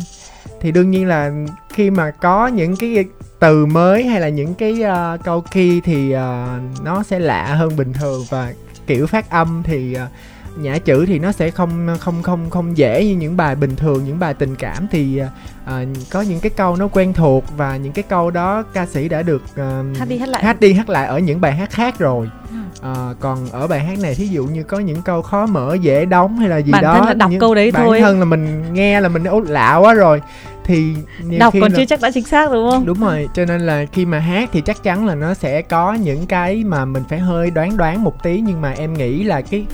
Thì 0.61 0.73
đương 0.73 0.91
nhiên 0.91 1.07
là 1.07 1.33
khi 1.69 1.91
mà 1.91 2.11
có 2.11 2.47
những 2.47 2.77
cái 2.77 3.05
từ 3.41 3.67
mới 3.67 4.05
hay 4.05 4.21
là 4.21 4.29
những 4.29 4.55
cái 4.55 4.83
uh, 4.83 5.25
câu 5.25 5.41
key 5.51 5.81
thì 5.85 6.15
uh, 6.15 6.85
nó 6.85 7.03
sẽ 7.03 7.19
lạ 7.19 7.55
hơn 7.55 7.77
bình 7.77 7.93
thường 7.93 8.25
và 8.31 8.53
kiểu 8.95 9.07
phát 9.07 9.31
âm 9.31 9.63
thì 9.65 9.95
ờ, 9.95 10.09
nhã 10.57 10.79
chữ 10.79 11.07
thì 11.07 11.19
nó 11.19 11.33
sẽ 11.33 11.51
không 11.51 11.97
không 12.01 12.23
không 12.23 12.51
không 12.51 12.77
dễ 12.77 13.05
như 13.07 13.17
những 13.17 13.37
bài 13.37 13.55
bình 13.55 13.77
thường 13.77 14.05
những 14.05 14.19
bài 14.19 14.35
tình 14.35 14.55
cảm. 14.55 14.87
Thì 14.91 15.21
uh, 15.65 15.71
có 16.11 16.21
những 16.21 16.41
cái 16.41 16.51
câu 16.51 16.77
nó 16.77 16.89
quen 16.89 17.13
thuộc 17.13 17.45
và 17.57 17.77
những 17.77 17.93
cái 17.93 18.03
câu 18.03 18.31
đó 18.31 18.63
ca 18.73 18.87
sĩ 18.87 19.09
đã 19.09 19.23
được 19.23 19.43
uh, 19.53 19.99
hát 19.99 20.09
đi 20.09 20.19
hát 20.19 20.29
lại. 20.29 20.45
hát 20.45 20.61
đi 20.61 20.73
hát 20.73 20.89
lại 20.89 21.07
ở 21.07 21.19
những 21.19 21.41
bài 21.41 21.53
hát 21.53 21.71
khác 21.71 21.99
rồi. 21.99 22.31
Uh, 22.79 23.21
còn 23.21 23.51
ở 23.51 23.67
bài 23.67 23.81
hát 23.81 23.99
này 23.99 24.15
thí 24.15 24.27
dụ 24.27 24.45
như 24.45 24.63
có 24.63 24.79
những 24.79 25.03
câu 25.03 25.23
khó 25.23 25.47
mở 25.47 25.77
dễ 25.81 26.05
đóng 26.05 26.39
hay 26.39 26.49
là 26.49 26.57
gì 26.57 26.73
bản 26.73 26.83
đó 26.83 26.95
thân 26.95 27.07
là 27.07 27.15
đọc 27.15 27.31
câu 27.41 27.55
đấy 27.55 27.71
bản 27.71 27.87
thôi. 27.87 27.93
bản 27.93 28.03
thân 28.03 28.19
là 28.19 28.25
mình 28.25 28.73
nghe 28.73 29.01
là 29.01 29.09
mình 29.09 29.25
ố 29.25 29.41
lạ 29.41 29.77
quá 29.77 29.95
rồi. 29.95 30.23
Thì 30.65 30.95
đọc 31.39 31.55
còn 31.61 31.73
là... 31.73 31.77
chưa 31.77 31.85
chắc 31.85 32.01
đã 32.01 32.11
chính 32.11 32.25
xác 32.25 32.53
đúng 32.53 32.71
không? 32.71 32.87
Đúng 32.87 33.01
rồi 33.01 33.29
cho 33.35 33.45
nên 33.45 33.61
là 33.61 33.85
khi 33.93 34.05
mà 34.05 34.19
hát 34.19 34.49
thì 34.53 34.61
chắc 34.61 34.83
chắn 34.83 35.07
là 35.07 35.15
nó 35.15 35.35
sẽ 35.35 35.63
có 35.63 35.95
những 35.95 36.27
cái 36.27 36.65
mà 36.65 36.85
mình 36.85 37.03
phải 37.09 37.19
hơi 37.19 37.51
đoán 37.51 37.77
đoán 37.77 38.05
một 38.05 38.23
tí. 38.23 38.41
Nhưng 38.41 38.61
mà 38.61 38.71
em 38.71 38.95
nghĩ 38.95 39.23
là 39.23 39.41
cái 39.41 39.67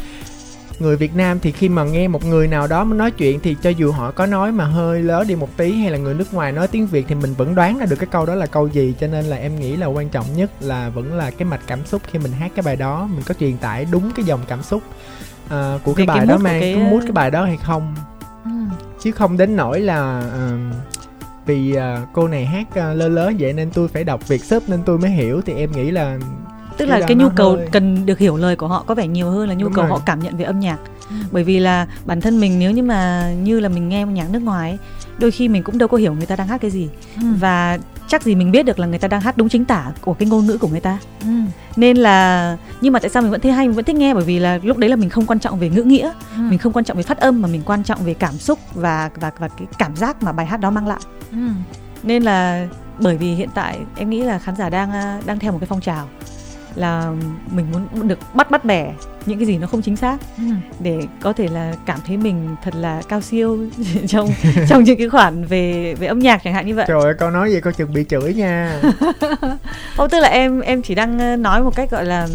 người 0.78 0.96
Việt 0.96 1.16
Nam 1.16 1.38
thì 1.40 1.52
khi 1.52 1.68
mà 1.68 1.84
nghe 1.84 2.08
một 2.08 2.24
người 2.24 2.48
nào 2.48 2.66
đó 2.66 2.84
nói 2.84 3.10
chuyện 3.10 3.40
thì 3.40 3.56
cho 3.62 3.70
dù 3.70 3.92
họ 3.92 4.10
có 4.10 4.26
nói 4.26 4.52
mà 4.52 4.64
hơi 4.64 5.02
lớn 5.02 5.26
đi 5.26 5.34
một 5.34 5.56
tí 5.56 5.72
hay 5.72 5.90
là 5.90 5.98
người 5.98 6.14
nước 6.14 6.34
ngoài 6.34 6.52
nói 6.52 6.68
tiếng 6.68 6.86
Việt 6.86 7.06
thì 7.08 7.14
mình 7.14 7.34
vẫn 7.34 7.54
đoán 7.54 7.78
ra 7.78 7.86
được 7.86 7.96
cái 7.96 8.08
câu 8.10 8.26
đó 8.26 8.34
là 8.34 8.46
câu 8.46 8.68
gì. 8.68 8.94
Cho 9.00 9.06
nên 9.06 9.24
là 9.24 9.36
em 9.36 9.60
nghĩ 9.60 9.76
là 9.76 9.86
quan 9.86 10.08
trọng 10.08 10.26
nhất 10.36 10.50
là 10.60 10.88
vẫn 10.88 11.14
là 11.14 11.30
cái 11.30 11.48
mạch 11.48 11.60
cảm 11.66 11.86
xúc 11.86 12.02
khi 12.10 12.18
mình 12.18 12.32
hát 12.32 12.52
cái 12.54 12.62
bài 12.62 12.76
đó 12.76 13.08
mình 13.14 13.22
có 13.26 13.34
truyền 13.34 13.56
tải 13.56 13.86
đúng 13.90 14.10
cái 14.16 14.24
dòng 14.24 14.40
cảm 14.48 14.62
xúc 14.62 14.82
uh, 15.46 15.50
của 15.84 15.94
cái, 15.94 15.94
cái 15.94 16.06
bài 16.06 16.16
cái 16.16 16.26
đó 16.26 16.38
mang 16.38 16.60
cái... 16.60 16.74
có 16.74 16.90
mút 16.90 17.00
cái 17.02 17.12
bài 17.12 17.30
đó 17.30 17.44
hay 17.44 17.56
không. 17.56 17.94
ừ. 18.44 18.50
chứ 19.00 19.12
không 19.12 19.36
đến 19.36 19.56
nỗi 19.56 19.80
là 19.80 20.22
uh, 20.28 20.76
vì 21.46 21.76
uh, 21.76 22.08
cô 22.12 22.28
này 22.28 22.46
hát 22.46 22.66
uh, 22.68 22.96
lơ 22.96 23.08
lớn 23.08 23.36
vậy 23.38 23.52
nên 23.52 23.70
tôi 23.70 23.88
phải 23.88 24.04
đọc 24.04 24.28
việt 24.28 24.44
sub 24.44 24.62
nên 24.66 24.82
tôi 24.82 24.98
mới 24.98 25.10
hiểu. 25.10 25.40
Thì 25.46 25.54
em 25.54 25.72
nghĩ 25.72 25.90
là 25.90 26.18
tức 26.76 26.86
là 26.86 27.00
cái 27.06 27.16
nhu 27.16 27.28
cầu 27.28 27.56
hơi... 27.56 27.68
cần 27.72 28.06
được 28.06 28.18
hiểu 28.18 28.36
lời 28.36 28.56
của 28.56 28.68
họ 28.68 28.84
có 28.86 28.94
vẻ 28.94 29.06
nhiều 29.06 29.30
hơn 29.30 29.48
là 29.48 29.54
nhu 29.54 29.64
Đúng 29.64 29.72
cầu 29.72 29.84
rồi. 29.84 29.90
họ 29.90 30.02
cảm 30.06 30.20
nhận 30.20 30.36
về 30.36 30.44
âm 30.44 30.60
nhạc 30.60 30.78
ừ. 31.10 31.16
bởi 31.32 31.44
vì 31.44 31.58
là 31.58 31.86
bản 32.04 32.20
thân 32.20 32.40
mình 32.40 32.58
nếu 32.58 32.70
như 32.70 32.82
mà 32.82 33.30
như 33.42 33.60
là 33.60 33.68
mình 33.68 33.88
nghe 33.88 34.04
nhạc 34.04 34.30
nước 34.30 34.42
ngoài 34.42 34.70
ấy, 34.70 34.78
đôi 35.18 35.30
khi 35.30 35.48
mình 35.48 35.62
cũng 35.62 35.78
đâu 35.78 35.88
có 35.88 35.96
hiểu 35.96 36.14
người 36.14 36.26
ta 36.26 36.36
đang 36.36 36.48
hát 36.48 36.60
cái 36.60 36.70
gì 36.70 36.88
ừ. 37.16 37.26
và 37.40 37.78
chắc 38.08 38.22
gì 38.22 38.34
mình 38.34 38.52
biết 38.52 38.62
được 38.62 38.78
là 38.78 38.86
người 38.86 38.98
ta 38.98 39.08
đang 39.08 39.20
hát 39.20 39.36
đúng 39.36 39.48
chính 39.48 39.64
tả 39.64 39.92
của 40.00 40.14
cái 40.14 40.28
ngôn 40.28 40.46
ngữ 40.46 40.58
của 40.58 40.68
người 40.68 40.80
ta 40.80 40.98
ừ. 41.22 41.28
nên 41.76 41.96
là 41.96 42.56
nhưng 42.80 42.92
mà 42.92 42.98
tại 42.98 43.10
sao 43.10 43.22
mình 43.22 43.30
vẫn 43.30 43.40
thấy 43.40 43.52
hay 43.52 43.66
mình 43.66 43.76
vẫn 43.76 43.84
thích 43.84 43.96
nghe 43.96 44.14
bởi 44.14 44.24
vì 44.24 44.38
là 44.38 44.58
lúc 44.62 44.76
đấy 44.76 44.90
là 44.90 44.96
mình 44.96 45.10
không 45.10 45.26
quan 45.26 45.38
trọng 45.38 45.58
về 45.58 45.68
ngữ 45.68 45.82
nghĩa 45.82 46.12
ừ. 46.36 46.40
mình 46.50 46.58
không 46.58 46.72
quan 46.72 46.84
trọng 46.84 46.96
về 46.96 47.02
phát 47.02 47.18
âm 47.18 47.42
mà 47.42 47.48
mình 47.48 47.62
quan 47.66 47.84
trọng 47.84 48.04
về 48.04 48.14
cảm 48.14 48.38
xúc 48.38 48.58
và 48.74 49.10
và 49.20 49.30
và 49.38 49.48
cái 49.48 49.66
cảm 49.78 49.96
giác 49.96 50.22
mà 50.22 50.32
bài 50.32 50.46
hát 50.46 50.60
đó 50.60 50.70
mang 50.70 50.88
lại 50.88 51.00
ừ. 51.30 51.48
nên 52.02 52.22
là 52.22 52.66
bởi 52.98 53.16
vì 53.16 53.34
hiện 53.34 53.48
tại 53.54 53.78
em 53.96 54.10
nghĩ 54.10 54.22
là 54.22 54.38
khán 54.38 54.56
giả 54.56 54.70
đang 54.70 55.20
đang 55.26 55.38
theo 55.38 55.52
một 55.52 55.58
cái 55.60 55.66
phong 55.66 55.80
trào 55.80 56.08
là 56.76 57.12
mình 57.50 57.66
muốn 57.72 58.08
được 58.08 58.18
bắt 58.34 58.50
bắt 58.50 58.64
bẻ 58.64 58.92
những 59.26 59.38
cái 59.38 59.46
gì 59.46 59.58
nó 59.58 59.66
không 59.66 59.82
chính 59.82 59.96
xác 59.96 60.16
ừ. 60.36 60.44
để 60.80 61.00
có 61.20 61.32
thể 61.32 61.48
là 61.48 61.74
cảm 61.86 61.98
thấy 62.06 62.16
mình 62.16 62.56
thật 62.62 62.74
là 62.74 63.02
cao 63.08 63.20
siêu 63.20 63.58
trong 64.08 64.28
trong 64.68 64.84
những 64.84 64.98
cái 64.98 65.08
khoản 65.08 65.44
về 65.44 65.94
về 65.94 66.06
âm 66.06 66.18
nhạc 66.18 66.40
chẳng 66.44 66.54
hạn 66.54 66.66
như 66.66 66.74
vậy. 66.74 66.84
Trời 66.88 67.02
ơi, 67.02 67.14
con 67.18 67.32
nói 67.32 67.50
gì 67.50 67.60
con 67.60 67.74
chuẩn 67.74 67.92
bị 67.92 68.04
chửi 68.08 68.34
nha. 68.34 68.80
Không 69.96 70.10
tức 70.10 70.20
là 70.20 70.28
em 70.28 70.60
em 70.60 70.82
chỉ 70.82 70.94
đang 70.94 71.18
ờ, 71.18 71.36
nói 71.36 71.62
một 71.62 71.76
cách 71.76 71.90
gọi 71.90 72.04
là 72.04 72.28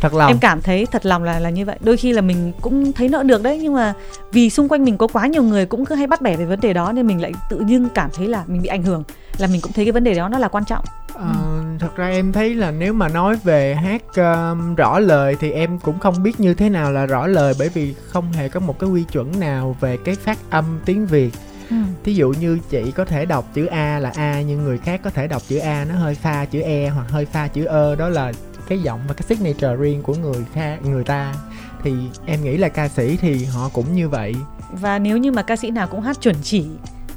thật 0.00 0.14
lòng. 0.14 0.28
Em 0.28 0.38
cảm 0.38 0.60
thấy 0.62 0.86
thật 0.86 1.06
lòng 1.06 1.22
là 1.22 1.38
là 1.38 1.50
như 1.50 1.64
vậy. 1.64 1.76
Đôi 1.80 1.96
khi 1.96 2.12
là 2.12 2.20
mình 2.20 2.52
cũng 2.60 2.92
thấy 2.92 3.08
nợ 3.08 3.22
được 3.22 3.42
đấy 3.42 3.58
nhưng 3.62 3.74
mà 3.74 3.94
vì 4.32 4.50
xung 4.50 4.68
quanh 4.68 4.84
mình 4.84 4.98
có 4.98 5.06
quá 5.06 5.26
nhiều 5.26 5.42
người 5.42 5.66
cũng 5.66 5.84
cứ 5.84 5.94
hay 5.94 6.06
bắt 6.06 6.22
bẻ 6.22 6.36
về 6.36 6.44
vấn 6.44 6.60
đề 6.60 6.72
đó 6.72 6.92
nên 6.92 7.06
mình 7.06 7.22
lại 7.22 7.32
tự 7.50 7.62
dưng 7.66 7.88
cảm 7.94 8.10
thấy 8.14 8.26
là 8.26 8.44
mình 8.46 8.62
bị 8.62 8.68
ảnh 8.68 8.82
hưởng 8.82 9.02
là 9.38 9.46
mình 9.46 9.60
cũng 9.60 9.72
thấy 9.72 9.84
cái 9.84 9.92
vấn 9.92 10.04
đề 10.04 10.14
đó 10.14 10.28
nó 10.28 10.38
là 10.38 10.48
quan 10.48 10.64
trọng. 10.64 10.84
Ờ, 11.14 11.34
thật 11.78 11.96
ra 11.96 12.08
em 12.08 12.32
thấy 12.32 12.54
là 12.54 12.70
nếu 12.70 12.92
mà 12.92 13.08
nói 13.08 13.36
về 13.44 13.74
hát 13.74 14.02
um, 14.16 14.74
rõ 14.74 14.98
lời 14.98 15.36
thì 15.40 15.50
em 15.50 15.78
cũng 15.78 15.98
không 15.98 16.22
biết 16.22 16.40
như 16.40 16.54
thế 16.54 16.68
nào 16.68 16.92
là 16.92 17.06
rõ 17.06 17.26
lời 17.26 17.54
bởi 17.58 17.68
vì 17.68 17.94
không 18.08 18.32
hề 18.32 18.48
có 18.48 18.60
một 18.60 18.78
cái 18.78 18.90
quy 18.90 19.04
chuẩn 19.12 19.40
nào 19.40 19.76
về 19.80 19.96
cái 20.04 20.14
phát 20.14 20.38
âm 20.50 20.80
tiếng 20.84 21.06
việt. 21.06 21.30
Ừ. 21.70 21.76
thí 22.04 22.14
dụ 22.14 22.34
như 22.40 22.58
chị 22.70 22.92
có 22.96 23.04
thể 23.04 23.26
đọc 23.26 23.44
chữ 23.54 23.66
a 23.66 23.98
là 23.98 24.12
a 24.14 24.42
nhưng 24.42 24.64
người 24.64 24.78
khác 24.78 25.00
có 25.04 25.10
thể 25.10 25.26
đọc 25.26 25.42
chữ 25.48 25.58
a 25.58 25.84
nó 25.88 25.94
hơi 25.94 26.14
pha 26.14 26.44
chữ 26.44 26.60
e 26.60 26.88
hoặc 26.88 27.10
hơi 27.10 27.24
pha 27.24 27.48
chữ 27.48 27.64
ơ 27.64 27.94
đó 27.94 28.08
là 28.08 28.32
cái 28.68 28.78
giọng 28.78 29.00
và 29.08 29.14
cái 29.14 29.22
signature 29.28 29.76
riêng 29.76 30.02
của 30.02 30.14
người 30.14 30.44
khác 30.54 30.78
người 30.82 31.04
ta. 31.04 31.34
Thì 31.82 31.92
em 32.26 32.44
nghĩ 32.44 32.56
là 32.56 32.68
ca 32.68 32.88
sĩ 32.88 33.16
thì 33.16 33.44
họ 33.44 33.68
cũng 33.72 33.94
như 33.94 34.08
vậy. 34.08 34.34
Và 34.72 34.98
nếu 34.98 35.18
như 35.18 35.32
mà 35.32 35.42
ca 35.42 35.56
sĩ 35.56 35.70
nào 35.70 35.86
cũng 35.86 36.00
hát 36.00 36.20
chuẩn 36.22 36.36
chỉ 36.42 36.66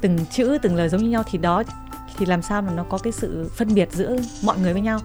từng 0.00 0.18
chữ 0.30 0.58
từng 0.62 0.76
lời 0.76 0.88
giống 0.88 1.02
như 1.02 1.08
nhau 1.10 1.22
thì 1.30 1.38
đó 1.38 1.62
thì 2.18 2.26
làm 2.26 2.42
sao 2.42 2.62
mà 2.62 2.72
nó 2.72 2.84
có 2.84 2.98
cái 2.98 3.12
sự 3.12 3.50
phân 3.56 3.74
biệt 3.74 3.88
giữa 3.92 4.16
mọi 4.42 4.58
người 4.58 4.72
với 4.72 4.82
nhau? 4.82 5.00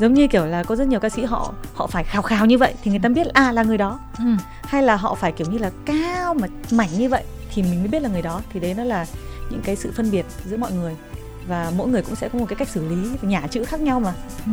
Giống 0.00 0.14
như 0.14 0.28
kiểu 0.28 0.46
là 0.46 0.62
có 0.62 0.76
rất 0.76 0.88
nhiều 0.88 1.00
ca 1.00 1.08
sĩ 1.08 1.24
họ 1.24 1.52
họ 1.74 1.86
phải 1.86 2.04
khao 2.04 2.22
khao 2.22 2.46
như 2.46 2.58
vậy 2.58 2.74
thì 2.82 2.90
người 2.90 3.00
ta 3.00 3.08
biết 3.08 3.26
là 3.26 3.32
à 3.34 3.52
là 3.52 3.62
người 3.62 3.78
đó. 3.78 3.98
Ừ. 4.18 4.24
hay 4.62 4.82
là 4.82 4.96
họ 4.96 5.14
phải 5.14 5.32
kiểu 5.32 5.46
như 5.50 5.58
là 5.58 5.70
cao 5.84 6.34
mà 6.34 6.48
mảnh 6.72 6.90
như 6.98 7.08
vậy 7.08 7.24
thì 7.54 7.62
mình 7.62 7.78
mới 7.78 7.88
biết 7.88 8.02
là 8.02 8.08
người 8.08 8.22
đó. 8.22 8.40
Thì 8.52 8.60
đấy 8.60 8.74
nó 8.74 8.84
là 8.84 9.06
những 9.50 9.60
cái 9.64 9.76
sự 9.76 9.92
phân 9.96 10.10
biệt 10.10 10.26
giữa 10.44 10.56
mọi 10.56 10.72
người. 10.72 10.96
Và 11.48 11.72
mỗi 11.76 11.88
người 11.88 12.02
cũng 12.02 12.14
sẽ 12.14 12.28
có 12.28 12.38
một 12.38 12.46
cái 12.48 12.56
cách 12.56 12.68
xử 12.68 12.88
lý 12.88 13.10
nhả 13.22 13.46
chữ 13.50 13.64
khác 13.64 13.80
nhau 13.80 14.00
mà. 14.00 14.12
Ừ 14.46 14.52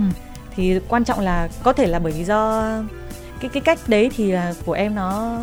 thì 0.56 0.80
quan 0.88 1.04
trọng 1.04 1.20
là 1.20 1.48
có 1.64 1.74
thể 1.74 1.88
là 1.88 2.00
bởi 2.00 2.12
vì 2.12 2.24
do 2.24 2.64
cái 3.40 3.50
cái 3.54 3.62
cách 3.62 3.80
đấy 3.88 4.10
thì 4.16 4.32
là 4.32 4.54
của 4.66 4.74
em 4.74 4.96
nó 4.96 5.38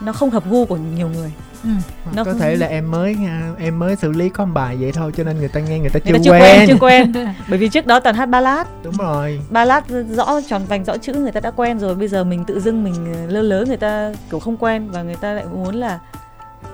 nó 0.00 0.12
không 0.12 0.30
hợp 0.30 0.50
gu 0.50 0.64
của 0.64 0.76
nhiều 0.96 1.08
người. 1.08 1.32
Ừ. 1.64 1.70
nó 2.14 2.24
có 2.24 2.30
không... 2.30 2.40
thể 2.40 2.56
là 2.56 2.66
em 2.66 2.90
mới 2.90 3.16
em 3.58 3.78
mới 3.78 3.96
xử 3.96 4.12
lý 4.12 4.28
con 4.28 4.54
bài 4.54 4.76
vậy 4.80 4.92
thôi 4.92 5.12
cho 5.16 5.24
nên 5.24 5.38
người 5.38 5.48
ta 5.48 5.60
nghe 5.60 5.78
người 5.78 5.90
ta 5.90 6.00
người 6.04 6.18
chưa, 6.18 6.18
ta 6.18 6.24
chưa 6.24 6.30
quen. 6.30 6.42
quen 6.42 6.68
chưa 6.68 6.76
quen. 6.80 7.12
Bởi 7.48 7.58
vì 7.58 7.68
trước 7.68 7.86
đó 7.86 8.00
toàn 8.00 8.16
hát 8.16 8.26
ballad. 8.26 8.66
Đúng 8.82 8.96
rồi. 8.96 9.40
Ballad 9.50 9.84
rõ 10.10 10.40
tròn 10.48 10.62
vành 10.68 10.84
rõ 10.84 10.96
chữ 10.96 11.12
người 11.12 11.32
ta 11.32 11.40
đã 11.40 11.50
quen 11.50 11.78
rồi 11.78 11.94
bây 11.94 12.08
giờ 12.08 12.24
mình 12.24 12.44
tự 12.44 12.60
dưng 12.60 12.84
mình 12.84 13.28
lơ 13.28 13.42
lớ 13.42 13.64
người 13.68 13.76
ta 13.76 14.12
kiểu 14.30 14.40
không 14.40 14.56
quen 14.56 14.90
và 14.90 15.02
người 15.02 15.16
ta 15.16 15.32
lại 15.32 15.44
muốn 15.52 15.74
là 15.74 15.98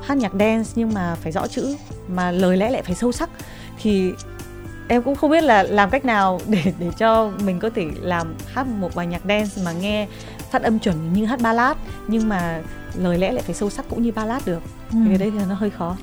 hát 0.02 0.16
nhạc 0.16 0.32
dance 0.32 0.70
nhưng 0.74 0.94
mà 0.94 1.16
phải 1.22 1.32
rõ 1.32 1.46
chữ 1.46 1.76
mà 2.08 2.30
lời 2.30 2.56
lẽ 2.56 2.70
lại 2.70 2.82
phải 2.82 2.94
sâu 2.94 3.12
sắc. 3.12 3.30
Thì 3.82 4.12
em 4.88 5.02
cũng 5.02 5.14
không 5.16 5.30
biết 5.30 5.44
là 5.44 5.62
làm 5.62 5.90
cách 5.90 6.04
nào 6.04 6.40
để 6.48 6.72
để 6.78 6.90
cho 6.98 7.30
mình 7.44 7.58
có 7.58 7.70
thể 7.74 7.86
làm 8.00 8.34
hát 8.54 8.66
một 8.66 8.94
bài 8.94 9.06
nhạc 9.06 9.22
dance 9.28 9.62
mà 9.64 9.72
nghe 9.72 10.08
phát 10.50 10.62
âm 10.62 10.78
chuẩn 10.78 11.12
như 11.12 11.24
hát 11.24 11.40
ballad 11.40 11.76
nhưng 12.08 12.28
mà 12.28 12.62
lời 12.94 13.18
lẽ 13.18 13.32
lại 13.32 13.42
phải 13.42 13.54
sâu 13.54 13.70
sắc 13.70 13.84
cũng 13.90 14.02
như 14.02 14.12
ballad 14.12 14.46
được 14.46 14.62
ừ. 14.92 14.98
thì 15.06 15.18
đấy 15.18 15.32
thì 15.38 15.44
nó 15.48 15.54
hơi 15.54 15.70
khó 15.70 15.96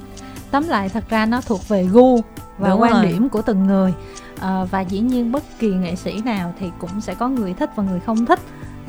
tóm 0.52 0.68
lại 0.68 0.90
thật 0.90 1.04
ra 1.10 1.26
nó 1.26 1.42
thuộc 1.42 1.68
về 1.68 1.84
gu 1.84 2.22
và 2.58 2.70
Đúng 2.70 2.82
quan 2.82 2.94
rồi. 2.94 3.06
điểm 3.06 3.30
của 3.30 3.42
từng 3.42 3.64
người 3.64 3.94
à, 4.40 4.64
và 4.72 4.82
dĩ 4.82 5.00
nhiên 5.00 5.32
bất 5.32 5.44
kỳ 5.60 5.68
nghệ 5.68 5.96
sĩ 5.96 6.22
nào 6.26 6.54
thì 6.60 6.70
cũng 6.80 7.02
sẽ 7.02 7.16
có 7.16 7.28
người 7.28 7.54
thích 7.54 7.70
và 7.76 7.84
người 7.84 8.00
không 8.00 8.26
thích 8.26 8.40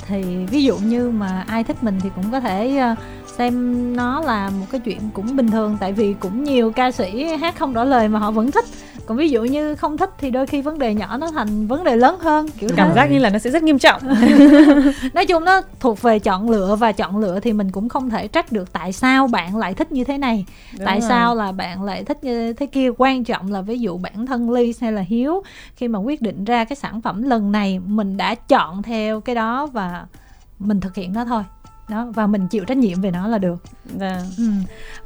thì 0.09 0.23
ví 0.51 0.65
dụ 0.65 0.79
như 0.79 1.11
mà 1.11 1.45
ai 1.49 1.65
thích 1.65 1.83
mình 1.83 1.99
thì 2.03 2.11
cũng 2.15 2.25
có 2.33 2.41
thể 2.41 2.77
ờ, 2.77 2.95
xem 3.39 3.97
nó 3.97 4.21
là 4.21 4.51
một 4.61 4.67
cái 4.73 4.81
chuyện 4.81 4.99
cũng 5.15 5.37
bình 5.37 5.51
thường. 5.51 5.77
Tại 5.81 5.93
vì 5.93 6.15
cũng 6.21 6.45
nhiều 6.45 6.73
ca 6.73 6.91
sĩ 6.91 7.25
hát 7.25 7.59
không 7.59 7.73
rõ 7.73 7.85
lời 7.85 8.09
mà 8.09 8.19
họ 8.19 8.31
vẫn 8.31 8.51
thích. 8.51 8.65
Còn 9.07 9.19
ví 9.19 9.31
dụ 9.31 9.43
như 9.43 9.75
không 9.75 9.97
thích 9.97 10.11
thì 10.19 10.31
đôi 10.31 10.47
khi 10.47 10.63
vấn 10.63 10.79
đề 10.79 10.95
nhỏ 10.95 11.17
nó 11.17 11.31
thành 11.31 11.67
vấn 11.67 11.85
đề 11.85 11.97
lớn 11.97 12.19
hơn 12.21 12.49
kiểu 12.59 12.71
cảm 12.77 12.89
thế. 12.89 12.95
giác 12.95 13.07
như 13.11 13.19
là 13.19 13.31
nó 13.31 13.39
sẽ 13.39 13.51
rất 13.51 13.63
nghiêm 13.63 13.79
trọng. 13.79 14.03
Nói 15.15 15.27
chung 15.27 15.45
nó 15.45 15.61
thuộc 15.81 16.03
về 16.03 16.19
chọn 16.19 16.51
lựa 16.51 16.77
và 16.77 16.93
chọn 16.93 17.19
lựa 17.19 17.41
thì 17.41 17.53
mình 17.53 17.71
cũng 17.71 17.89
không 17.89 18.11
thể 18.11 18.29
trách 18.29 18.53
được 18.53 18.73
tại 18.73 18.93
sao 18.93 19.27
bạn 19.27 19.57
lại 19.57 19.75
thích 19.75 19.93
như 19.93 20.05
thế 20.05 20.19
này. 20.19 20.45
Đúng 20.79 20.87
tại 20.87 21.01
rồi. 21.01 21.09
sao 21.09 21.35
là 21.35 21.53
bạn 21.53 21.83
lại 21.83 22.05
thích 22.05 22.25
như 22.25 22.53
thế 22.53 22.67
kia? 22.67 22.91
Quan 22.99 23.25
trọng 23.25 23.53
là 23.53 23.61
ví 23.61 23.79
dụ 23.79 23.99
bản 23.99 24.27
thân 24.27 24.51
ly 24.51 24.75
hay 24.81 24.93
là 24.93 25.03
hiếu 25.03 25.43
khi 25.77 25.89
mà 25.89 25.99
quyết 25.99 26.23
định 26.23 26.45
ra 26.45 26.65
cái 26.65 26.77
sản 26.77 27.01
phẩm 27.01 27.23
lần 27.23 27.53
này 27.53 27.79
mình 27.87 28.17
đã 28.17 28.35
chọn 28.35 28.83
theo 28.83 29.21
cái 29.21 29.35
đó 29.35 29.67
và 29.67 30.02
mình 30.65 30.81
thực 30.81 30.95
hiện 30.95 31.13
nó 31.13 31.25
thôi. 31.25 31.43
Đó 31.89 32.07
và 32.15 32.27
mình 32.27 32.49
chịu 32.49 32.65
trách 32.65 32.77
nhiệm 32.77 33.01
về 33.01 33.11
nó 33.11 33.29
là 33.29 33.39
được. 33.39 33.63
Và 33.85 34.17
vâng. 34.17 34.31
ừ. 34.39 34.45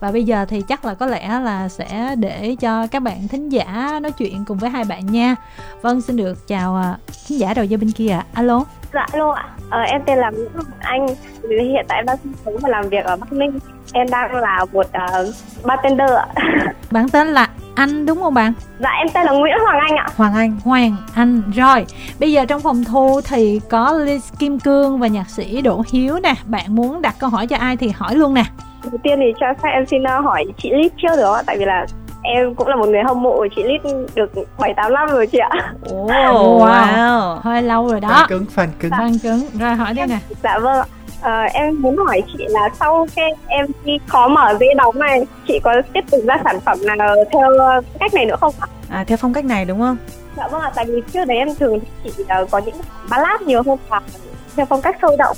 và 0.00 0.12
bây 0.12 0.24
giờ 0.24 0.44
thì 0.48 0.62
chắc 0.68 0.84
là 0.84 0.94
có 0.94 1.06
lẽ 1.06 1.28
là 1.28 1.68
sẽ 1.68 2.14
để 2.18 2.56
cho 2.60 2.86
các 2.86 3.02
bạn 3.02 3.28
thính 3.28 3.48
giả 3.48 3.98
nói 4.02 4.12
chuyện 4.12 4.44
cùng 4.44 4.58
với 4.58 4.70
hai 4.70 4.84
bạn 4.84 5.06
nha. 5.06 5.34
Vâng 5.82 6.00
xin 6.00 6.16
được 6.16 6.48
chào 6.48 6.76
à, 6.76 6.98
thính 7.28 7.38
giả 7.38 7.54
đầu 7.54 7.64
dây 7.64 7.76
bên 7.76 7.92
kia 7.92 8.08
ạ. 8.08 8.26
Alo. 8.32 8.64
Dạ 8.94 9.06
alo 9.12 9.30
ạ. 9.30 9.48
Ờ, 9.70 9.80
em 9.80 10.02
tên 10.06 10.18
là 10.18 10.30
Nguyễn 10.30 10.50
Hồng 10.54 10.66
Anh. 10.78 11.06
Hiện 11.50 11.86
tại 11.88 11.98
em 11.98 12.06
đang 12.06 12.16
sinh 12.22 12.32
sống 12.44 12.56
và 12.60 12.68
làm 12.68 12.88
việc 12.88 13.04
ở 13.04 13.16
Bắc 13.16 13.32
Ninh 13.32 13.58
em 13.92 14.06
đang 14.10 14.34
là 14.34 14.64
một 14.72 14.86
uh, 14.86 15.34
bartender 15.64 16.10
ạ 16.10 16.26
bạn 16.90 17.08
tên 17.08 17.28
là 17.28 17.48
anh 17.74 18.06
đúng 18.06 18.20
không 18.20 18.34
bạn? 18.34 18.52
Dạ 18.78 18.90
em 18.90 19.08
tên 19.14 19.26
là 19.26 19.32
Nguyễn 19.32 19.56
Hoàng 19.64 19.78
Anh 19.78 19.96
ạ. 19.96 20.06
Hoàng 20.16 20.34
Anh, 20.34 20.56
Hoàng 20.64 20.96
Anh. 21.14 21.42
Rồi, 21.54 21.86
bây 22.20 22.32
giờ 22.32 22.44
trong 22.44 22.60
phòng 22.60 22.84
thu 22.84 23.20
thì 23.24 23.60
có 23.70 23.92
Liz 23.92 24.20
Kim 24.38 24.58
Cương 24.58 24.98
và 24.98 25.06
nhạc 25.06 25.30
sĩ 25.30 25.62
Đỗ 25.62 25.82
Hiếu 25.92 26.18
nè. 26.22 26.34
Bạn 26.44 26.64
muốn 26.68 27.02
đặt 27.02 27.14
câu 27.18 27.30
hỏi 27.30 27.46
cho 27.46 27.56
ai 27.56 27.76
thì 27.76 27.92
hỏi 27.96 28.14
luôn 28.14 28.34
nè. 28.34 28.44
Đầu 28.82 28.98
tiên 29.02 29.18
thì 29.20 29.32
cho 29.40 29.46
phép 29.62 29.68
em 29.72 29.86
xin 29.86 30.02
ờ, 30.02 30.20
hỏi 30.20 30.44
chị 30.58 30.70
Liz 30.70 30.88
trước 30.96 31.16
được 31.16 31.34
không? 31.34 31.44
Tại 31.46 31.58
vì 31.58 31.64
là 31.64 31.86
em 32.22 32.54
cũng 32.54 32.68
là 32.68 32.76
một 32.76 32.88
người 32.88 33.02
hâm 33.06 33.22
mộ 33.22 33.36
của 33.36 33.48
chị 33.56 33.62
Lít 33.62 33.80
được 34.14 34.32
7 34.58 34.74
8 34.74 34.94
năm 34.94 35.08
rồi 35.08 35.26
chị 35.26 35.38
ạ. 35.38 35.50
Oh, 35.94 36.10
wow. 36.10 36.58
wow. 36.58 37.36
Hơi 37.42 37.62
lâu 37.62 37.88
rồi 37.88 38.00
đó. 38.00 38.08
Fan 38.08 38.26
cứng, 38.28 38.46
fan 38.56 38.68
cứng. 38.80 38.90
Fan 38.90 39.18
cứng. 39.22 39.60
Rồi 39.60 39.74
hỏi 39.74 39.94
đi 39.94 40.02
nè. 40.08 40.18
Dạ 40.42 40.58
vâng 40.58 40.76
ạ. 40.76 40.84
À, 41.22 41.48
em 41.54 41.82
muốn 41.82 41.96
hỏi 41.96 42.22
chị 42.32 42.44
là 42.48 42.68
sau 42.80 43.06
cái 43.16 43.32
MV 43.68 43.88
khó 44.06 44.28
mở 44.28 44.56
dễ 44.60 44.66
đóng 44.76 44.98
này 44.98 45.24
chị 45.48 45.60
có 45.62 45.82
tiếp 45.92 46.04
tục 46.10 46.20
ra 46.26 46.36
sản 46.44 46.60
phẩm 46.60 46.78
nào 46.98 47.14
theo 47.32 47.50
cách 48.00 48.14
này 48.14 48.26
nữa 48.26 48.36
không 48.40 48.54
ạ? 48.60 48.66
À 48.90 49.04
theo 49.06 49.18
phong 49.18 49.32
cách 49.32 49.44
này 49.44 49.64
đúng 49.64 49.80
không? 49.80 49.96
Dạ 50.36 50.48
vâng 50.48 50.60
ạ, 50.60 50.70
tại 50.74 50.84
vì 50.84 51.02
trước 51.12 51.24
đấy 51.24 51.36
em 51.38 51.48
thường 51.58 51.78
chị 52.04 52.10
uh, 52.42 52.50
có 52.50 52.58
những 52.58 52.74
ballad 53.10 53.40
nhiều 53.42 53.62
hơn 53.66 53.78
và 53.88 54.00
theo 54.56 54.66
phong 54.66 54.82
cách 54.82 54.96
sôi 55.02 55.16
động. 55.18 55.36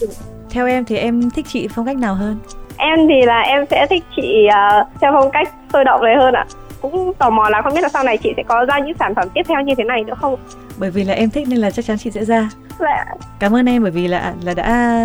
Theo 0.50 0.66
em 0.66 0.84
thì 0.84 0.96
em 0.96 1.30
thích 1.30 1.46
chị 1.48 1.68
phong 1.74 1.86
cách 1.86 1.96
nào 1.96 2.14
hơn? 2.14 2.38
Em 2.76 2.98
thì 3.08 3.26
là 3.26 3.40
em 3.40 3.64
sẽ 3.70 3.86
thích 3.90 4.04
chị 4.16 4.46
uh, 4.48 4.86
theo 5.00 5.12
phong 5.14 5.30
cách 5.30 5.48
sôi 5.72 5.84
động 5.84 6.02
này 6.04 6.16
hơn 6.16 6.34
ạ. 6.34 6.46
Cũng 6.80 7.12
tò 7.18 7.30
mò 7.30 7.48
là 7.48 7.62
không 7.62 7.74
biết 7.74 7.80
là 7.80 7.88
sau 7.88 8.04
này 8.04 8.18
chị 8.18 8.32
sẽ 8.36 8.42
có 8.48 8.64
ra 8.64 8.78
những 8.78 8.96
sản 8.98 9.14
phẩm 9.14 9.28
tiếp 9.34 9.42
theo 9.48 9.60
như 9.60 9.74
thế 9.78 9.84
này 9.84 10.04
nữa 10.04 10.14
không? 10.20 10.36
Bởi 10.78 10.90
vì 10.90 11.04
là 11.04 11.14
em 11.14 11.30
thích 11.30 11.48
nên 11.48 11.58
là 11.58 11.70
chắc 11.70 11.84
chắn 11.84 11.98
chị 11.98 12.10
sẽ 12.10 12.24
ra. 12.24 12.50
Dạ. 12.80 13.04
Cảm 13.38 13.56
ơn 13.56 13.66
em 13.66 13.82
bởi 13.82 13.90
vì 13.90 14.08
là 14.08 14.34
là 14.44 14.54
đã 14.54 14.98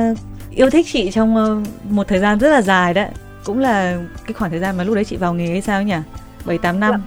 yêu 0.55 0.69
thích 0.69 0.85
chị 0.89 1.11
trong 1.11 1.35
ờ, 1.35 1.61
một 1.89 2.07
thời 2.07 2.19
gian 2.19 2.39
rất 2.39 2.49
là 2.49 2.61
dài 2.61 2.93
đấy. 2.93 3.09
Cũng 3.43 3.59
là 3.59 3.97
cái 4.25 4.33
khoảng 4.33 4.51
thời 4.51 4.59
gian 4.59 4.77
mà 4.77 4.83
lúc 4.83 4.95
đấy 4.95 5.05
chị 5.05 5.15
vào 5.15 5.33
nghề 5.33 5.47
hay 5.47 5.61
sao 5.61 5.83
nhỉ? 5.83 5.95
Bảy 6.45 6.57
tám 6.57 6.79
năm. 6.79 6.91
Dạ. 6.91 6.99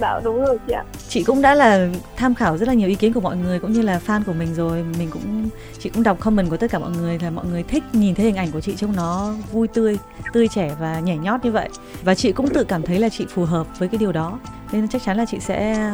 dạ 0.00 0.20
đúng 0.24 0.44
rồi 0.44 0.58
chị 0.66 0.72
ạ. 0.72 0.84
Chị 1.08 1.22
cũng 1.22 1.42
đã 1.42 1.54
là 1.54 1.88
tham 2.16 2.34
khảo 2.34 2.58
rất 2.58 2.68
là 2.68 2.74
nhiều 2.74 2.88
ý 2.88 2.94
kiến 2.94 3.12
của 3.12 3.20
mọi 3.20 3.36
người 3.36 3.58
cũng 3.58 3.72
như 3.72 3.82
là 3.82 4.00
fan 4.06 4.20
của 4.26 4.32
mình 4.32 4.54
rồi. 4.54 4.84
Mình 4.98 5.10
cũng 5.10 5.48
chị 5.78 5.90
cũng 5.90 6.02
đọc 6.02 6.20
comment 6.20 6.50
của 6.50 6.56
tất 6.56 6.70
cả 6.70 6.78
mọi 6.78 6.90
người 6.90 7.18
là 7.18 7.30
mọi 7.30 7.44
người 7.46 7.62
thích 7.62 7.82
nhìn 7.92 8.14
thấy 8.14 8.26
hình 8.26 8.36
ảnh 8.36 8.52
của 8.52 8.60
chị 8.60 8.74
trông 8.76 8.96
nó 8.96 9.34
vui 9.52 9.68
tươi 9.68 9.98
tươi 10.32 10.48
trẻ 10.48 10.70
và 10.80 11.00
nhảy 11.00 11.18
nhót 11.18 11.44
như 11.44 11.50
vậy. 11.52 11.68
Và 12.02 12.14
chị 12.14 12.32
cũng 12.32 12.48
tự 12.48 12.64
cảm 12.64 12.82
thấy 12.82 12.98
là 12.98 13.08
chị 13.08 13.26
phù 13.34 13.44
hợp 13.44 13.78
với 13.78 13.88
cái 13.88 13.98
điều 13.98 14.12
đó. 14.12 14.38
Nên 14.72 14.88
chắc 14.88 15.02
chắn 15.04 15.16
là 15.16 15.24
chị 15.24 15.40
sẽ 15.40 15.90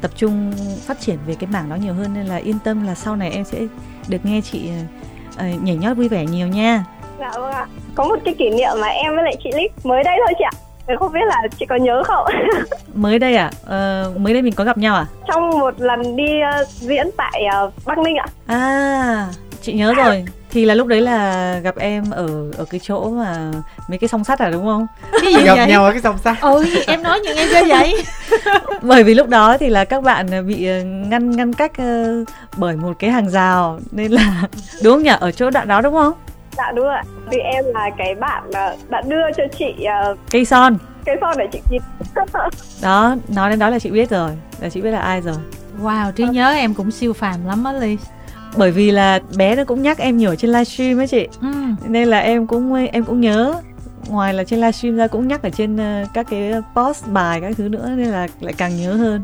tập 0.00 0.10
trung 0.16 0.52
phát 0.86 1.00
triển 1.00 1.18
về 1.26 1.34
cái 1.34 1.50
mảng 1.50 1.68
đó 1.68 1.76
nhiều 1.76 1.94
hơn. 1.94 2.14
Nên 2.14 2.26
là 2.26 2.36
yên 2.36 2.58
tâm 2.64 2.86
là 2.86 2.94
sau 2.94 3.16
này 3.16 3.30
em 3.30 3.44
sẽ 3.44 3.66
được 4.08 4.24
nghe 4.24 4.40
chị 4.40 4.70
uh, 4.82 4.88
nhảy 5.62 5.76
nhót 5.76 5.96
vui 5.96 6.08
vẻ 6.08 6.24
nhiều 6.24 6.46
nha. 6.46 6.84
Dạ 7.18 7.30
vâng 7.34 7.52
ạ. 7.52 7.66
Có 7.94 8.04
một 8.04 8.16
cái 8.24 8.34
kỷ 8.38 8.50
niệm 8.50 8.70
mà 8.80 8.88
em 8.88 9.14
với 9.14 9.24
lại 9.24 9.36
chị 9.44 9.50
Lít 9.54 9.70
mới 9.84 10.04
đây 10.04 10.16
thôi 10.26 10.34
chị 10.38 10.44
ạ. 10.44 10.52
Không 10.98 11.12
biết 11.12 11.20
là 11.26 11.42
chị 11.58 11.66
có 11.66 11.76
nhớ 11.76 12.02
không? 12.06 12.26
Mới 12.94 13.18
đây 13.18 13.36
à 13.36 13.50
ờ, 13.66 14.12
mới 14.16 14.32
đây 14.32 14.42
mình 14.42 14.54
có 14.54 14.64
gặp 14.64 14.78
nhau 14.78 14.94
à? 14.94 15.06
Trong 15.28 15.50
một 15.50 15.74
lần 15.80 16.16
đi 16.16 16.32
uh, 16.60 16.68
diễn 16.68 17.10
tại 17.16 17.42
uh, 17.64 17.72
bắc 17.86 17.98
ninh 17.98 18.16
ạ. 18.16 18.26
À 18.46 19.28
chị 19.62 19.72
nhớ 19.72 19.94
rồi 19.94 20.24
thì 20.50 20.64
là 20.64 20.74
lúc 20.74 20.86
đấy 20.86 21.00
là 21.00 21.58
gặp 21.58 21.76
em 21.76 22.10
ở 22.10 22.50
ở 22.56 22.64
cái 22.64 22.80
chỗ 22.82 23.10
mà 23.10 23.50
mấy 23.88 23.98
cái 23.98 24.08
song 24.08 24.24
sắt 24.24 24.38
à 24.38 24.50
đúng 24.50 24.64
không? 24.64 24.86
Cái 25.12 25.34
gì 25.34 25.44
gặp 25.44 25.54
vậy? 25.56 25.68
nhau 25.68 25.84
ở 25.84 25.90
cái 25.90 26.00
song 26.00 26.18
sắt. 26.18 26.40
Ừ 26.40 26.64
em 26.86 27.02
nói 27.02 27.20
như 27.20 27.32
em 27.32 27.48
cho 27.52 27.64
vậy. 27.68 28.04
Bởi 28.82 29.04
vì 29.04 29.14
lúc 29.14 29.28
đó 29.28 29.56
thì 29.58 29.68
là 29.68 29.84
các 29.84 30.02
bạn 30.02 30.46
bị 30.46 30.66
ờ, 30.66 30.84
ngăn 30.84 31.30
ngăn 31.30 31.52
cách 31.52 31.72
uh, 31.72 32.28
bởi 32.56 32.76
một 32.76 32.92
cái 32.98 33.10
hàng 33.10 33.30
rào 33.30 33.80
nên 33.90 34.12
là 34.12 34.42
đúng 34.82 34.94
không 34.94 35.02
nhỉ? 35.02 35.12
Ở 35.20 35.32
chỗ 35.32 35.50
đoạn 35.50 35.68
đó 35.68 35.80
đúng 35.80 35.94
không? 35.94 36.12
Dạ 36.56 36.72
đúng 36.74 36.84
rồi 36.84 37.02
vì 37.30 37.38
em 37.38 37.64
là 37.74 37.90
cái 37.98 38.14
bạn 38.14 38.42
đã 38.88 39.02
đưa 39.06 39.32
cho 39.36 39.44
chị 39.58 39.74
uh, 40.10 40.18
cây 40.30 40.44
son. 40.44 40.76
cây 41.04 41.16
son 41.20 41.34
để 41.38 41.46
chị 41.52 41.60
nhìn 41.70 41.82
đó 42.82 43.16
nói 43.28 43.50
đến 43.50 43.58
đó 43.58 43.70
là 43.70 43.78
chị 43.78 43.90
biết 43.90 44.10
rồi. 44.10 44.30
Là 44.60 44.68
chị 44.68 44.80
biết 44.80 44.90
là 44.90 45.00
ai 45.00 45.20
rồi. 45.20 45.36
Wow 45.82 46.12
trí 46.12 46.24
nhớ 46.24 46.52
em 46.52 46.74
cũng 46.74 46.90
siêu 46.90 47.12
phàm 47.12 47.46
lắm 47.46 47.64
á 47.64 47.72
ly 47.72 47.96
bởi 48.56 48.70
vì 48.70 48.90
là 48.90 49.20
bé 49.36 49.56
nó 49.56 49.64
cũng 49.64 49.82
nhắc 49.82 49.98
em 49.98 50.16
nhiều 50.16 50.34
trên 50.34 50.50
livestream 50.50 51.00
ấy 51.00 51.06
chị 51.06 51.28
ừ. 51.40 51.48
nên 51.88 52.08
là 52.08 52.18
em 52.18 52.46
cũng 52.46 52.74
em 52.74 53.04
cũng 53.04 53.20
nhớ 53.20 53.54
ngoài 54.08 54.34
là 54.34 54.44
trên 54.44 54.60
livestream 54.60 54.96
ra 54.96 55.06
cũng 55.06 55.28
nhắc 55.28 55.42
ở 55.42 55.50
trên 55.50 55.76
uh, 55.76 56.08
các 56.14 56.26
cái 56.30 56.52
post 56.74 57.06
bài 57.06 57.40
các 57.40 57.54
thứ 57.56 57.68
nữa 57.68 57.90
nên 57.96 58.06
là 58.06 58.28
lại 58.40 58.54
càng 58.56 58.76
nhớ 58.76 58.92
hơn 58.92 59.22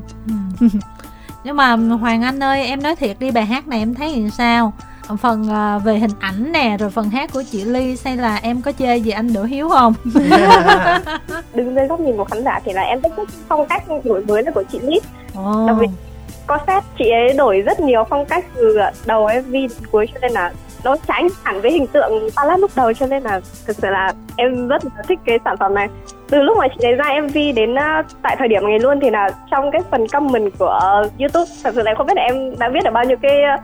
ừ. 0.61 0.67
nhưng 1.45 1.57
mà 1.57 1.73
hoàng 1.77 2.23
anh 2.23 2.43
ơi 2.43 2.67
em 2.67 2.83
nói 2.83 2.97
thiệt 2.97 3.17
đi 3.21 3.31
bài 3.31 3.47
hát 3.47 3.69
này 3.69 3.79
em 3.79 3.95
thấy 3.95 4.17
làm 4.17 4.31
sao 4.31 4.73
phần 5.21 5.43
uh, 5.43 5.85
về 5.85 5.99
hình 5.99 6.11
ảnh 6.19 6.53
nè 6.53 6.77
rồi 6.81 6.91
phần 6.91 7.11
hát 7.11 7.33
của 7.33 7.43
chị 7.53 7.65
ly 7.65 7.97
hay 8.05 8.17
là 8.17 8.37
em 8.37 8.63
có 8.63 8.73
chê 8.73 8.97
gì 8.97 9.11
anh 9.11 9.33
đỗ 9.33 9.43
hiếu 9.43 9.69
không 9.69 9.95
đứng 11.55 11.75
dưới 11.75 11.87
góc 11.87 12.01
nhìn 12.01 12.17
của 12.17 12.25
khán 12.25 12.45
giả 12.45 12.61
thì 12.65 12.73
là 12.73 12.83
em 12.83 13.03
thích 13.03 13.13
phong 13.49 13.67
cách 13.67 13.85
đổi 14.05 14.25
mới 14.25 14.43
của 14.55 14.63
chị 14.73 14.79
ly 14.83 15.01
oh. 15.39 15.69
đặc 15.69 15.77
biệt 15.81 16.06
có 16.47 16.59
xét 16.67 16.85
chị 16.99 17.11
ấy 17.11 17.33
đổi 17.33 17.61
rất 17.61 17.81
nhiều 17.81 18.05
phong 18.11 18.27
cách 18.27 18.45
từ 18.55 18.79
đầu 19.07 19.29
MV 19.47 19.53
đến 19.53 19.71
cuối 19.91 20.07
cho 20.15 20.19
nên 20.23 20.33
là 20.33 20.53
nó 20.85 20.97
tránh 21.09 21.29
hẳn 21.43 21.61
với 21.61 21.73
hình 21.73 21.87
tượng 21.87 22.29
ballad 22.37 22.61
lúc 22.61 22.71
đầu 22.77 22.93
cho 22.93 23.07
nên 23.07 23.23
là 23.23 23.41
thực 23.67 23.77
sự 23.77 23.89
là 23.91 24.13
em 24.37 24.69
rất 24.69 24.85
là 24.85 25.03
thích 25.09 25.19
cái 25.27 25.39
sản 25.45 25.57
phẩm 25.61 25.75
này. 25.75 25.89
Từ 26.31 26.43
lúc 26.43 26.57
mà 26.59 26.67
chị 26.69 26.87
ấy 26.87 26.95
ra 26.95 27.05
MV 27.23 27.37
đến 27.57 27.75
uh, 27.75 28.07
tại 28.23 28.37
thời 28.39 28.49
điểm 28.49 28.63
này 28.65 28.79
luôn 28.79 29.01
thì 29.03 29.11
là 29.11 29.31
trong 29.51 29.71
cái 29.71 29.81
phần 29.91 30.09
comment 30.09 30.59
của 30.59 30.81
uh, 31.07 31.19
YouTube 31.19 31.53
thật 31.65 31.75
sự 31.75 31.83
là 31.83 31.91
em 31.91 31.97
không 31.97 32.07
biết 32.07 32.17
là 32.17 32.23
em 32.23 32.59
đã 32.59 32.69
viết 32.69 32.81
được 32.85 32.91
bao 32.95 33.05
nhiêu 33.05 33.17
cái 33.23 33.43
ờ, 33.43 33.57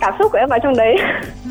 cảm 0.00 0.14
xúc 0.18 0.32
của 0.32 0.38
em 0.38 0.48
vào 0.48 0.58
trong 0.62 0.76
đấy. 0.76 0.96
Ừ, 1.44 1.50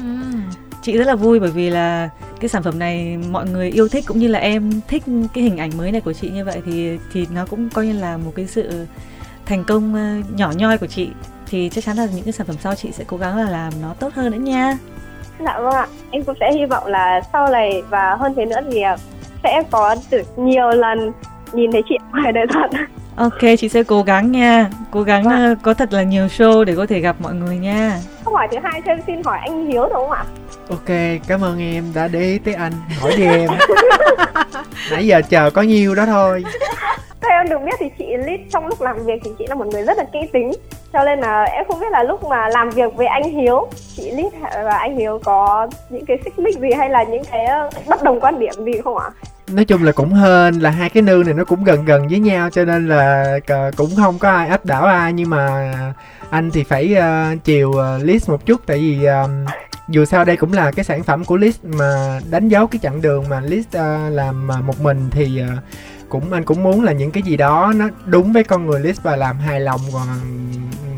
chị 0.81 0.97
rất 0.97 1.07
là 1.07 1.15
vui 1.15 1.39
bởi 1.39 1.51
vì 1.51 1.69
là 1.69 2.09
cái 2.39 2.49
sản 2.49 2.63
phẩm 2.63 2.79
này 2.79 3.17
mọi 3.31 3.45
người 3.45 3.69
yêu 3.69 3.87
thích 3.87 4.03
cũng 4.07 4.19
như 4.19 4.27
là 4.27 4.39
em 4.39 4.71
thích 4.87 5.03
cái 5.33 5.43
hình 5.43 5.57
ảnh 5.57 5.71
mới 5.77 5.91
này 5.91 6.01
của 6.01 6.13
chị 6.13 6.29
như 6.29 6.45
vậy 6.45 6.61
thì 6.65 6.97
thì 7.13 7.27
nó 7.33 7.45
cũng 7.49 7.69
coi 7.69 7.85
như 7.85 7.93
là 7.93 8.17
một 8.17 8.31
cái 8.35 8.47
sự 8.47 8.85
thành 9.49 9.63
công 9.63 9.95
ờ, 9.95 10.01
nhỏ 10.35 10.51
nhoi 10.55 10.77
của 10.77 10.85
chị 10.85 11.09
thì 11.47 11.69
chắc 11.69 11.83
chắn 11.83 11.97
là 11.97 12.07
những 12.15 12.23
cái 12.23 12.31
sản 12.31 12.47
phẩm 12.47 12.55
sau 12.59 12.75
chị 12.75 12.91
sẽ 12.91 13.03
cố 13.07 13.17
gắng 13.17 13.37
là 13.37 13.49
làm 13.49 13.73
nó 13.81 13.93
tốt 13.99 14.13
hơn 14.13 14.31
nữa 14.31 14.37
nha. 14.37 14.77
Dạ 15.45 15.59
vâng 15.59 15.73
ạ. 15.73 15.87
Em 16.11 16.23
cũng 16.23 16.35
sẽ 16.39 16.51
hy 16.53 16.65
vọng 16.65 16.87
là 16.87 17.21
sau 17.33 17.49
này 17.49 17.83
và 17.89 18.15
hơn 18.19 18.33
thế 18.35 18.45
nữa 18.45 18.59
thì 18.71 18.81
ờ, 18.81 18.97
sẽ 19.43 19.63
có 19.71 19.95
được 20.11 20.39
nhiều 20.39 20.69
lần 20.69 21.11
nhìn 21.53 21.71
thấy 21.71 21.81
chị 21.89 21.95
ngoài 22.11 22.31
đời 22.31 22.45
thật. 22.53 22.79
Ok, 23.15 23.57
chị 23.59 23.69
sẽ 23.69 23.83
cố 23.83 24.03
gắng 24.03 24.31
nha. 24.31 24.69
Cố 24.91 25.03
gắng 25.03 25.23
vâng. 25.23 25.55
có 25.61 25.73
thật 25.73 25.93
là 25.93 26.03
nhiều 26.03 26.27
show 26.27 26.63
để 26.63 26.75
có 26.75 26.85
thể 26.85 26.99
gặp 26.99 27.15
mọi 27.19 27.33
người 27.33 27.57
nha. 27.57 27.99
Câu 28.25 28.33
hỏi 28.33 28.47
thứ 28.51 28.57
hai 28.63 28.81
cho 28.85 28.91
em 28.91 28.99
xin 29.07 29.23
hỏi 29.25 29.39
anh 29.41 29.67
Hiếu 29.67 29.81
đúng 29.81 29.93
không 29.93 30.11
ạ? 30.11 30.23
Ok, 30.69 31.19
cảm 31.27 31.43
ơn 31.43 31.59
em 31.59 31.83
đã 31.95 32.07
để 32.07 32.21
ý 32.21 32.39
tới 32.39 32.53
anh. 32.53 32.73
Hỏi 33.01 33.13
đi 33.17 33.23
em. 33.23 33.49
Nãy 34.91 35.07
giờ 35.07 35.21
chờ 35.29 35.49
có 35.49 35.61
nhiêu 35.61 35.95
đó 35.95 36.05
thôi 36.05 36.43
theo 37.21 37.31
em 37.31 37.49
được 37.49 37.59
biết 37.65 37.75
thì 37.79 37.85
chị 37.97 38.05
Lít 38.25 38.39
trong 38.51 38.67
lúc 38.67 38.81
làm 38.81 39.05
việc 39.05 39.21
thì 39.23 39.31
chị 39.39 39.45
là 39.47 39.55
một 39.55 39.67
người 39.67 39.83
rất 39.83 39.97
là 39.97 40.03
kỹ 40.13 40.19
tính. 40.33 40.51
Cho 40.93 41.03
nên 41.03 41.19
là 41.19 41.43
em 41.43 41.65
không 41.67 41.79
biết 41.79 41.91
là 41.91 42.03
lúc 42.03 42.23
mà 42.23 42.49
làm 42.49 42.69
việc 42.69 42.95
với 42.95 43.07
anh 43.07 43.23
Hiếu 43.23 43.67
chị 43.95 44.11
Lít 44.11 44.33
và 44.41 44.77
anh 44.77 44.97
Hiếu 44.97 45.19
có 45.23 45.67
những 45.89 46.05
cái 46.05 46.17
xích 46.23 46.39
mích 46.39 46.59
gì 46.59 46.69
hay 46.77 46.89
là 46.89 47.03
những 47.03 47.23
cái 47.31 47.45
ờ, 47.45 47.69
bất 47.87 48.03
đồng 48.03 48.19
quan 48.19 48.39
điểm 48.39 48.53
gì 48.65 48.81
không 48.83 48.97
ạ? 48.97 49.09
nói 49.51 49.65
chung 49.65 49.83
là 49.83 49.91
cũng 49.91 50.13
hên 50.13 50.53
là 50.53 50.69
hai 50.69 50.89
cái 50.89 51.03
nương 51.03 51.25
này 51.25 51.33
nó 51.33 51.43
cũng 51.43 51.63
gần 51.63 51.85
gần 51.85 52.07
với 52.07 52.19
nhau 52.19 52.49
cho 52.49 52.65
nên 52.65 52.87
là 52.87 53.39
cũng 53.77 53.89
không 53.97 54.19
có 54.19 54.29
ai 54.29 54.47
áp 54.47 54.65
đảo 54.65 54.85
ai. 54.85 55.13
Nhưng 55.13 55.29
mà 55.29 55.73
anh 56.29 56.51
thì 56.51 56.63
phải 56.63 56.95
uh, 56.97 57.43
chiều 57.43 57.69
uh, 57.69 58.03
list 58.03 58.29
một 58.29 58.45
chút. 58.45 58.61
Tại 58.65 58.77
vì 58.77 59.07
uh, 59.07 59.49
dù 59.87 60.05
sao 60.05 60.25
đây 60.25 60.37
cũng 60.37 60.53
là 60.53 60.71
cái 60.71 60.85
sản 60.85 61.03
phẩm 61.03 61.25
của 61.25 61.37
list 61.37 61.63
mà 61.63 62.19
đánh 62.31 62.47
dấu 62.47 62.67
cái 62.67 62.79
chặng 62.83 63.01
đường 63.01 63.25
mà 63.29 63.41
list 63.41 63.67
uh, 63.67 64.13
làm 64.13 64.49
uh, 64.59 64.65
một 64.65 64.81
mình 64.81 65.07
thì 65.11 65.41
uh, 65.43 65.63
cũng 66.09 66.33
anh 66.33 66.43
cũng 66.43 66.63
muốn 66.63 66.83
là 66.83 66.91
những 66.91 67.11
cái 67.11 67.23
gì 67.23 67.37
đó 67.37 67.73
nó 67.75 67.85
đúng 68.05 68.33
với 68.33 68.43
con 68.43 68.65
người 68.65 68.79
list 68.79 69.03
và 69.03 69.15
làm 69.15 69.39
hài 69.39 69.59
lòng 69.59 69.81
còn 69.93 70.07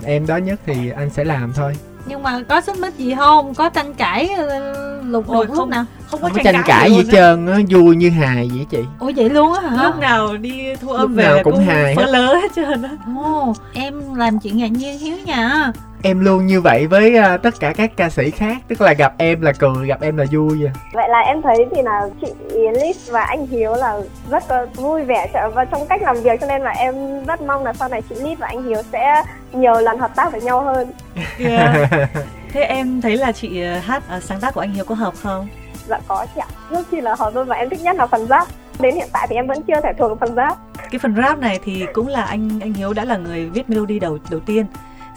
em 0.04 0.28
đó 0.28 0.38
nhất 0.38 0.60
thì 0.66 0.90
anh 0.90 1.10
sẽ 1.10 1.24
làm 1.24 1.54
thôi. 1.54 1.76
Nhưng 2.06 2.24
mà 2.24 2.42
có 2.50 2.62
xích 2.62 2.78
mích 2.80 2.98
gì 2.98 3.16
không? 3.18 3.54
Có 3.54 3.70
tranh 3.70 3.94
cãi 3.94 4.30
ờ, 4.38 5.02
lục 5.06 5.30
đục 5.32 5.46
lúc 5.54 5.68
nào? 5.70 5.86
không 6.08 6.22
có 6.22 6.30
tranh, 6.36 6.44
tranh 6.44 6.62
cãi 6.66 6.92
gì 6.92 7.04
trơn 7.12 7.48
á 7.48 7.60
vui 7.70 7.96
như 7.96 8.10
hài 8.10 8.50
vậy 8.50 8.66
chị. 8.70 8.80
Ủa 9.00 9.12
vậy 9.16 9.30
luôn 9.30 9.54
á 9.54 9.70
hả? 9.70 9.84
Lúc 9.84 10.00
nào 10.00 10.38
đi 10.38 10.76
thu 10.76 10.90
âm 10.90 11.02
lúc 11.02 11.18
về 11.18 11.24
nào 11.24 11.40
cũng, 11.44 11.54
cũng 11.54 11.66
hài 11.66 11.96
phơ 11.96 12.06
lớ 12.06 12.36
hết 12.36 12.52
trơn 12.56 12.82
á. 12.84 12.90
Ồ 13.18 13.54
em 13.74 14.16
làm 14.16 14.40
chuyện 14.40 14.58
ngạc 14.58 14.72
nhiên 14.72 15.00
hiếu 15.00 15.18
nha 15.26 15.72
em 16.04 16.20
luôn 16.20 16.46
như 16.46 16.62
vậy 16.62 16.88
với 16.88 17.16
uh, 17.20 17.42
tất 17.42 17.60
cả 17.60 17.74
các 17.74 17.92
ca 17.98 18.10
sĩ 18.10 18.32
khác 18.32 18.58
tức 18.68 18.82
là 18.82 18.94
gặp 18.94 19.14
em 19.18 19.42
là 19.42 19.52
cười 19.60 19.88
gặp 19.88 20.02
em 20.02 20.18
là 20.18 20.26
vui 20.32 20.66
à. 20.68 20.72
vậy 20.94 21.10
là 21.10 21.20
em 21.20 21.42
thấy 21.42 21.58
thì 21.76 21.82
là 21.82 22.10
chị 22.22 22.28
Liz 22.52 23.12
và 23.12 23.22
anh 23.22 23.48
Hiếu 23.48 23.74
là 23.76 24.00
rất 24.30 24.44
là 24.50 24.66
vui 24.76 25.04
vẻ 25.04 25.28
và 25.54 25.66
trong 25.66 25.88
cách 25.88 26.02
làm 26.02 26.16
việc 26.22 26.42
cho 26.42 26.48
nên 26.48 26.62
là 26.62 26.72
em 26.72 27.26
rất 27.26 27.42
mong 27.42 27.64
là 27.64 27.74
sau 27.74 27.90
này 27.90 28.02
chị 28.10 28.16
Liz 28.16 28.36
và 28.40 28.48
anh 28.48 28.64
Hiếu 28.64 28.82
sẽ 28.92 29.24
nhiều 29.54 29.74
lần 29.74 30.00
hợp 30.00 30.16
tác 30.16 30.32
với 30.32 30.42
nhau 30.42 30.64
hơn. 30.64 30.92
Yeah. 31.40 31.92
thế 32.54 32.62
em 32.62 33.02
thấy 33.02 33.18
là 33.18 33.32
chị 33.32 33.62
ờ, 33.62 33.80
hát 33.80 34.04
uh, 34.18 34.24
sáng 34.24 34.40
tác 34.40 34.54
của 34.54 34.62
anh 34.62 34.74
Hiếu 34.74 34.86
có 34.86 34.96
hợp 34.96 35.14
không? 35.24 35.48
Dạ 35.88 36.00
có 36.08 36.26
chị 36.36 36.42
ạ. 36.42 36.48
Rất 36.70 36.92
chi 36.92 37.02
là 37.02 37.16
hợp 37.20 37.36
luôn 37.36 37.48
và 37.48 37.56
em 37.56 37.70
thích 37.70 37.82
nhất 37.82 37.96
là 37.96 38.08
phần 38.08 38.28
rap. 38.28 38.48
Đến 38.80 38.96
hiện 38.96 39.08
tại 39.14 39.28
thì 39.30 39.36
em 39.36 39.48
vẫn 39.48 39.64
chưa 39.64 39.82
thể 39.84 39.90
thuộc 40.00 40.20
phần 40.20 40.36
rap. 40.36 40.58
Cái 40.92 41.00
phần 41.00 41.16
rap 41.16 41.40
này 41.40 41.60
thì 41.64 41.86
cũng 41.94 42.08
là 42.08 42.22
anh 42.22 42.60
anh 42.62 42.74
Hiếu 42.74 42.94
đã 42.94 43.06
là 43.06 43.18
người 43.18 43.50
viết 43.50 43.70
melody 43.70 44.00
đầu 44.00 44.18
đầu 44.32 44.40
tiên 44.40 44.66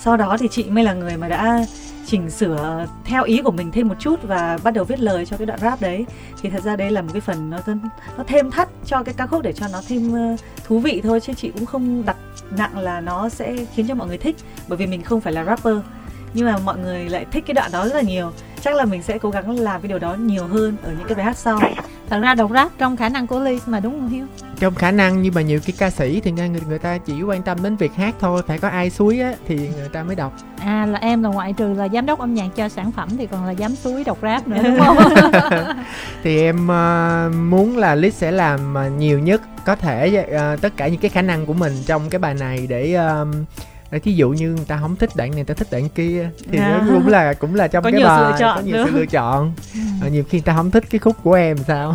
sau 0.04 0.16
đó 0.16 0.36
thì 0.40 0.48
chị 0.48 0.64
mới 0.64 0.84
là 0.84 0.92
người 0.92 1.16
mà 1.16 1.28
đã 1.28 1.64
chỉnh 2.06 2.30
sửa 2.30 2.86
theo 3.04 3.24
ý 3.24 3.42
của 3.42 3.50
mình 3.50 3.72
thêm 3.72 3.88
một 3.88 3.94
chút 3.98 4.22
và 4.22 4.58
bắt 4.64 4.70
đầu 4.70 4.84
viết 4.84 5.00
lời 5.00 5.26
cho 5.26 5.36
cái 5.36 5.46
đoạn 5.46 5.60
rap 5.60 5.80
đấy. 5.80 6.06
Thì 6.42 6.50
thật 6.50 6.62
ra 6.62 6.76
đây 6.76 6.90
là 6.90 7.02
một 7.02 7.08
cái 7.12 7.20
phần 7.20 7.50
nó 7.50 7.58
nó 8.16 8.24
thêm 8.26 8.50
thắt 8.50 8.68
cho 8.86 9.02
cái 9.02 9.14
ca 9.14 9.26
khúc 9.26 9.42
để 9.42 9.52
cho 9.52 9.66
nó 9.72 9.82
thêm 9.88 10.14
ờ, 10.14 10.36
thú 10.66 10.78
vị 10.78 11.00
thôi, 11.04 11.20
chứ 11.20 11.32
chị 11.36 11.50
cũng 11.50 11.66
không 11.66 12.02
đặt 12.06 12.16
nặng 12.50 12.78
là 12.78 13.00
nó 13.00 13.28
sẽ 13.28 13.56
khiến 13.74 13.86
cho 13.88 13.94
mọi 13.94 14.08
người 14.08 14.18
thích, 14.18 14.36
bởi 14.68 14.76
vì 14.76 14.86
mình 14.86 15.02
không 15.02 15.20
phải 15.20 15.32
là 15.32 15.44
rapper. 15.44 15.76
Nhưng 16.34 16.46
mà 16.46 16.58
mọi 16.58 16.78
người 16.78 17.08
lại 17.08 17.26
thích 17.30 17.44
cái 17.46 17.54
đoạn 17.54 17.70
đó 17.72 17.88
rất 17.88 17.94
là 17.94 18.02
nhiều. 18.02 18.32
Chắc 18.60 18.74
là 18.74 18.84
mình 18.84 19.02
sẽ 19.02 19.18
cố 19.18 19.30
gắng 19.30 19.58
làm 19.58 19.80
cái 19.80 19.88
điều 19.88 19.98
đó 19.98 20.14
nhiều 20.14 20.46
hơn 20.46 20.76
ở 20.82 20.92
những 20.98 21.08
cái 21.08 21.14
bài 21.14 21.24
hát 21.24 21.36
sau 21.36 21.60
thật 22.10 22.20
ra 22.20 22.34
đọc 22.34 22.50
rap 22.54 22.70
trong 22.78 22.96
khả 22.96 23.08
năng 23.08 23.26
của 23.26 23.40
Ly 23.40 23.58
mà 23.66 23.80
đúng 23.80 23.92
không 23.92 24.08
Hiếu? 24.08 24.26
Trong 24.58 24.74
khả 24.74 24.90
năng 24.90 25.22
nhưng 25.22 25.34
mà 25.34 25.40
nhiều 25.42 25.60
cái 25.66 25.74
ca 25.78 25.90
sĩ 25.90 26.20
thì 26.20 26.30
người 26.30 26.50
người 26.68 26.78
ta 26.78 26.98
chỉ 26.98 27.22
quan 27.22 27.42
tâm 27.42 27.62
đến 27.62 27.76
việc 27.76 27.94
hát 27.94 28.14
thôi 28.20 28.42
phải 28.46 28.58
có 28.58 28.68
ai 28.68 28.90
suối 28.90 29.20
á 29.20 29.32
thì 29.48 29.56
người 29.56 29.88
ta 29.92 30.02
mới 30.02 30.16
đọc. 30.16 30.32
À 30.60 30.86
là 30.86 30.98
em 30.98 31.22
là 31.22 31.28
ngoại 31.28 31.52
trừ 31.52 31.74
là 31.74 31.88
giám 31.88 32.06
đốc 32.06 32.18
âm 32.18 32.34
nhạc 32.34 32.48
cho 32.56 32.68
sản 32.68 32.92
phẩm 32.92 33.08
thì 33.18 33.26
còn 33.26 33.44
là 33.46 33.54
giám 33.54 33.76
suối 33.76 34.04
đọc 34.04 34.18
rap 34.22 34.48
nữa 34.48 34.62
đúng 34.64 34.78
không? 34.78 34.96
Thì 36.22 36.40
em 36.42 36.56
uh, 36.64 37.34
muốn 37.34 37.76
là 37.76 37.94
Ly 37.94 38.10
sẽ 38.10 38.30
làm 38.30 38.74
uh, 38.74 38.92
nhiều 38.98 39.18
nhất 39.18 39.42
có 39.64 39.76
thể 39.76 40.26
uh, 40.54 40.60
tất 40.60 40.76
cả 40.76 40.88
những 40.88 41.00
cái 41.00 41.08
khả 41.08 41.22
năng 41.22 41.46
của 41.46 41.52
mình 41.52 41.72
trong 41.86 42.10
cái 42.10 42.18
bài 42.18 42.34
này 42.34 42.66
để 42.68 42.98
uh, 43.22 43.28
thí 43.98 44.12
dụ 44.12 44.30
như 44.30 44.48
người 44.48 44.64
ta 44.68 44.78
không 44.80 44.96
thích 44.96 45.10
đoạn 45.16 45.30
này 45.30 45.36
người 45.36 45.44
ta 45.44 45.54
thích 45.54 45.68
đoạn 45.70 45.88
kia 45.88 46.30
thì 46.50 46.58
à. 46.58 46.82
nó 46.88 46.94
cũng 46.94 47.08
là 47.08 47.34
cũng 47.34 47.54
là 47.54 47.68
trong 47.68 47.84
có 47.84 47.90
cái 47.90 47.98
nhiều 47.98 48.08
bài 48.08 48.18
sự 48.18 48.30
lựa 48.30 48.38
chọn 48.38 48.56
có 48.56 48.62
nhiều 48.62 48.86
sự 48.86 48.98
lựa 48.98 49.06
chọn. 49.06 49.52
Ừ. 49.74 50.10
nhiều 50.10 50.24
khi 50.28 50.38
người 50.38 50.44
ta 50.44 50.54
không 50.56 50.70
thích 50.70 50.84
cái 50.90 50.98
khúc 50.98 51.16
của 51.22 51.34
em 51.34 51.56
sao? 51.66 51.94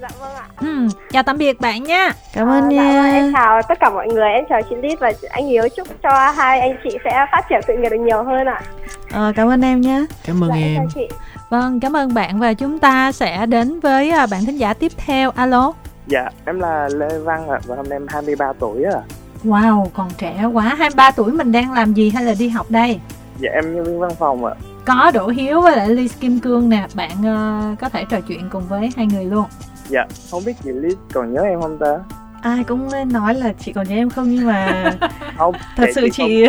Dạ 0.00 0.08
vâng 0.20 0.34
ạ 0.34 0.46
ừ. 0.60 0.88
chào 1.12 1.22
tạm 1.22 1.38
biệt 1.38 1.60
bạn 1.60 1.82
nha. 1.82 2.12
Cảm 2.32 2.48
ơn 2.48 2.64
à, 2.64 2.68
nha. 2.68 2.92
dạ, 2.92 3.12
em 3.12 3.32
chào 3.32 3.62
tất 3.68 3.78
cả 3.80 3.90
mọi 3.90 4.08
người 4.08 4.28
em 4.28 4.44
chào 4.48 4.60
chị 4.70 4.76
Lít 4.82 5.00
và 5.00 5.12
anh 5.30 5.46
Hiếu. 5.46 5.68
Chúc 5.76 5.88
cho 6.02 6.30
hai 6.36 6.60
anh 6.60 6.76
chị 6.84 6.90
sẽ 7.04 7.26
phát 7.32 7.42
triển 7.50 7.60
sự 7.66 7.72
nghiệp 7.76 7.88
được 7.88 8.00
nhiều 8.00 8.22
hơn 8.22 8.46
ạ. 8.46 8.62
À, 9.10 9.32
cảm 9.36 9.48
ơn 9.48 9.64
em 9.64 9.80
nhé. 9.80 10.04
Cảm 10.24 10.44
ơn 10.44 10.50
dạ, 10.50 10.56
em 10.56 10.88
chị. 10.94 11.08
vâng 11.50 11.80
cảm 11.80 11.96
ơn 11.96 12.14
bạn 12.14 12.38
và 12.38 12.54
chúng 12.54 12.78
ta 12.78 13.12
sẽ 13.12 13.46
đến 13.46 13.80
với 13.80 14.10
à, 14.10 14.26
bạn 14.26 14.44
thính 14.44 14.58
giả 14.58 14.74
tiếp 14.74 14.92
theo. 14.96 15.30
Alo. 15.30 15.72
Dạ 16.06 16.28
em 16.44 16.60
là 16.60 16.88
Lê 16.92 17.18
Văn 17.18 17.48
ạ 17.48 17.58
và 17.66 17.76
hôm 17.76 17.88
nay 17.88 17.96
em 17.96 18.06
23 18.08 18.52
tuổi 18.58 18.84
ạ 18.84 19.00
Wow, 19.46 19.86
còn 19.94 20.10
trẻ 20.18 20.44
quá. 20.52 20.74
23 20.78 21.10
tuổi 21.10 21.32
mình 21.32 21.52
đang 21.52 21.72
làm 21.72 21.94
gì 21.94 22.10
hay 22.10 22.24
là 22.24 22.34
đi 22.38 22.48
học 22.48 22.70
đây? 22.70 23.00
Dạ 23.40 23.50
em 23.50 23.74
nhân 23.74 23.84
viên 23.84 24.00
văn 24.00 24.10
phòng 24.18 24.44
ạ. 24.44 24.54
Có 24.84 25.10
Đỗ 25.14 25.28
Hiếu 25.28 25.60
với 25.60 25.76
lại 25.76 25.88
Ly 25.88 26.08
Kim 26.08 26.40
Cương 26.40 26.68
nè, 26.68 26.86
bạn 26.94 27.10
uh, 27.10 27.78
có 27.78 27.88
thể 27.88 28.04
trò 28.10 28.20
chuyện 28.20 28.48
cùng 28.50 28.62
với 28.68 28.90
hai 28.96 29.06
người 29.06 29.24
luôn. 29.24 29.44
Dạ, 29.88 30.06
không 30.30 30.44
biết 30.44 30.52
chị 30.64 30.70
Ly 30.72 30.88
còn 31.12 31.34
nhớ 31.34 31.42
em 31.42 31.60
không 31.60 31.78
ta? 31.78 31.98
ai 32.46 32.64
cũng 32.64 32.88
nói 33.12 33.34
là 33.34 33.52
chị 33.60 33.72
còn 33.72 33.88
nhớ 33.88 33.96
em 33.96 34.10
không 34.10 34.30
nhưng 34.30 34.46
mà 34.46 34.90
không 35.36 35.54
thật 35.76 35.86
sự 35.94 36.08
chị 36.12 36.46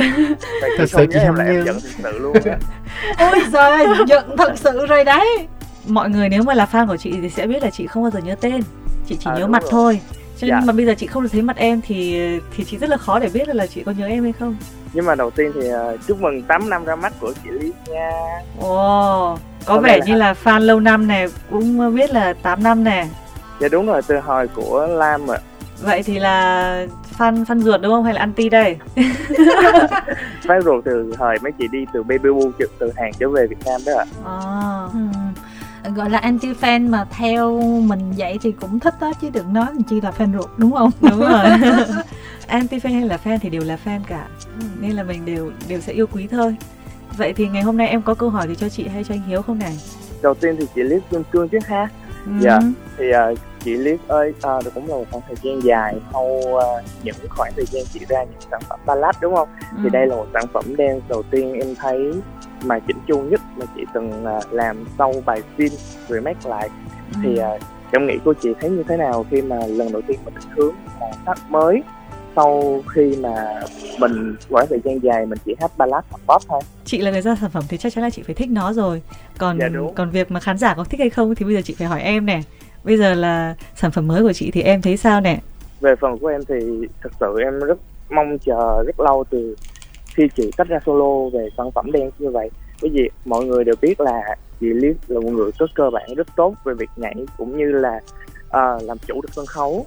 thật 0.78 0.86
sự 0.88 1.06
chị 1.14 1.20
không 1.28 1.36
nhớ 1.46 1.64
giận 1.66 1.80
thật 1.82 1.90
sự 2.04 2.20
luôn 2.20 2.34
ôi 3.18 3.40
giời 3.52 3.86
giận 4.08 4.36
thật 4.38 4.54
sự 4.56 4.86
rồi 4.86 5.04
đấy 5.04 5.48
mọi 5.88 6.10
người 6.10 6.30
nếu 6.30 6.44
mà 6.44 6.54
là 6.54 6.68
fan 6.72 6.88
của 6.88 6.98
chị 6.98 7.14
thì 7.22 7.30
sẽ 7.30 7.48
biết 7.48 7.64
là 7.64 7.70
chị 7.70 7.88
không 7.88 8.04
bao 8.04 8.12
giờ 8.12 8.20
nhớ 8.20 8.36
tên 8.42 8.62
chị 9.08 9.18
chỉ 9.20 9.30
à, 9.30 9.36
nhớ 9.38 9.48
mặt 9.48 9.64
rồi. 9.64 9.72
thôi 9.72 10.02
cho 10.38 10.48
nên 10.48 10.60
dạ. 10.60 10.66
mà 10.66 10.74
bây 10.74 10.86
giờ 10.86 10.94
chị 10.98 11.08
không 11.08 11.24
được 11.24 11.30
thấy 11.32 11.42
mặt 11.42 11.58
em 11.58 11.82
thì 11.88 12.20
thì 12.56 12.64
chị 12.64 12.78
rất 12.78 12.90
là 12.90 12.98
khó 12.98 13.20
để 13.20 13.30
biết 13.34 13.48
là 13.48 13.68
chị 13.68 13.84
có 13.84 13.92
nhớ 13.92 14.08
em 14.08 14.24
hay 14.24 14.34
không. 14.34 14.56
Nhưng 14.94 15.06
mà 15.06 15.16
đầu 15.16 15.30
tiên 15.30 15.52
thì 15.56 15.70
uh, 15.74 16.00
chúc 16.08 16.22
mừng 16.22 16.44
8 16.44 16.70
năm 16.70 16.86
ra 16.86 16.96
mắt 16.96 17.14
của 17.20 17.34
chị 17.44 17.50
Lý 17.50 17.72
nha. 17.88 18.12
Ồ, 18.60 19.38
có 19.66 19.74
Hôm 19.74 19.84
vẻ 19.84 19.98
là... 19.98 20.06
như 20.06 20.16
là 20.16 20.34
fan 20.44 20.60
lâu 20.60 20.80
năm 20.80 21.08
này 21.08 21.28
cũng 21.52 21.96
biết 21.96 22.12
là 22.12 22.34
8 22.34 22.64
năm 22.64 22.84
nè. 22.84 23.08
Dạ 23.60 23.68
đúng 23.68 23.86
rồi 23.88 24.02
từ 24.08 24.20
hồi 24.20 24.48
của 24.48 24.88
Lam 24.88 25.32
ạ. 25.32 25.38
Vậy 25.82 26.04
thì 26.04 26.20
là 26.20 26.88
fan 27.18 27.46
fan 27.46 27.62
ruột 27.62 27.82
đúng 27.82 27.92
không? 27.92 28.04
Hay 28.04 28.14
là 28.14 28.20
anti 28.20 28.50
đây? 28.50 28.78
Fan 30.44 30.62
ruột 30.62 30.86
từ 30.86 31.14
thời 31.18 31.38
mấy 31.40 31.52
chị 31.52 31.68
đi 31.72 31.86
từ 31.94 32.04
baby 32.04 32.30
boo 32.30 32.66
từ 32.80 32.92
Hàn 32.96 33.12
trở 33.20 33.30
về 33.30 33.48
Việt 33.48 33.66
Nam 33.66 33.82
đó 33.86 33.94
ạ. 33.98 34.06
À. 34.26 34.38
ừ 34.94 35.27
gọi 35.96 36.10
là 36.10 36.18
anti 36.18 36.54
fan 36.54 36.90
mà 36.90 37.06
theo 37.12 37.62
mình 37.62 38.14
vậy 38.18 38.38
thì 38.42 38.52
cũng 38.52 38.80
thích 38.80 38.94
đó 39.02 39.12
chứ 39.22 39.30
đừng 39.30 39.54
nói 39.54 39.68
chi 39.90 40.02
là 40.02 40.12
fan 40.18 40.34
ruột 40.34 40.50
đúng 40.58 40.72
không 40.72 40.92
đúng 41.02 41.20
rồi 41.20 41.46
anti 42.48 42.78
fan 42.78 42.94
hay 42.94 43.02
là 43.02 43.20
fan 43.24 43.38
thì 43.42 43.50
đều 43.50 43.64
là 43.64 43.78
fan 43.86 44.00
cả 44.08 44.28
ừ. 44.60 44.66
nên 44.80 44.92
là 44.92 45.04
mình 45.04 45.26
đều 45.26 45.52
đều 45.68 45.82
sẽ 45.82 45.94
yêu 45.94 46.08
quý 46.14 46.28
thôi 46.28 46.56
vậy 47.18 47.34
thì 47.34 47.48
ngày 47.48 47.64
hôm 47.64 47.78
nay 47.78 47.88
em 47.88 48.02
có 48.02 48.14
câu 48.14 48.30
hỏi 48.30 48.48
gì 48.48 48.56
cho 48.56 48.70
chị 48.70 48.88
hay 48.88 49.04
cho 49.04 49.14
anh 49.14 49.22
hiếu 49.28 49.42
không 49.42 49.60
này 49.60 49.78
đầu 50.22 50.34
tiên 50.34 50.56
thì 50.60 50.66
chị 50.76 50.84
liếp 50.84 51.02
cương 51.12 51.24
cương 51.32 51.50
trước 51.50 51.66
ha 51.68 51.90
ừ. 52.26 52.32
dạ 52.40 52.60
thì 52.98 53.06
uh, 53.32 53.40
chị 53.64 53.74
liếp 53.74 54.08
ơi 54.08 54.34
uh, 54.58 54.74
cũng 54.74 54.88
là 54.88 54.96
một 54.96 55.06
khoảng 55.12 55.24
thời 55.28 55.36
gian 55.44 55.64
dài 55.64 55.96
sau 56.14 56.26
uh, 56.26 56.84
những 57.04 57.16
khoảng 57.30 57.54
thời 57.56 57.66
gian 57.66 57.84
chị 57.94 58.00
ra 58.10 58.24
những 58.24 58.42
sản 58.52 58.62
phẩm 58.70 58.80
ballad 58.86 59.16
đúng 59.22 59.36
không 59.36 59.50
ừ. 59.72 59.78
thì 59.84 59.90
đây 59.90 60.08
là 60.08 60.16
một 60.16 60.28
sản 60.34 60.44
phẩm 60.54 60.64
dance 60.78 61.02
đầu 61.10 61.24
tiên 61.32 61.54
em 61.54 61.76
thấy 61.76 62.14
mà 62.64 62.80
chỉnh 62.80 62.98
chu 63.08 63.22
nhất 63.22 63.37
mà 63.60 63.66
chị 63.76 63.86
từng 63.94 64.26
uh, 64.38 64.54
làm 64.54 64.86
sau 64.98 65.14
bài 65.26 65.42
phim 65.58 65.72
remake 66.10 66.50
lại. 66.50 66.70
Ừ. 67.14 67.20
thì 67.24 67.40
uh, 67.40 67.62
trong 67.92 68.08
nghĩ 68.08 68.14
của 68.26 68.34
chị 68.34 68.50
thấy 68.62 68.70
như 68.70 68.84
thế 68.88 68.98
nào 68.98 69.26
khi 69.32 69.42
mà 69.42 69.56
lần 69.68 69.92
đầu 69.92 70.02
tiên 70.02 70.20
mình 70.26 70.34
định 70.34 70.50
hướng 70.56 70.76
màu 71.00 71.12
sắc 71.26 71.38
mới 71.50 71.84
sau 72.38 72.84
khi 72.94 73.16
mà 73.20 73.62
mình 74.00 74.36
quãng 74.50 74.66
thời 74.70 74.80
gian 74.84 75.04
dài 75.04 75.26
mình 75.26 75.40
chỉ 75.46 75.56
hát 75.60 75.72
ballad 75.78 76.04
hoặc 76.10 76.20
pop 76.28 76.42
thôi? 76.50 76.62
Chị 76.86 76.98
là 76.98 77.12
người 77.12 77.22
ra 77.22 77.36
sản 77.42 77.50
phẩm 77.50 77.64
thì 77.70 77.78
chắc 77.78 77.94
chắn 77.94 78.04
là 78.04 78.10
chị 78.10 78.24
phải 78.24 78.36
thích 78.36 78.50
nó 78.50 78.74
rồi. 78.74 79.02
Còn 79.38 79.58
dạ 79.60 79.70
còn 79.96 80.10
việc 80.10 80.32
mà 80.32 80.40
khán 80.40 80.58
giả 80.58 80.74
có 80.74 80.84
thích 80.84 81.00
hay 81.00 81.10
không 81.10 81.36
thì 81.36 81.46
bây 81.46 81.56
giờ 81.56 81.62
chị 81.62 81.76
phải 81.78 81.88
hỏi 81.88 82.02
em 82.02 82.26
nè. 82.26 82.42
Bây 82.84 82.98
giờ 82.98 83.14
là 83.14 83.56
sản 83.76 83.92
phẩm 83.92 84.08
mới 84.08 84.24
của 84.24 84.34
chị 84.34 84.52
thì 84.52 84.62
em 84.62 84.82
thấy 84.82 84.98
sao 84.98 85.22
nè? 85.22 85.40
Về 85.82 85.96
phần 86.02 86.18
của 86.18 86.28
em 86.28 86.42
thì 86.48 86.56
thật 87.02 87.10
sự 87.20 87.40
em 87.44 87.60
rất 87.60 87.78
mong 88.10 88.38
chờ 88.46 88.84
rất 88.86 89.00
lâu 89.00 89.24
từ 89.30 89.56
khi 90.16 90.24
chị 90.36 90.52
tách 90.58 90.68
ra 90.68 90.80
solo 90.86 91.30
về 91.34 91.50
sản 91.58 91.72
phẩm 91.72 91.92
đen 91.92 92.10
như 92.20 92.30
vậy 92.30 92.50
bởi 92.82 92.92
vì 92.92 93.10
mọi 93.26 93.46
người 93.46 93.64
đều 93.64 93.76
biết 93.82 94.02
là 94.02 94.36
chị 94.60 94.68
Liz 94.68 94.94
là 95.08 95.20
một 95.20 95.30
người 95.30 95.52
có 95.60 95.68
cơ 95.76 95.90
bản 95.90 96.14
rất 96.16 96.28
tốt 96.36 96.54
về 96.64 96.74
việc 96.74 96.90
nhảy 96.96 97.16
cũng 97.38 97.58
như 97.58 97.72
là 97.72 98.00
uh, 98.48 98.84
làm 98.84 98.98
chủ 99.08 99.22
được 99.22 99.30
sân 99.32 99.46
khấu. 99.46 99.86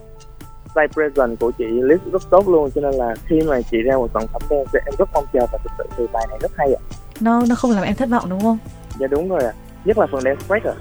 Style 0.70 0.86
present 0.86 1.40
của 1.40 1.50
chị 1.58 1.64
Liz 1.64 1.98
rất 2.12 2.22
tốt 2.30 2.48
luôn 2.48 2.70
cho 2.74 2.80
nên 2.80 2.94
là 2.94 3.14
khi 3.26 3.40
mà 3.40 3.60
chị 3.70 3.78
ra 3.82 3.96
một 3.96 4.10
sản 4.14 4.26
phẩm 4.32 4.42
đen 4.50 4.66
thì 4.72 4.78
em 4.86 4.94
rất 4.98 5.08
mong 5.14 5.24
chờ 5.32 5.46
và 5.52 5.58
thực 5.64 5.72
sự 5.78 5.84
thì 5.96 6.04
bài 6.12 6.26
này 6.30 6.38
rất 6.42 6.50
hay 6.56 6.74
ạ. 6.74 6.82
Nó 7.20 7.42
nó 7.48 7.54
không 7.54 7.70
làm 7.70 7.84
em 7.84 7.94
thất 7.94 8.08
vọng 8.08 8.24
đúng 8.30 8.40
không? 8.40 8.58
Dạ 9.00 9.06
đúng 9.06 9.28
rồi 9.28 9.44
ạ. 9.44 9.52
Nhất 9.84 9.98
là 9.98 10.06
phần 10.12 10.20
dance 10.20 10.46
break 10.48 10.64
ạ. 10.64 10.74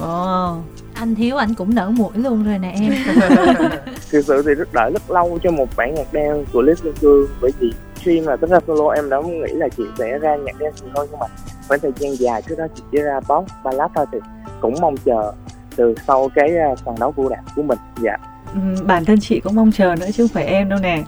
Ồ, 0.00 0.56
anh 0.94 1.14
Hiếu 1.14 1.36
anh 1.36 1.54
cũng 1.54 1.74
nở 1.74 1.90
mũi 1.90 2.10
luôn 2.14 2.44
rồi 2.44 2.58
nè 2.58 2.74
em. 2.80 2.92
Thực 4.10 4.24
sự 4.24 4.42
thì 4.46 4.54
rất 4.54 4.72
đợi 4.72 4.90
rất 4.92 5.10
lâu 5.10 5.38
cho 5.42 5.50
một 5.50 5.68
bản 5.76 5.94
nhạc 5.94 6.12
đen 6.12 6.44
của 6.52 6.62
Liz 6.62 6.74
Phương 6.82 6.94
Cương 7.00 7.26
Bởi 7.40 7.50
vì 7.58 7.72
khi 8.06 8.20
mà 8.20 8.36
tính 8.36 8.50
ra 8.50 8.58
solo 8.66 8.88
em 8.88 9.10
đã 9.10 9.20
nghĩ 9.20 9.52
là 9.52 9.68
chị 9.68 9.82
sẽ 9.98 10.18
ra 10.18 10.36
nhạc 10.36 10.58
đen 10.58 10.72
thôi 10.94 11.06
Nhưng 11.10 11.20
mà 11.20 11.26
khoảng 11.68 11.80
thời 11.80 11.92
gian 11.96 12.16
dài 12.18 12.42
trước 12.42 12.54
đó 12.58 12.66
chị 12.74 12.82
chỉ 12.92 12.98
ra 12.98 13.20
pop 13.20 13.44
ballad 13.64 13.90
thôi 13.94 14.06
thì 14.12 14.18
cũng 14.60 14.74
mong 14.80 14.96
chờ 14.96 15.32
từ 15.76 15.94
sau 16.06 16.30
cái 16.34 16.50
sàn 16.84 16.94
đấu 17.00 17.10
vũ 17.10 17.28
đạo 17.28 17.42
của 17.56 17.62
mình. 17.62 17.78
Dạ. 18.02 18.16
Ừ, 18.54 18.84
bản 18.84 19.04
thân 19.04 19.20
chị 19.20 19.40
cũng 19.40 19.54
mong 19.54 19.72
chờ 19.72 19.94
nữa 20.00 20.06
chứ 20.14 20.24
không 20.24 20.34
phải 20.34 20.44
em 20.44 20.68
đâu 20.68 20.78
nè. 20.82 21.02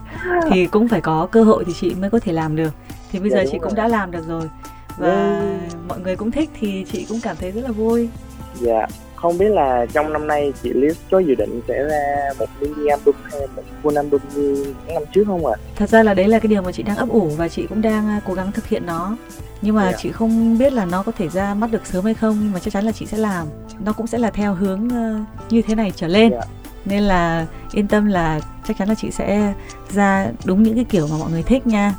Thì 0.49 0.65
cũng 0.71 0.87
phải 0.87 1.01
có 1.01 1.27
cơ 1.31 1.43
hội 1.43 1.63
thì 1.67 1.73
chị 1.79 1.95
mới 1.95 2.09
có 2.09 2.19
thể 2.19 2.33
làm 2.33 2.55
được. 2.55 2.73
Thì 3.11 3.19
bây 3.19 3.29
dạ, 3.29 3.37
giờ 3.37 3.49
chị 3.51 3.57
rồi. 3.57 3.69
cũng 3.69 3.75
đã 3.75 3.87
làm 3.87 4.11
được 4.11 4.27
rồi. 4.27 4.49
Và 4.97 5.39
ừ. 5.39 5.77
mọi 5.87 5.99
người 5.99 6.15
cũng 6.15 6.31
thích 6.31 6.49
thì 6.59 6.85
chị 6.91 7.05
cũng 7.09 7.19
cảm 7.23 7.35
thấy 7.35 7.51
rất 7.51 7.61
là 7.61 7.71
vui. 7.71 8.09
Dạ 8.55 8.87
không 9.21 9.37
biết 9.37 9.49
là 9.49 9.85
trong 9.93 10.13
năm 10.13 10.27
nay 10.27 10.53
chị 10.63 10.73
Liz 10.73 10.93
có 11.11 11.19
dự 11.19 11.35
định 11.35 11.61
sẽ 11.67 11.83
ra 11.83 12.29
một 12.39 12.45
mini 12.61 12.87
album 12.87 13.15
hay 13.31 13.41
một 13.55 13.63
full 13.83 13.95
album 13.95 14.21
như 14.35 14.73
những 14.85 14.93
năm 14.93 15.03
trước 15.13 15.23
không 15.27 15.45
ạ? 15.45 15.53
À? 15.55 15.61
Thật 15.75 15.89
ra 15.89 16.03
là 16.03 16.13
đấy 16.13 16.27
là 16.27 16.39
cái 16.39 16.47
điều 16.47 16.61
mà 16.61 16.71
chị 16.71 16.83
đang 16.83 16.97
ấp 16.97 17.09
ủ 17.09 17.29
và 17.37 17.47
chị 17.47 17.65
cũng 17.69 17.81
đang 17.81 18.07
à, 18.07 18.21
cố 18.27 18.33
gắng 18.33 18.51
thực 18.51 18.67
hiện 18.67 18.85
nó. 18.85 19.17
Nhưng 19.61 19.75
mà 19.75 19.83
yeah. 19.83 19.93
Dạ. 19.93 19.99
chị 20.01 20.11
không 20.11 20.57
biết 20.57 20.73
là 20.73 20.85
nó 20.85 21.03
có 21.03 21.11
thể 21.11 21.29
ra 21.29 21.53
mắt 21.53 21.71
được 21.71 21.85
sớm 21.85 22.05
hay 22.05 22.13
không 22.13 22.37
nhưng 22.41 22.51
mà 22.51 22.59
chắc 22.59 22.73
chắn 22.73 22.85
là 22.85 22.91
chị 22.91 23.05
sẽ 23.05 23.17
làm. 23.17 23.47
Nó 23.85 23.93
cũng 23.93 24.07
sẽ 24.07 24.17
là 24.17 24.31
theo 24.31 24.53
hướng 24.53 24.87
uh, 24.87 25.51
như 25.51 25.61
thế 25.61 25.75
này 25.75 25.91
trở 25.95 26.07
lên. 26.07 26.31
Yeah. 26.31 26.43
Dạ. 26.43 26.71
Nên 26.85 27.03
là 27.03 27.45
yên 27.73 27.87
tâm 27.87 28.05
là 28.05 28.39
chắc 28.67 28.77
chắn 28.77 28.87
là 28.87 28.95
chị 28.95 29.11
sẽ 29.11 29.53
ra 29.89 30.27
đúng 30.45 30.63
những 30.63 30.75
cái 30.75 30.85
kiểu 30.89 31.07
mà 31.07 31.17
mọi 31.19 31.31
người 31.31 31.43
thích 31.43 31.67
nha. 31.67 31.93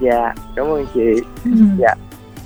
dạ 0.00 0.34
cảm 0.56 0.66
ơn 0.66 0.86
chị 0.94 1.22
dạ 1.78 1.94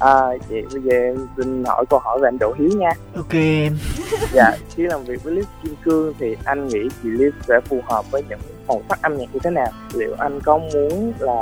à, 0.01 0.21
chị 0.49 0.57
bây 0.73 0.83
giờ 0.83 0.97
em 0.97 1.17
xin 1.37 1.65
hỏi 1.65 1.85
câu 1.91 1.99
hỏi 1.99 2.19
về 2.23 2.29
anh 2.29 2.39
Đỗ 2.39 2.55
Hiếu 2.59 2.71
nha. 2.79 2.91
Ok 3.17 3.33
em. 3.33 3.79
Dạ 4.33 4.57
khi 4.77 4.83
làm 4.83 5.05
việc 5.05 5.23
với 5.23 5.35
Liz 5.35 5.45
Kim 5.63 5.75
Cương 5.85 6.15
thì 6.19 6.37
anh 6.45 6.69
nghĩ 6.69 6.89
chị 7.03 7.09
Liz 7.09 7.31
sẽ 7.49 7.61
phù 7.61 7.81
hợp 7.85 8.11
với 8.11 8.23
những 8.29 8.41
màu 8.69 8.83
sắc 8.89 9.03
âm 9.03 9.17
nhạc 9.17 9.27
như 9.33 9.41
thế 9.43 9.51
nào? 9.51 9.69
Liệu 9.95 10.15
anh 10.19 10.41
có 10.41 10.59
muốn 10.59 11.13
là 11.19 11.41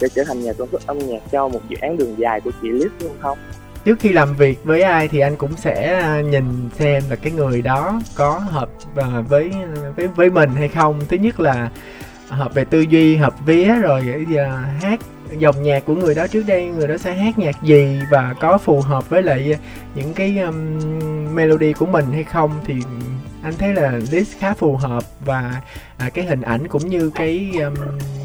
để 0.00 0.08
trở 0.08 0.24
thành 0.26 0.40
nhà 0.40 0.52
sản 0.58 0.66
xuất 0.72 0.86
âm 0.86 0.98
nhạc 0.98 1.20
cho 1.32 1.48
một 1.48 1.60
dự 1.68 1.76
án 1.80 1.96
đường 1.96 2.14
dài 2.18 2.40
của 2.40 2.50
chị 2.62 2.68
Liz 2.68 2.88
luôn 3.00 3.12
không? 3.20 3.38
Trước 3.84 4.00
khi 4.00 4.12
làm 4.12 4.36
việc 4.36 4.64
với 4.64 4.82
ai 4.82 5.08
thì 5.08 5.20
anh 5.20 5.36
cũng 5.36 5.52
sẽ 5.56 6.00
à, 6.00 6.20
nhìn 6.20 6.44
xem 6.78 7.02
là 7.10 7.16
cái 7.16 7.32
người 7.32 7.62
đó 7.62 8.00
có 8.16 8.38
hợp 8.38 8.68
à, 8.96 9.20
với 9.28 9.52
với 9.96 10.06
với 10.06 10.30
mình 10.30 10.50
hay 10.50 10.68
không. 10.68 11.00
Thứ 11.08 11.16
nhất 11.16 11.40
là 11.40 11.70
hợp 12.28 12.54
về 12.54 12.64
tư 12.64 12.80
duy 12.80 13.16
hợp 13.16 13.34
vía 13.46 13.74
rồi 13.82 14.26
giờ 14.28 14.58
hát 14.82 15.00
dòng 15.38 15.62
nhạc 15.62 15.84
của 15.86 15.94
người 15.94 16.14
đó 16.14 16.26
trước 16.26 16.42
đây 16.46 16.66
người 16.66 16.88
đó 16.88 16.96
sẽ 16.96 17.14
hát 17.14 17.38
nhạc 17.38 17.62
gì 17.62 17.98
và 18.10 18.34
có 18.40 18.58
phù 18.58 18.80
hợp 18.80 19.10
với 19.10 19.22
lại 19.22 19.52
ờ, 19.52 19.58
những 19.94 20.14
cái 20.14 20.38
um, 20.38 20.78
melody 21.34 21.72
của 21.72 21.86
mình 21.86 22.04
hay 22.12 22.24
không 22.24 22.60
thì 22.64 22.74
anh 23.42 23.54
thấy 23.58 23.74
là 23.74 24.00
list 24.10 24.38
khá 24.38 24.54
phù 24.54 24.76
hợp 24.76 25.04
và 25.24 25.62
à, 25.98 26.10
cái 26.10 26.24
hình 26.24 26.42
ảnh 26.42 26.68
cũng 26.68 26.88
như 26.88 27.10
cái 27.14 27.50
um, 27.54 27.74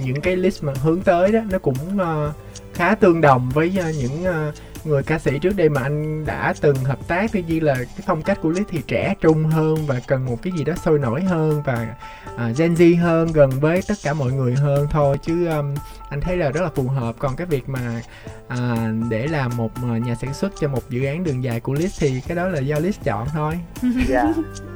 những 0.04 0.22
cái 0.22 0.36
list 0.36 0.64
mà 0.64 0.74
hướng 0.84 1.02
tới 1.02 1.32
đó 1.32 1.40
nó 1.52 1.60
cũng 1.60 1.78
uh, 1.96 2.36
khá 2.74 2.96
tương 2.96 3.22
đồng 3.22 3.50
với 3.54 3.72
uh, 3.80 3.96
những 3.96 4.24
uh, 4.24 4.54
người 4.86 5.04
ca 5.04 5.20
sĩ 5.20 5.40
trước 5.40 5.56
đây 5.56 5.70
mà 5.70 5.82
anh 5.82 6.26
đã 6.26 6.54
từng 6.62 6.76
hợp 6.76 7.08
tác 7.08 7.32
tuy 7.34 7.44
nhiên 7.48 7.64
là 7.64 7.76
cái 7.76 8.04
phong 8.06 8.22
cách 8.22 8.40
của 8.42 8.50
Lít 8.50 8.64
thì 8.70 8.82
trẻ 8.88 9.14
trung 9.22 9.44
hơn 9.44 9.76
và 9.88 10.00
cần 10.08 10.26
một 10.26 10.38
cái 10.42 10.54
gì 10.58 10.64
đó 10.64 10.74
sôi 10.84 11.00
nổi 11.00 11.24
hơn 11.24 11.62
và 11.66 11.96
uh, 12.36 12.58
Gen 12.58 12.74
Z 12.74 13.02
hơn 13.02 13.32
gần 13.34 13.50
với 13.50 13.82
tất 13.88 13.96
cả 14.04 14.14
mọi 14.14 14.32
người 14.32 14.54
hơn 14.56 14.88
thôi. 14.92 15.18
Chứ 15.22 15.48
um, 15.48 15.76
anh 16.10 16.22
thấy 16.22 16.38
là 16.38 16.50
rất 16.52 16.62
là 16.62 16.70
phù 16.76 16.88
hợp. 16.88 17.16
Còn 17.20 17.36
cái 17.36 17.48
việc 17.48 17.70
mà 17.70 18.02
à, 18.48 18.92
để 19.10 19.28
làm 19.28 19.52
một 19.58 19.72
nhà 19.84 20.16
sản 20.16 20.34
xuất 20.34 20.52
cho 20.60 20.68
một 20.68 20.90
dự 20.90 21.06
án 21.06 21.24
đường 21.24 21.44
dài 21.44 21.60
của 21.60 21.74
List 21.74 22.02
thì 22.02 22.22
cái 22.28 22.36
đó 22.36 22.48
là 22.48 22.60
do 22.60 22.80
List 22.80 23.04
chọn 23.04 23.28
thôi. 23.34 23.60
Dạ 24.08 24.34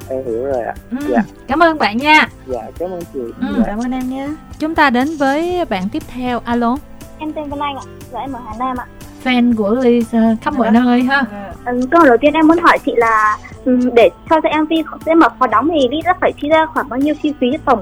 em 0.08 0.24
hiểu 0.26 0.44
rồi 0.44 0.62
ạ. 0.62 0.74
Ừ. 0.90 0.96
dạ. 1.08 1.22
cảm 1.48 1.62
ơn 1.62 1.78
bạn 1.78 1.96
nha. 1.96 2.28
Dạ 2.46 2.70
cảm 2.78 2.90
ơn 2.90 3.02
chị. 3.14 3.20
Ừ, 3.40 3.54
dạ. 3.58 3.64
cảm 3.66 3.78
ơn 3.78 3.90
em 3.92 4.10
nha 4.10 4.28
chúng 4.58 4.74
ta 4.74 4.90
đến 4.90 5.16
với 5.16 5.64
bạn 5.64 5.88
tiếp 5.88 6.02
theo. 6.08 6.40
Alo. 6.44 6.76
Em 7.18 7.32
tên 7.32 7.48
Vân 7.48 7.58
Anh 7.58 7.76
ạ 7.76 7.82
dạ 8.12 8.18
em 8.18 8.32
ở 8.32 8.40
Hà 8.46 8.52
Nam 8.58 8.76
ạ 8.76 8.86
fan 9.24 9.56
của 9.56 9.70
Lisa 9.70 10.36
khắp 10.42 10.54
mọi 10.54 10.70
nơi 10.70 11.02
ha. 11.02 11.24
Ừ, 11.66 11.80
câu 11.90 12.04
đầu 12.04 12.16
tiên 12.20 12.34
em 12.34 12.48
muốn 12.48 12.58
hỏi 12.58 12.78
chị 12.86 12.92
là 12.96 13.38
để 13.94 14.10
cho 14.30 14.40
ra 14.40 14.50
MV 14.62 14.72
sẽ 15.06 15.14
mở 15.14 15.28
khóa 15.38 15.48
đóng 15.48 15.68
thì 15.72 15.88
Lisa 15.90 16.14
phải 16.20 16.32
chi 16.42 16.48
ra 16.48 16.66
khoảng 16.66 16.88
bao 16.88 17.00
nhiêu 17.00 17.14
chi 17.22 17.32
phí 17.40 17.46
tổng 17.64 17.80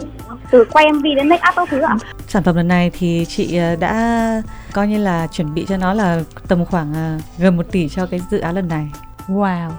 từ 0.51 0.65
quay 0.65 0.93
MV 0.93 1.05
đến 1.17 1.29
make 1.29 1.49
up 1.49 1.57
các 1.57 1.69
thứ 1.71 1.81
ạ? 1.81 1.97
Sản 2.29 2.43
phẩm 2.43 2.57
lần 2.57 2.69
này 2.69 2.91
thì 2.99 3.25
chị 3.29 3.57
ờ, 3.57 3.77
đã 3.77 4.43
coi 4.73 4.89
như 4.89 4.99
là 4.99 5.27
chuẩn 5.27 5.55
bị 5.55 5.67
cho 5.69 5.77
nó 5.77 5.95
là 5.95 6.21
tầm 6.49 6.65
khoảng 6.65 6.95
ờ, 6.95 7.19
gần 7.39 7.57
một 7.57 7.73
tỷ 7.73 7.89
cho 7.89 8.07
cái 8.07 8.21
dự 8.31 8.39
án 8.39 8.55
lần 8.55 8.69
này. 8.69 8.91
Wow 9.29 9.71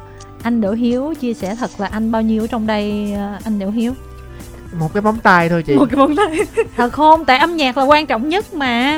anh 0.43 0.62
Đỗ 0.62 0.72
Hiếu 0.72 1.14
chia 1.20 1.34
sẻ 1.34 1.55
thật 1.55 1.70
là 1.78 1.88
anh 1.88 2.12
bao 2.12 2.22
nhiêu 2.22 2.47
trong 2.47 2.68
đây 2.68 3.14
ờ, 3.18 3.38
anh 3.43 3.60
Đỗ 3.60 3.70
Hiếu? 3.70 3.93
Một 4.80 4.93
cái 4.93 5.01
móng 5.01 5.18
tay 5.24 5.49
thôi 5.49 5.64
chị. 5.68 5.76
Một 5.76 5.86
cái 5.89 5.97
móng 5.97 6.16
tay 6.16 6.39
thật 6.78 6.93
không? 6.93 7.26
Tại 7.26 7.38
âm 7.38 7.55
nhạc 7.55 7.78
là 7.78 7.84
quan 7.84 8.05
trọng 8.05 8.30
nhất 8.30 8.53
mà 8.53 8.97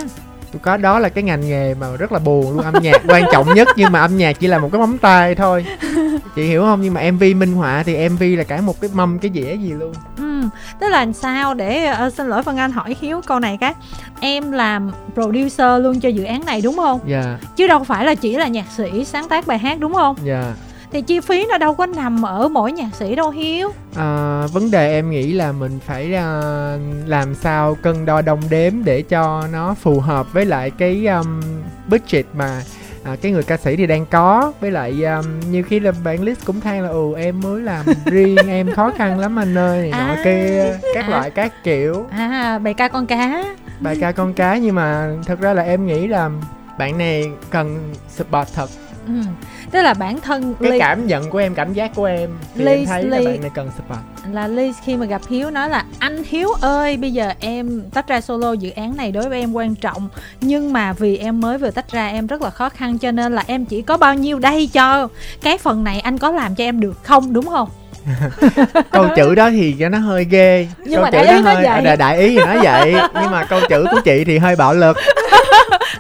tôi 0.52 0.60
có 0.64 0.78
đó 0.78 1.00
là 1.00 1.10
cái 1.10 1.24
ngành 1.24 1.50
nghề 1.50 1.74
mà 1.74 1.88
rất 2.00 2.12
là 2.12 2.20
buồn 2.20 2.52
luôn 2.52 2.66
âm 2.66 2.74
nhạc 2.82 3.02
quan 3.08 3.24
trọng 3.32 3.54
nhất 3.54 3.68
nhưng 3.76 3.92
mà 3.92 4.00
âm 4.00 4.18
nhạc 4.18 4.40
chỉ 4.40 4.48
là 4.48 4.60
một 4.60 4.70
cái 4.72 4.80
móng 4.80 4.98
tay 4.98 5.36
thôi. 5.36 5.66
Chị 6.36 6.44
hiểu 6.44 6.62
không? 6.62 6.82
Nhưng 6.82 6.94
mà 6.94 7.12
mv 7.12 7.24
minh 7.36 7.54
họa 7.54 7.84
thì 7.86 8.10
mv 8.10 8.24
là 8.38 8.44
cả 8.44 8.62
một 8.62 8.82
cái 8.82 8.90
mâm 8.94 9.20
cái 9.20 9.32
dĩa 9.34 9.54
gì 9.56 9.72
luôn. 9.72 9.94
Ừ 10.18 10.32
tức 10.80 10.90
là 10.90 11.08
sao 11.14 11.54
để 11.54 11.94
uh, 12.08 12.14
xin 12.14 12.28
lỗi 12.28 12.44
phân 12.44 12.58
anh 12.58 12.72
hỏi 12.72 12.96
hiếu 13.02 13.22
câu 13.28 13.40
này 13.40 13.58
cái. 13.62 13.74
Em 14.20 14.52
làm 14.52 14.92
producer 15.14 15.82
luôn 15.82 16.00
cho 16.00 16.10
dự 16.10 16.24
án 16.24 16.46
này 16.46 16.62
đúng 16.62 16.76
không? 16.76 17.00
Dạ. 17.06 17.22
Yeah. 17.22 17.40
chứ 17.56 17.68
đâu 17.68 17.84
phải 17.84 18.06
là 18.06 18.16
chỉ 18.16 18.38
là 18.38 18.48
nhạc 18.48 18.66
sĩ 18.78 19.06
sáng 19.06 19.28
tác 19.28 19.48
bài 19.48 19.58
hát 19.58 19.80
đúng 19.80 19.94
không? 19.94 20.16
Dạ. 20.24 20.42
yeah 20.42 20.56
thì 20.92 21.02
chi 21.02 21.20
phí 21.20 21.46
nó 21.50 21.58
đâu 21.58 21.76
có 21.76 21.86
nằm 21.86 22.26
ở 22.26 22.48
mỗi 22.48 22.72
nhạc 22.72 22.96
sĩ 22.96 23.16
đâu 23.16 23.30
hiếu. 23.30 23.72
À, 23.96 24.42
vấn 24.54 24.72
đề 24.72 24.92
em 24.92 25.10
nghĩ 25.10 25.34
là 25.34 25.52
mình 25.52 25.80
phải 25.86 26.14
uh, 26.14 26.82
làm 27.08 27.36
sao 27.36 27.76
cân 27.76 28.06
đo 28.06 28.22
đong 28.22 28.42
đếm 28.50 28.74
để 28.84 29.02
cho 29.02 29.48
nó 29.52 29.74
phù 29.74 30.00
hợp 30.00 30.34
với 30.34 30.46
lại 30.46 30.72
cái 30.72 31.08
um, 31.08 31.42
budget 31.88 32.26
mà 32.34 32.62
à, 33.04 33.16
cái 33.22 33.32
người 33.32 33.44
ca 33.44 33.58
sĩ 33.58 33.76
thì 33.76 33.88
đang 33.88 34.06
có. 34.06 34.54
Với 34.62 34.72
lại 34.72 35.04
um, 35.04 35.40
nhiều 35.52 35.64
khi 35.64 35.80
là 35.80 35.92
bạn 36.04 36.24
list 36.24 36.46
cũng 36.46 36.62
than 36.62 36.82
là 36.82 36.90
ừ 36.90 37.14
em 37.18 37.42
mới 37.42 37.62
làm 37.62 37.86
riêng 38.06 38.48
em 38.48 38.72
khó 38.72 38.92
khăn 38.98 39.20
lắm 39.20 39.40
anh 39.40 39.58
ơi. 39.58 39.82
Này 39.82 39.92
à, 39.92 40.08
nọ 40.08 40.24
kia 40.24 40.80
các 40.94 41.06
à, 41.06 41.10
loại 41.10 41.30
các 41.30 41.64
kiểu. 41.64 42.06
À 42.12 42.60
bài 42.60 42.74
ca 42.74 42.88
con 42.88 43.06
cá. 43.06 43.44
Bài 43.80 43.98
ca 44.02 44.12
con 44.12 44.34
cá 44.34 44.58
nhưng 44.58 44.76
mà 44.76 45.14
thật 45.26 45.40
ra 45.40 45.54
là 45.54 45.64
em 45.64 45.88
nghĩ 45.88 46.08
là 46.08 46.30
bạn 46.78 46.98
này 46.98 47.32
cần 47.50 47.94
support 48.10 48.54
thật. 48.54 48.70
Ừ. 49.08 49.14
tức 49.72 49.82
là 49.82 49.94
bản 49.94 50.22
thân 50.22 50.56
cái 50.62 50.70
Lee... 50.72 50.80
cảm 50.80 51.08
nhận 51.08 51.30
của 51.30 51.38
em 51.38 51.56
cảm 51.56 51.74
giác 51.74 51.92
của 51.96 52.06
em 52.06 52.30
thì 52.56 52.64
Lee, 52.64 52.76
em 52.76 52.86
thấy 52.86 53.04
Lee... 53.04 53.20
là 53.20 53.32
bạn 53.32 53.42
này 53.42 53.52
cần 53.56 53.70
support. 53.78 54.00
là 54.32 54.48
Lee 54.48 54.72
khi 54.84 54.96
mà 54.96 55.06
gặp 55.06 55.22
Hiếu 55.30 55.52
nói 55.52 55.70
là 55.70 55.86
anh 56.00 56.24
Hiếu 56.24 56.50
ơi 56.62 56.98
bây 56.98 57.14
giờ 57.14 57.32
em 57.40 57.84
tách 57.94 58.08
ra 58.08 58.22
solo 58.22 58.54
dự 58.54 58.70
án 58.70 58.98
này 58.98 59.12
đối 59.12 59.30
với 59.30 59.40
em 59.40 59.54
quan 59.54 59.76
trọng 59.76 60.10
nhưng 60.42 60.74
mà 60.74 60.94
vì 60.94 61.18
em 61.18 61.42
mới 61.42 61.58
vừa 61.58 61.72
tách 61.72 61.92
ra 61.92 62.08
em 62.08 62.28
rất 62.28 62.42
là 62.42 62.50
khó 62.50 62.70
khăn 62.70 62.98
cho 62.98 63.12
nên 63.12 63.36
là 63.36 63.44
em 63.48 63.66
chỉ 63.66 63.82
có 63.82 63.98
bao 63.98 64.16
nhiêu 64.16 64.40
đây 64.40 64.70
cho. 64.74 65.08
Cái 65.42 65.58
phần 65.58 65.84
này 65.84 66.00
anh 66.00 66.18
có 66.18 66.32
làm 66.32 66.56
cho 66.56 66.64
em 66.64 66.80
được 66.80 67.04
không 67.04 67.34
đúng 67.34 67.48
không? 67.48 67.70
Câu 68.92 69.08
chữ 69.16 69.36
đó 69.36 69.50
thì 69.50 69.74
nó 69.74 69.98
hơi 69.98 70.26
ghê. 70.30 70.68
Nhưng 70.86 70.96
câu 70.96 71.04
mà 71.04 71.12
chữ 71.12 71.18
đại 71.18 71.36
ý 71.36 71.42
nó 71.42 71.54
hơi 71.54 71.64
vậy. 71.64 71.86
À, 71.86 71.96
đại 71.96 72.20
ý 72.20 72.30
thì 72.30 72.36
nói 72.36 72.60
vậy 72.64 72.96
nhưng 73.22 73.32
mà 73.32 73.44
câu 73.44 73.60
chữ 73.70 73.86
của 73.92 74.02
chị 74.06 74.24
thì 74.24 74.38
hơi 74.38 74.56
bạo 74.56 74.74
lực 74.74 74.98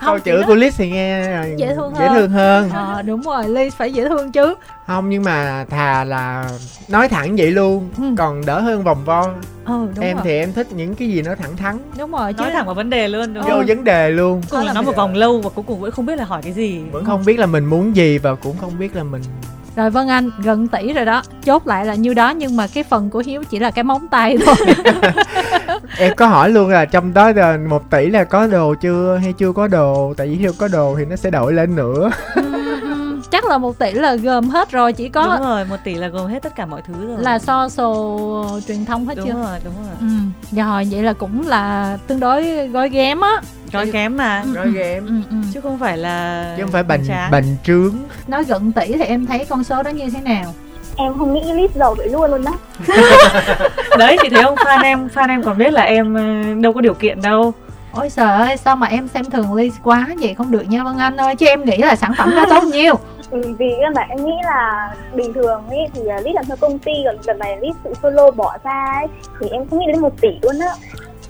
câu 0.05 0.19
chữ 0.19 0.43
của 0.47 0.55
Liz 0.55 0.71
thì 0.77 0.89
nghe 0.89 1.43
dễ 1.57 1.75
thương 1.75 1.93
dễ 1.99 2.07
hơn, 2.07 2.15
thương 2.15 2.31
hơn. 2.31 2.69
À, 2.69 3.01
đúng 3.01 3.21
rồi 3.21 3.43
Liz 3.43 3.69
phải 3.77 3.93
dễ 3.93 4.09
thương 4.09 4.31
chứ 4.31 4.55
không 4.87 5.09
nhưng 5.09 5.23
mà 5.23 5.65
thà 5.69 6.03
là 6.03 6.49
nói 6.87 7.09
thẳng 7.09 7.35
vậy 7.35 7.51
luôn 7.51 7.89
ừ. 7.97 8.03
còn 8.17 8.45
đỡ 8.45 8.59
hơn 8.59 8.83
vòng 8.83 9.05
vo 9.05 9.21
ừ, 9.65 9.87
đúng 9.95 10.05
em 10.05 10.17
rồi. 10.17 10.25
thì 10.25 10.37
em 10.37 10.53
thích 10.53 10.67
những 10.71 10.95
cái 10.95 11.07
gì 11.07 11.21
nó 11.21 11.35
thẳng 11.35 11.57
thắn 11.57 11.77
đúng 11.97 12.11
rồi 12.11 12.33
chứ 12.33 12.43
nói 12.43 12.51
thẳng 12.51 12.65
vào 12.65 12.75
vấn 12.75 12.89
đề 12.89 13.07
luôn 13.07 13.33
đúng 13.33 13.43
vô 13.43 13.49
không? 13.49 13.65
vấn 13.67 13.83
đề 13.83 14.09
luôn 14.09 14.41
cùng 14.49 14.65
nói 14.73 14.83
một 14.83 14.95
vòng 14.95 15.15
lâu 15.15 15.41
và 15.41 15.49
cuối 15.49 15.65
cùng 15.67 15.79
vẫn 15.79 15.91
không 15.91 16.05
biết 16.05 16.15
là 16.15 16.25
hỏi 16.25 16.41
cái 16.43 16.53
gì 16.53 16.83
vẫn 16.91 17.05
không 17.05 17.25
biết 17.25 17.39
là 17.39 17.45
mình 17.45 17.65
muốn 17.65 17.95
gì 17.95 18.17
và 18.17 18.35
cũng 18.35 18.57
không 18.61 18.79
biết 18.79 18.95
là 18.95 19.03
mình 19.03 19.21
rồi 19.75 19.89
Vân 19.89 20.07
Anh 20.07 20.29
gần 20.43 20.67
tỷ 20.67 20.93
rồi 20.93 21.05
đó. 21.05 21.23
Chốt 21.45 21.67
lại 21.67 21.85
là 21.85 21.95
như 21.95 22.13
đó 22.13 22.29
nhưng 22.29 22.55
mà 22.55 22.67
cái 22.67 22.83
phần 22.83 23.09
của 23.09 23.23
Hiếu 23.25 23.43
chỉ 23.49 23.59
là 23.59 23.71
cái 23.71 23.83
móng 23.83 24.07
tay 24.07 24.37
thôi. 24.45 24.55
Em 25.97 26.15
có 26.15 26.27
hỏi 26.27 26.49
luôn 26.49 26.69
là 26.69 26.85
trong 26.85 27.13
đó 27.13 27.31
là 27.31 27.57
một 27.69 27.89
tỷ 27.89 28.09
là 28.09 28.23
có 28.23 28.47
đồ 28.47 28.75
chưa 28.81 29.19
hay 29.23 29.33
chưa 29.33 29.51
có 29.51 29.67
đồ? 29.67 30.13
Tại 30.17 30.27
vì 30.27 30.37
nếu 30.39 30.51
có 30.57 30.67
đồ 30.67 30.95
thì 30.97 31.05
nó 31.05 31.15
sẽ 31.15 31.29
đổi 31.29 31.53
lên 31.53 31.75
nữa. 31.75 32.09
Chắc 33.31 33.45
là 33.45 33.57
một 33.57 33.79
tỷ 33.79 33.91
là 33.91 34.15
gồm 34.15 34.49
hết 34.49 34.71
rồi 34.71 34.93
chỉ 34.93 35.09
có 35.09 35.37
đúng 35.37 35.47
rồi 35.47 35.65
một 35.65 35.75
tỷ 35.83 35.95
là 35.95 36.07
gồm 36.07 36.31
hết 36.31 36.43
tất 36.43 36.55
cả 36.55 36.65
mọi 36.65 36.81
thứ 36.87 37.07
rồi. 37.07 37.17
là 37.19 37.39
so 37.39 37.69
sổ 37.69 38.59
truyền 38.67 38.85
thông 38.85 39.05
hết 39.05 39.15
đúng 39.17 39.27
chưa? 39.27 39.33
đúng 39.33 39.43
rồi 39.43 39.59
đúng 39.63 39.73
rồi. 39.73 39.95
Ừ. 39.99 40.57
rồi 40.61 40.87
vậy 40.91 41.03
là 41.03 41.13
cũng 41.13 41.47
là 41.47 41.97
tương 42.07 42.19
đối 42.19 42.67
gói 42.67 42.89
ghém 42.89 43.21
á 43.21 43.41
gói 43.73 43.89
kém 43.93 44.17
mà. 44.17 44.43
Gói 44.53 44.71
ghém 44.71 45.05
ừ, 45.05 45.13
ừ. 45.29 45.35
chứ 45.53 45.61
không 45.61 45.79
phải 45.79 45.97
là 45.97 46.45
chứ 46.57 46.63
không 46.63 46.71
phải 46.71 46.83
bành 46.83 47.03
bành 47.31 47.55
trướng. 47.63 47.95
Nói 48.27 48.43
gần 48.43 48.71
tỷ 48.71 48.93
thì 48.93 49.03
em 49.03 49.25
thấy 49.25 49.45
con 49.49 49.63
số 49.63 49.83
đó 49.83 49.89
như 49.89 50.09
thế 50.09 50.21
nào? 50.21 50.53
Em 50.97 51.13
không 51.17 51.33
nghĩ 51.33 51.53
list 51.53 51.75
giàu 51.75 51.95
vậy 51.95 52.09
luôn 52.09 52.31
luôn 52.31 52.43
đó. 52.43 52.53
Đấy 53.97 54.17
thì 54.23 54.29
thấy 54.29 54.43
không? 54.43 54.55
Fan 54.55 54.83
em 54.83 55.07
fan 55.13 55.29
em 55.29 55.43
còn 55.43 55.57
biết 55.57 55.73
là 55.73 55.83
em 55.83 56.13
ờ, 56.13 56.53
đâu 56.61 56.73
có 56.73 56.81
điều 56.81 56.93
kiện 56.93 57.21
đâu. 57.21 57.53
Ôi 57.93 58.09
trời 58.15 58.31
ơi 58.31 58.57
sao 58.57 58.75
mà 58.75 58.87
em 58.87 59.07
xem 59.07 59.25
thường 59.25 59.53
ly 59.53 59.71
quá 59.83 60.07
vậy? 60.21 60.33
Không 60.37 60.51
được 60.51 60.63
nha 60.69 60.83
vân 60.83 60.97
anh 60.97 61.17
ơi 61.17 61.35
chứ 61.35 61.45
em 61.45 61.65
nghĩ 61.65 61.77
là 61.77 61.95
sản 61.95 62.13
phẩm 62.17 62.31
nó 62.35 62.45
tốt 62.49 62.63
nhiều. 62.63 62.95
Ừ, 63.31 63.41
vì 63.59 63.73
bản 63.95 64.09
em 64.09 64.25
nghĩ 64.25 64.33
là 64.43 64.89
bình 65.15 65.33
thường 65.33 65.63
ấy 65.69 65.79
thì 65.93 66.01
uh, 66.01 66.25
list 66.25 66.35
làm 66.35 66.45
theo 66.45 66.57
công 66.57 66.79
ty 66.79 66.91
còn 67.05 67.15
lần 67.25 67.39
này 67.39 67.57
list 67.61 67.75
tự 67.83 67.93
solo 68.03 68.31
bỏ 68.31 68.57
ra 68.63 68.85
ấy 68.99 69.07
thì 69.39 69.47
em 69.49 69.61
không 69.69 69.79
nghĩ 69.79 69.85
đến 69.87 70.01
một 70.01 70.21
tỷ 70.21 70.29
luôn 70.41 70.59
á. 70.59 70.73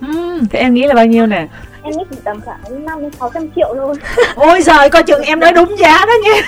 Ừ. 0.02 0.40
thế 0.52 0.60
em 0.60 0.74
nghĩ 0.74 0.88
là 0.88 0.94
bao 0.94 1.06
nhiêu 1.06 1.26
nè 1.26 1.48
em 1.84 1.94
nghĩ 1.98 2.04
chỉ 2.10 2.18
tầm 2.24 2.42
khoảng 2.46 2.86
năm 2.86 3.02
đến 3.02 3.12
sáu 3.20 3.32
trăm 3.34 3.48
triệu 3.56 3.76
thôi. 3.78 3.96
Ôi 4.36 4.62
giời 4.62 4.90
coi 4.90 5.04
chừng 5.04 5.22
em 5.22 5.40
nói 5.40 5.54
đúng 5.54 5.76
giá 5.80 6.06
đó 6.06 6.14
nha. 6.24 6.42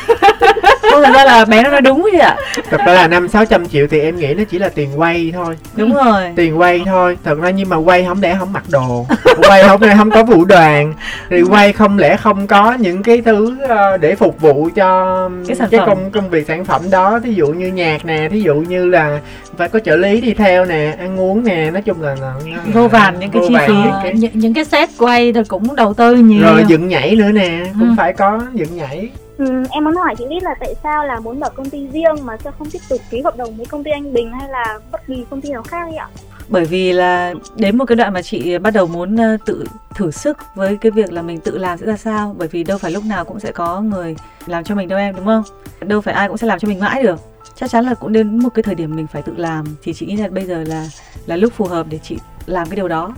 Không 0.91 1.03
thật 1.03 1.11
ra 1.13 1.25
là 1.25 1.45
bé 1.45 1.63
nó 1.63 1.69
nói 1.69 1.81
đúng 1.81 2.01
vậy 2.01 2.19
ạ. 2.21 2.35
Thật 2.69 2.81
ra 2.85 2.93
là 2.93 3.07
năm 3.07 3.27
sáu 3.27 3.45
trăm 3.45 3.67
triệu 3.67 3.87
thì 3.87 3.99
em 3.99 4.17
nghĩ 4.17 4.33
nó 4.33 4.43
chỉ 4.49 4.59
là 4.59 4.69
tiền 4.69 4.99
quay 4.99 5.31
thôi. 5.33 5.57
Đúng 5.75 5.93
rồi. 5.93 6.23
Tiền 6.35 6.59
quay 6.59 6.81
thôi. 6.85 7.17
Thật 7.23 7.37
ra 7.41 7.49
nhưng 7.49 7.69
mà 7.69 7.77
quay 7.77 8.05
không 8.05 8.21
để 8.21 8.35
không 8.39 8.53
mặc 8.53 8.63
đồ. 8.69 9.05
Quay 9.47 9.63
không 9.63 9.81
để 9.81 9.93
không 9.97 10.11
có 10.11 10.23
vũ 10.23 10.45
đoàn. 10.45 10.93
Thì 11.29 11.41
quay 11.41 11.73
không 11.73 11.97
lẽ 11.97 12.17
không 12.17 12.47
có 12.47 12.73
những 12.73 13.03
cái 13.03 13.21
thứ 13.21 13.57
ờ, 13.69 13.97
để 13.97 14.15
phục 14.15 14.41
vụ 14.41 14.69
cho 14.75 15.29
cái, 15.47 15.55
sản 15.55 15.67
cái 15.71 15.79
phẩm. 15.79 15.89
công 15.89 16.11
công 16.11 16.29
việc 16.29 16.47
sản 16.47 16.65
phẩm 16.65 16.81
đó. 16.89 17.19
Thí 17.23 17.33
dụ 17.33 17.47
như 17.47 17.67
nhạc 17.67 18.05
nè 18.05 18.29
thí 18.31 18.41
dụ 18.41 18.55
như 18.55 18.85
là 18.85 19.19
phải 19.57 19.69
có 19.69 19.79
trợ 19.79 19.95
lý 19.95 20.21
đi 20.21 20.33
theo 20.33 20.65
nè 20.65 20.95
ăn 20.99 21.19
uống 21.19 21.43
nè. 21.43 21.71
Nói 21.71 21.81
chung 21.81 22.01
là, 22.01 22.15
là 22.21 22.33
vô 22.73 22.87
vàn 22.87 23.19
những 23.19 23.31
cái 23.31 23.41
chi 23.47 23.55
phí. 23.67 23.73
những, 24.03 24.15
những, 24.19 24.31
những 24.33 24.53
cái 24.53 24.65
set 24.65 24.89
quay 24.97 25.22
thì 25.31 25.41
cũng 25.47 25.75
đầu 25.75 25.93
tư 25.93 26.15
nhiều. 26.15 26.41
Rồi 26.41 26.63
dựng 26.67 26.87
nhảy 26.87 27.15
nữa 27.15 27.31
nè 27.31 27.63
cũng 27.79 27.89
ừ. 27.89 27.93
phải 27.97 28.13
có 28.13 28.41
dựng 28.53 28.75
nhảy. 28.75 29.09
Ừ, 29.37 29.45
em 29.71 29.83
muốn 29.83 29.95
hỏi 29.95 30.15
chị 30.17 30.25
biết 30.29 30.43
là 30.43 30.55
tại 30.59 30.75
sao 30.83 31.05
là 31.05 31.19
muốn 31.19 31.39
mở 31.39 31.49
công 31.49 31.69
ty 31.69 31.87
riêng 31.93 32.15
mà 32.23 32.37
sao 32.43 32.53
không 32.57 32.69
tiếp 32.69 32.79
tục 32.89 33.01
ký 33.09 33.21
hợp 33.21 33.37
đồng 33.37 33.57
với 33.57 33.65
công 33.65 33.83
ty 33.83 33.91
anh 33.91 34.13
Bình 34.13 34.31
hay 34.31 34.49
là 34.49 34.79
bất 34.91 35.07
kỳ 35.07 35.25
công 35.29 35.41
ty 35.41 35.49
nào 35.49 35.63
khác 35.63 35.87
đi 35.91 35.97
ạ? 35.97 36.07
bởi 36.49 36.65
vì 36.65 36.93
là 36.93 37.33
đến 37.55 37.77
một 37.77 37.85
cái 37.85 37.95
đoạn 37.95 38.13
mà 38.13 38.21
chị 38.21 38.57
bắt 38.57 38.73
đầu 38.73 38.87
muốn 38.87 39.17
ờ, 39.17 39.37
tự 39.45 39.65
thử 39.95 40.11
sức 40.11 40.37
với 40.55 40.77
cái 40.77 40.91
việc 40.91 41.13
là 41.13 41.21
mình 41.21 41.39
tự 41.39 41.57
làm 41.57 41.77
sẽ 41.77 41.85
ra 41.85 41.97
sao. 41.97 42.35
Bởi 42.37 42.47
vì 42.47 42.63
đâu 42.63 42.77
phải 42.77 42.91
lúc 42.91 43.03
nào 43.05 43.25
cũng 43.25 43.39
sẽ 43.39 43.51
có 43.51 43.81
người 43.81 44.15
làm 44.45 44.63
cho 44.63 44.75
mình 44.75 44.87
đâu 44.87 44.99
em 44.99 45.15
đúng 45.15 45.25
không? 45.25 45.43
Đâu 45.79 46.01
phải 46.01 46.13
ai 46.13 46.27
cũng 46.27 46.37
sẽ 46.37 46.47
làm 46.47 46.59
cho 46.59 46.67
mình 46.67 46.79
mãi 46.79 47.03
được. 47.03 47.19
Chắc 47.55 47.69
chắn 47.69 47.85
là 47.85 47.93
cũng 47.93 48.13
đến 48.13 48.39
một 48.39 48.49
cái 48.49 48.63
thời 48.63 48.75
điểm 48.75 48.95
mình 48.95 49.07
phải 49.07 49.21
tự 49.21 49.33
làm. 49.37 49.65
Thì 49.83 49.93
chị 49.93 50.05
nghĩ 50.05 50.17
là 50.17 50.27
bây 50.27 50.45
giờ 50.45 50.63
là 50.67 50.87
là 51.25 51.35
lúc 51.35 51.53
phù 51.53 51.65
hợp 51.65 51.85
để 51.89 51.99
chị 52.03 52.17
làm 52.45 52.69
cái 52.69 52.75
điều 52.75 52.87
đó 52.87 53.13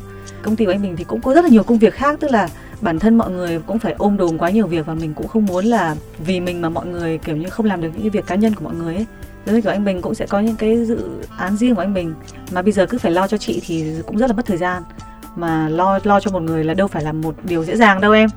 công 0.45 0.55
ty 0.55 0.65
của 0.65 0.71
anh 0.71 0.81
mình 0.81 0.95
thì 0.97 1.03
cũng 1.03 1.21
có 1.21 1.33
rất 1.33 1.43
là 1.43 1.49
nhiều 1.49 1.63
công 1.63 1.77
việc 1.77 1.93
khác, 1.93 2.19
tức 2.19 2.31
là 2.31 2.49
bản 2.81 2.99
thân 2.99 3.17
mọi 3.17 3.31
người 3.31 3.59
cũng 3.59 3.79
phải 3.79 3.95
ôm 3.97 4.17
đồm 4.17 4.37
quá 4.37 4.49
nhiều 4.49 4.67
việc 4.67 4.85
và 4.85 4.93
mình 4.93 5.13
cũng 5.13 5.27
không 5.27 5.45
muốn 5.45 5.65
là 5.65 5.95
vì 6.19 6.39
mình 6.39 6.61
mà 6.61 6.69
mọi 6.69 6.85
người 6.85 7.17
kiểu 7.17 7.37
như 7.37 7.49
không 7.49 7.65
làm 7.65 7.81
được 7.81 7.89
những 7.93 8.01
cái 8.01 8.09
việc 8.09 8.25
cá 8.27 8.35
nhân 8.35 8.55
của 8.55 8.65
mọi 8.65 8.73
người 8.75 8.95
ấy. 8.95 9.05
Giống 9.45 9.55
như 9.55 9.61
kiểu 9.61 9.71
anh 9.71 9.85
mình 9.85 10.01
cũng 10.01 10.15
sẽ 10.15 10.25
có 10.25 10.39
những 10.39 10.55
cái 10.55 10.85
dự 10.85 11.09
án 11.37 11.57
riêng 11.57 11.75
của 11.75 11.81
anh 11.81 11.93
mình, 11.93 12.13
mà 12.51 12.61
bây 12.61 12.71
giờ 12.71 12.85
cứ 12.85 12.97
phải 12.97 13.11
lo 13.11 13.27
cho 13.27 13.37
chị 13.37 13.61
thì 13.65 13.93
cũng 14.07 14.17
rất 14.17 14.27
là 14.27 14.35
mất 14.35 14.45
thời 14.45 14.57
gian. 14.57 14.83
Mà 15.35 15.69
lo 15.69 15.99
lo 16.03 16.19
cho 16.19 16.31
một 16.31 16.41
người 16.41 16.63
là 16.63 16.73
đâu 16.73 16.87
phải 16.87 17.03
là 17.03 17.11
một 17.11 17.35
điều 17.43 17.63
dễ 17.63 17.75
dàng 17.75 18.01
đâu 18.01 18.11
em. 18.11 18.29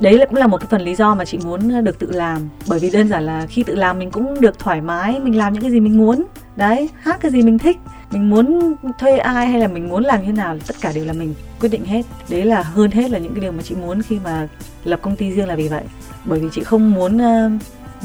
Đấy 0.00 0.18
là 0.18 0.26
cũng 0.26 0.36
là 0.36 0.46
một 0.46 0.60
cái 0.60 0.68
phần 0.70 0.82
lý 0.82 0.94
do 0.94 1.14
mà 1.14 1.24
chị 1.24 1.38
muốn 1.44 1.84
được 1.84 1.98
tự 1.98 2.10
làm. 2.10 2.48
Bởi 2.68 2.78
vì 2.78 2.90
đơn 2.90 3.08
giản 3.08 3.26
là 3.26 3.46
khi 3.46 3.62
tự 3.62 3.74
làm 3.74 3.98
mình 3.98 4.10
cũng 4.10 4.40
được 4.40 4.58
thoải 4.58 4.80
mái, 4.80 5.20
mình 5.20 5.36
làm 5.38 5.52
những 5.52 5.62
cái 5.62 5.70
gì 5.70 5.80
mình 5.80 5.98
muốn. 5.98 6.24
Đấy, 6.56 6.90
hát 7.00 7.20
cái 7.20 7.30
gì 7.30 7.42
mình 7.42 7.58
thích 7.58 7.76
mình 8.10 8.30
muốn 8.30 8.74
thuê 8.98 9.18
ai 9.18 9.46
hay 9.46 9.60
là 9.60 9.68
mình 9.68 9.88
muốn 9.88 10.04
làm 10.04 10.26
như 10.26 10.32
nào 10.32 10.56
tất 10.66 10.76
cả 10.80 10.92
đều 10.94 11.04
là 11.04 11.12
mình 11.12 11.34
quyết 11.60 11.68
định 11.68 11.84
hết. 11.84 12.02
Đấy 12.28 12.44
là 12.44 12.62
hơn 12.62 12.90
hết 12.90 13.10
là 13.10 13.18
những 13.18 13.34
cái 13.34 13.40
điều 13.40 13.52
mà 13.52 13.62
chị 13.62 13.74
muốn 13.74 14.02
khi 14.02 14.18
mà 14.24 14.48
lập 14.84 15.00
công 15.02 15.16
ty 15.16 15.30
riêng 15.30 15.48
là 15.48 15.54
vì 15.54 15.68
vậy. 15.68 15.82
Bởi 16.24 16.40
vì 16.40 16.48
chị 16.52 16.64
không 16.64 16.92
muốn 16.92 17.18
ờ, 17.18 17.50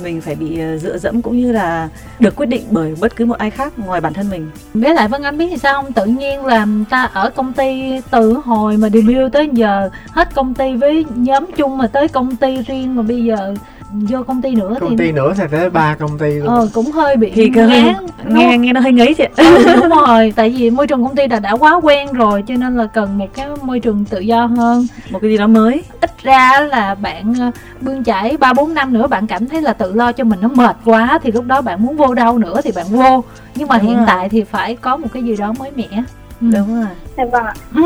mình 0.04 0.22
phải 0.22 0.36
bị 0.36 0.60
ờ, 0.60 0.78
dựa 0.78 0.98
dẫm 0.98 1.22
cũng 1.22 1.38
như 1.38 1.52
là 1.52 1.90
được 2.20 2.36
quyết 2.36 2.46
định 2.46 2.64
bởi 2.70 2.96
bất 3.00 3.16
cứ 3.16 3.26
một 3.26 3.38
ai 3.38 3.52
khác 3.52 3.80
ngoài 3.80 4.02
bản 4.02 4.14
thân 4.14 4.30
mình. 4.30 4.52
Biết 4.74 4.94
lại 4.94 5.08
vân 5.08 5.22
anh 5.22 5.38
biết 5.38 5.48
thì 5.52 5.58
sao 5.58 5.82
không? 5.82 5.94
Tự 5.94 6.06
nhiên 6.06 6.46
là 6.46 6.68
ta 6.90 7.04
ở 7.04 7.30
công 7.30 7.54
ty 7.54 8.02
từ 8.12 8.34
hồi 8.34 8.78
mà 8.78 8.90
debut 8.90 9.32
tới 9.34 9.50
giờ, 9.54 9.90
hết 10.12 10.36
công 10.36 10.54
ty 10.54 10.76
với 10.76 11.06
nhóm 11.16 11.46
chung 11.56 11.78
mà 11.78 11.88
tới 11.88 12.08
công 12.08 12.36
ty 12.36 12.58
riêng 12.62 12.96
mà 12.96 13.02
bây 13.02 13.24
giờ 13.24 13.54
vô 13.94 14.24
công 14.24 14.42
ty 14.42 14.56
nữa 14.56 14.76
công 14.80 14.90
thì 14.90 15.06
ty 15.06 15.12
nữa 15.12 15.34
thì 15.38 15.44
tới 15.52 15.70
ba 15.70 15.96
công 15.96 16.18
ty 16.18 16.34
luôn. 16.34 16.48
Ờ 16.48 16.70
cũng 16.74 16.92
hơi 16.92 17.16
bị 17.16 17.32
thì 17.36 17.50
ngán 17.50 17.96
nghe 18.28 18.58
nghe 18.58 18.74
nó 18.74 18.80
hơi 18.80 18.92
ngấy 18.92 19.14
chị. 19.14 19.26
Ừ, 19.38 19.64
đúng 19.76 19.90
rồi 19.90 20.34
tại 20.36 20.50
vì 20.50 20.70
môi 20.70 20.88
trường 20.88 21.04
công 21.04 21.16
ty 21.16 21.28
đã 21.28 21.40
đã 21.40 21.52
quá 21.52 21.80
quen 21.84 22.14
rồi 22.14 22.44
cho 22.48 22.56
nên 22.56 22.78
là 22.78 22.86
cần 22.86 23.18
một 23.18 23.28
cái 23.34 23.48
môi 23.62 23.80
trường 23.80 24.06
tự 24.06 24.20
do 24.20 24.46
hơn. 24.46 24.88
Một 25.10 25.20
cái 25.22 25.32
gì 25.32 25.38
đó 25.38 25.48
mới. 25.48 25.84
Ít 26.02 26.12
ra 26.24 26.60
là 26.60 26.96
bạn 26.96 27.34
ờ, 27.40 27.52
bươn 27.82 28.04
chải 28.04 28.38
ba 28.38 28.54
bốn 28.54 28.74
năm 28.74 28.94
nữa 28.94 29.08
bạn 29.08 29.28
cảm 29.28 29.48
thấy 29.48 29.62
là 29.62 29.74
tự 29.74 29.94
lo 29.94 30.12
cho 30.12 30.24
mình 30.24 30.40
nó 30.42 30.48
mệt 30.48 30.76
quá 30.86 31.20
thì 31.24 31.32
lúc 31.32 31.46
đó 31.46 31.62
bạn 31.62 31.84
muốn 31.84 31.98
vô 31.98 32.14
đâu 32.14 32.38
nữa 32.38 32.62
thì 32.64 32.72
bạn 32.76 32.86
vô. 32.90 33.24
Nhưng 33.56 33.68
mà 33.68 33.78
đúng 33.78 33.88
hiện 33.88 33.98
rồi. 33.98 34.06
tại 34.08 34.30
thì 34.30 34.44
phải 34.44 34.76
có 34.76 34.98
một 34.98 35.08
cái 35.14 35.24
gì 35.24 35.36
đó 35.36 35.54
mới 35.60 35.72
mẻ 35.76 36.04
ừ. 36.52 36.58
đúng 36.58 36.76
rồi. 36.76 36.90
Dạ 37.18 37.24
vâng 37.32 37.46
ạ. 37.46 37.54
Ừ. 37.76 37.82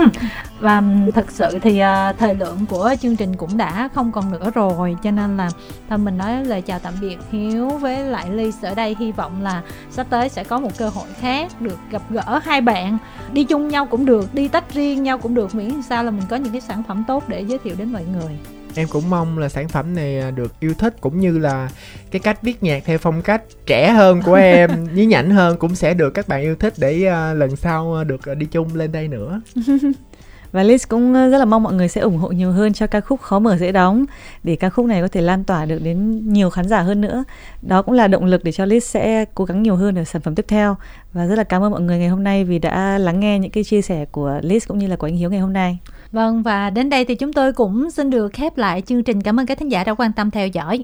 và 0.59 0.83
thật 1.15 1.31
sự 1.31 1.59
thì 1.61 1.81
uh, 1.81 2.17
thời 2.17 2.35
lượng 2.35 2.65
của 2.69 2.95
chương 3.01 3.15
trình 3.15 3.35
cũng 3.35 3.57
đã 3.57 3.89
không 3.93 4.11
còn 4.11 4.31
nữa 4.31 4.51
rồi 4.55 4.97
cho 5.03 5.11
nên 5.11 5.37
là 5.37 5.49
thôi 5.89 5.97
mình 5.97 6.17
nói 6.17 6.45
lời 6.45 6.61
chào 6.61 6.79
tạm 6.79 6.93
biệt 7.01 7.17
hiếu 7.31 7.69
với 7.69 8.03
lại 8.03 8.29
ly 8.29 8.51
ở 8.61 8.75
đây. 8.75 8.95
Hy 8.99 9.11
vọng 9.11 9.41
là 9.41 9.61
sắp 9.89 10.07
tới 10.09 10.29
sẽ 10.29 10.43
có 10.43 10.59
một 10.59 10.77
cơ 10.77 10.89
hội 10.89 11.07
khác 11.19 11.61
được 11.61 11.79
gặp 11.91 12.01
gỡ 12.09 12.39
hai 12.43 12.61
bạn. 12.61 12.97
Đi 13.31 13.43
chung 13.43 13.67
nhau 13.67 13.85
cũng 13.85 14.05
được 14.05 14.33
đi 14.33 14.47
tách 14.47 14.73
riêng 14.73 15.03
nhau 15.03 15.17
cũng 15.17 15.33
được. 15.33 15.55
Miễn 15.55 15.81
sao 15.81 16.03
là 16.03 16.11
mình 16.11 16.25
có 16.29 16.35
những 16.35 16.51
cái 16.51 16.61
sản 16.61 16.83
phẩm 16.83 17.03
tốt 17.07 17.23
để 17.27 17.41
giới 17.41 17.57
thiệu 17.63 17.75
đến 17.77 17.93
mọi 17.93 18.03
người 18.13 18.37
em 18.77 18.87
cũng 18.87 19.09
mong 19.09 19.37
là 19.37 19.49
sản 19.49 19.67
phẩm 19.67 19.95
này 19.95 20.19
à, 20.19 20.31
được 20.31 20.59
yêu 20.59 20.73
thích 20.79 20.95
cũng 21.01 21.19
như 21.19 21.37
là 21.37 21.69
cái 22.11 22.19
cách 22.19 22.41
viết 22.41 22.63
nhạc 22.63 22.83
theo 22.85 22.97
phong 22.97 23.21
cách 23.21 23.41
trẻ 23.65 23.91
hơn 23.91 24.21
của 24.25 24.33
em 24.33 24.95
nhí 24.95 25.05
nhảnh 25.05 25.29
hơn 25.29 25.57
cũng 25.57 25.75
sẽ 25.75 25.93
được 25.93 26.09
các 26.09 26.27
bạn 26.27 26.41
yêu 26.41 26.55
thích 26.55 26.73
để 26.77 27.07
uh, 27.07 27.37
lần 27.37 27.55
sau 27.55 28.03
được 28.03 28.21
uh, 28.31 28.37
đi 28.37 28.45
chung 28.45 28.75
lên 28.75 28.91
đây 28.91 29.07
nữa. 29.07 29.41
Và 30.51 30.63
Liz 30.63 30.85
cũng 30.89 31.13
rất 31.13 31.37
là 31.37 31.45
mong 31.45 31.63
mọi 31.63 31.73
người 31.73 31.87
sẽ 31.87 32.01
ủng 32.01 32.17
hộ 32.17 32.31
nhiều 32.31 32.51
hơn 32.51 32.73
cho 32.73 32.87
ca 32.87 33.01
khúc 33.01 33.21
khó 33.21 33.39
mở 33.39 33.57
dễ 33.57 33.71
đóng 33.71 34.05
để 34.43 34.55
ca 34.55 34.69
khúc 34.69 34.85
này 34.85 35.01
có 35.01 35.07
thể 35.07 35.21
lan 35.21 35.43
tỏa 35.43 35.65
được 35.65 35.79
đến 35.83 36.21
nhiều 36.33 36.49
khán 36.49 36.67
giả 36.67 36.81
hơn 36.81 37.01
nữa. 37.01 37.23
Đó 37.61 37.81
cũng 37.81 37.93
là 37.93 38.07
động 38.07 38.25
lực 38.25 38.43
để 38.43 38.51
cho 38.51 38.65
Liz 38.65 38.79
sẽ 38.79 39.25
cố 39.35 39.45
gắng 39.45 39.63
nhiều 39.63 39.75
hơn 39.75 39.95
ở 39.95 40.03
sản 40.03 40.21
phẩm 40.21 40.35
tiếp 40.35 40.45
theo. 40.47 40.75
Và 41.13 41.27
rất 41.27 41.35
là 41.35 41.43
cảm 41.43 41.63
ơn 41.63 41.71
mọi 41.71 41.81
người 41.81 41.97
ngày 41.97 42.07
hôm 42.07 42.23
nay 42.23 42.43
vì 42.43 42.59
đã 42.59 42.97
lắng 42.97 43.19
nghe 43.19 43.39
những 43.39 43.51
cái 43.51 43.63
chia 43.63 43.81
sẻ 43.81 44.05
của 44.05 44.39
Liz 44.43 44.59
cũng 44.67 44.77
như 44.77 44.87
là 44.87 44.95
của 44.95 45.07
anh 45.07 45.15
Hiếu 45.15 45.29
ngày 45.29 45.39
hôm 45.39 45.53
nay 45.53 45.77
Vâng 46.11 46.43
và 46.43 46.69
đến 46.69 46.89
đây 46.89 47.05
thì 47.05 47.15
chúng 47.15 47.33
tôi 47.33 47.53
cũng 47.53 47.91
xin 47.91 48.09
được 48.09 48.33
khép 48.33 48.57
lại 48.57 48.81
chương 48.81 49.03
trình. 49.03 49.21
Cảm 49.21 49.39
ơn 49.39 49.45
các 49.45 49.57
thính 49.57 49.71
giả 49.71 49.83
đã 49.83 49.93
quan 49.93 50.13
tâm 50.13 50.31
theo 50.31 50.47
dõi. 50.47 50.83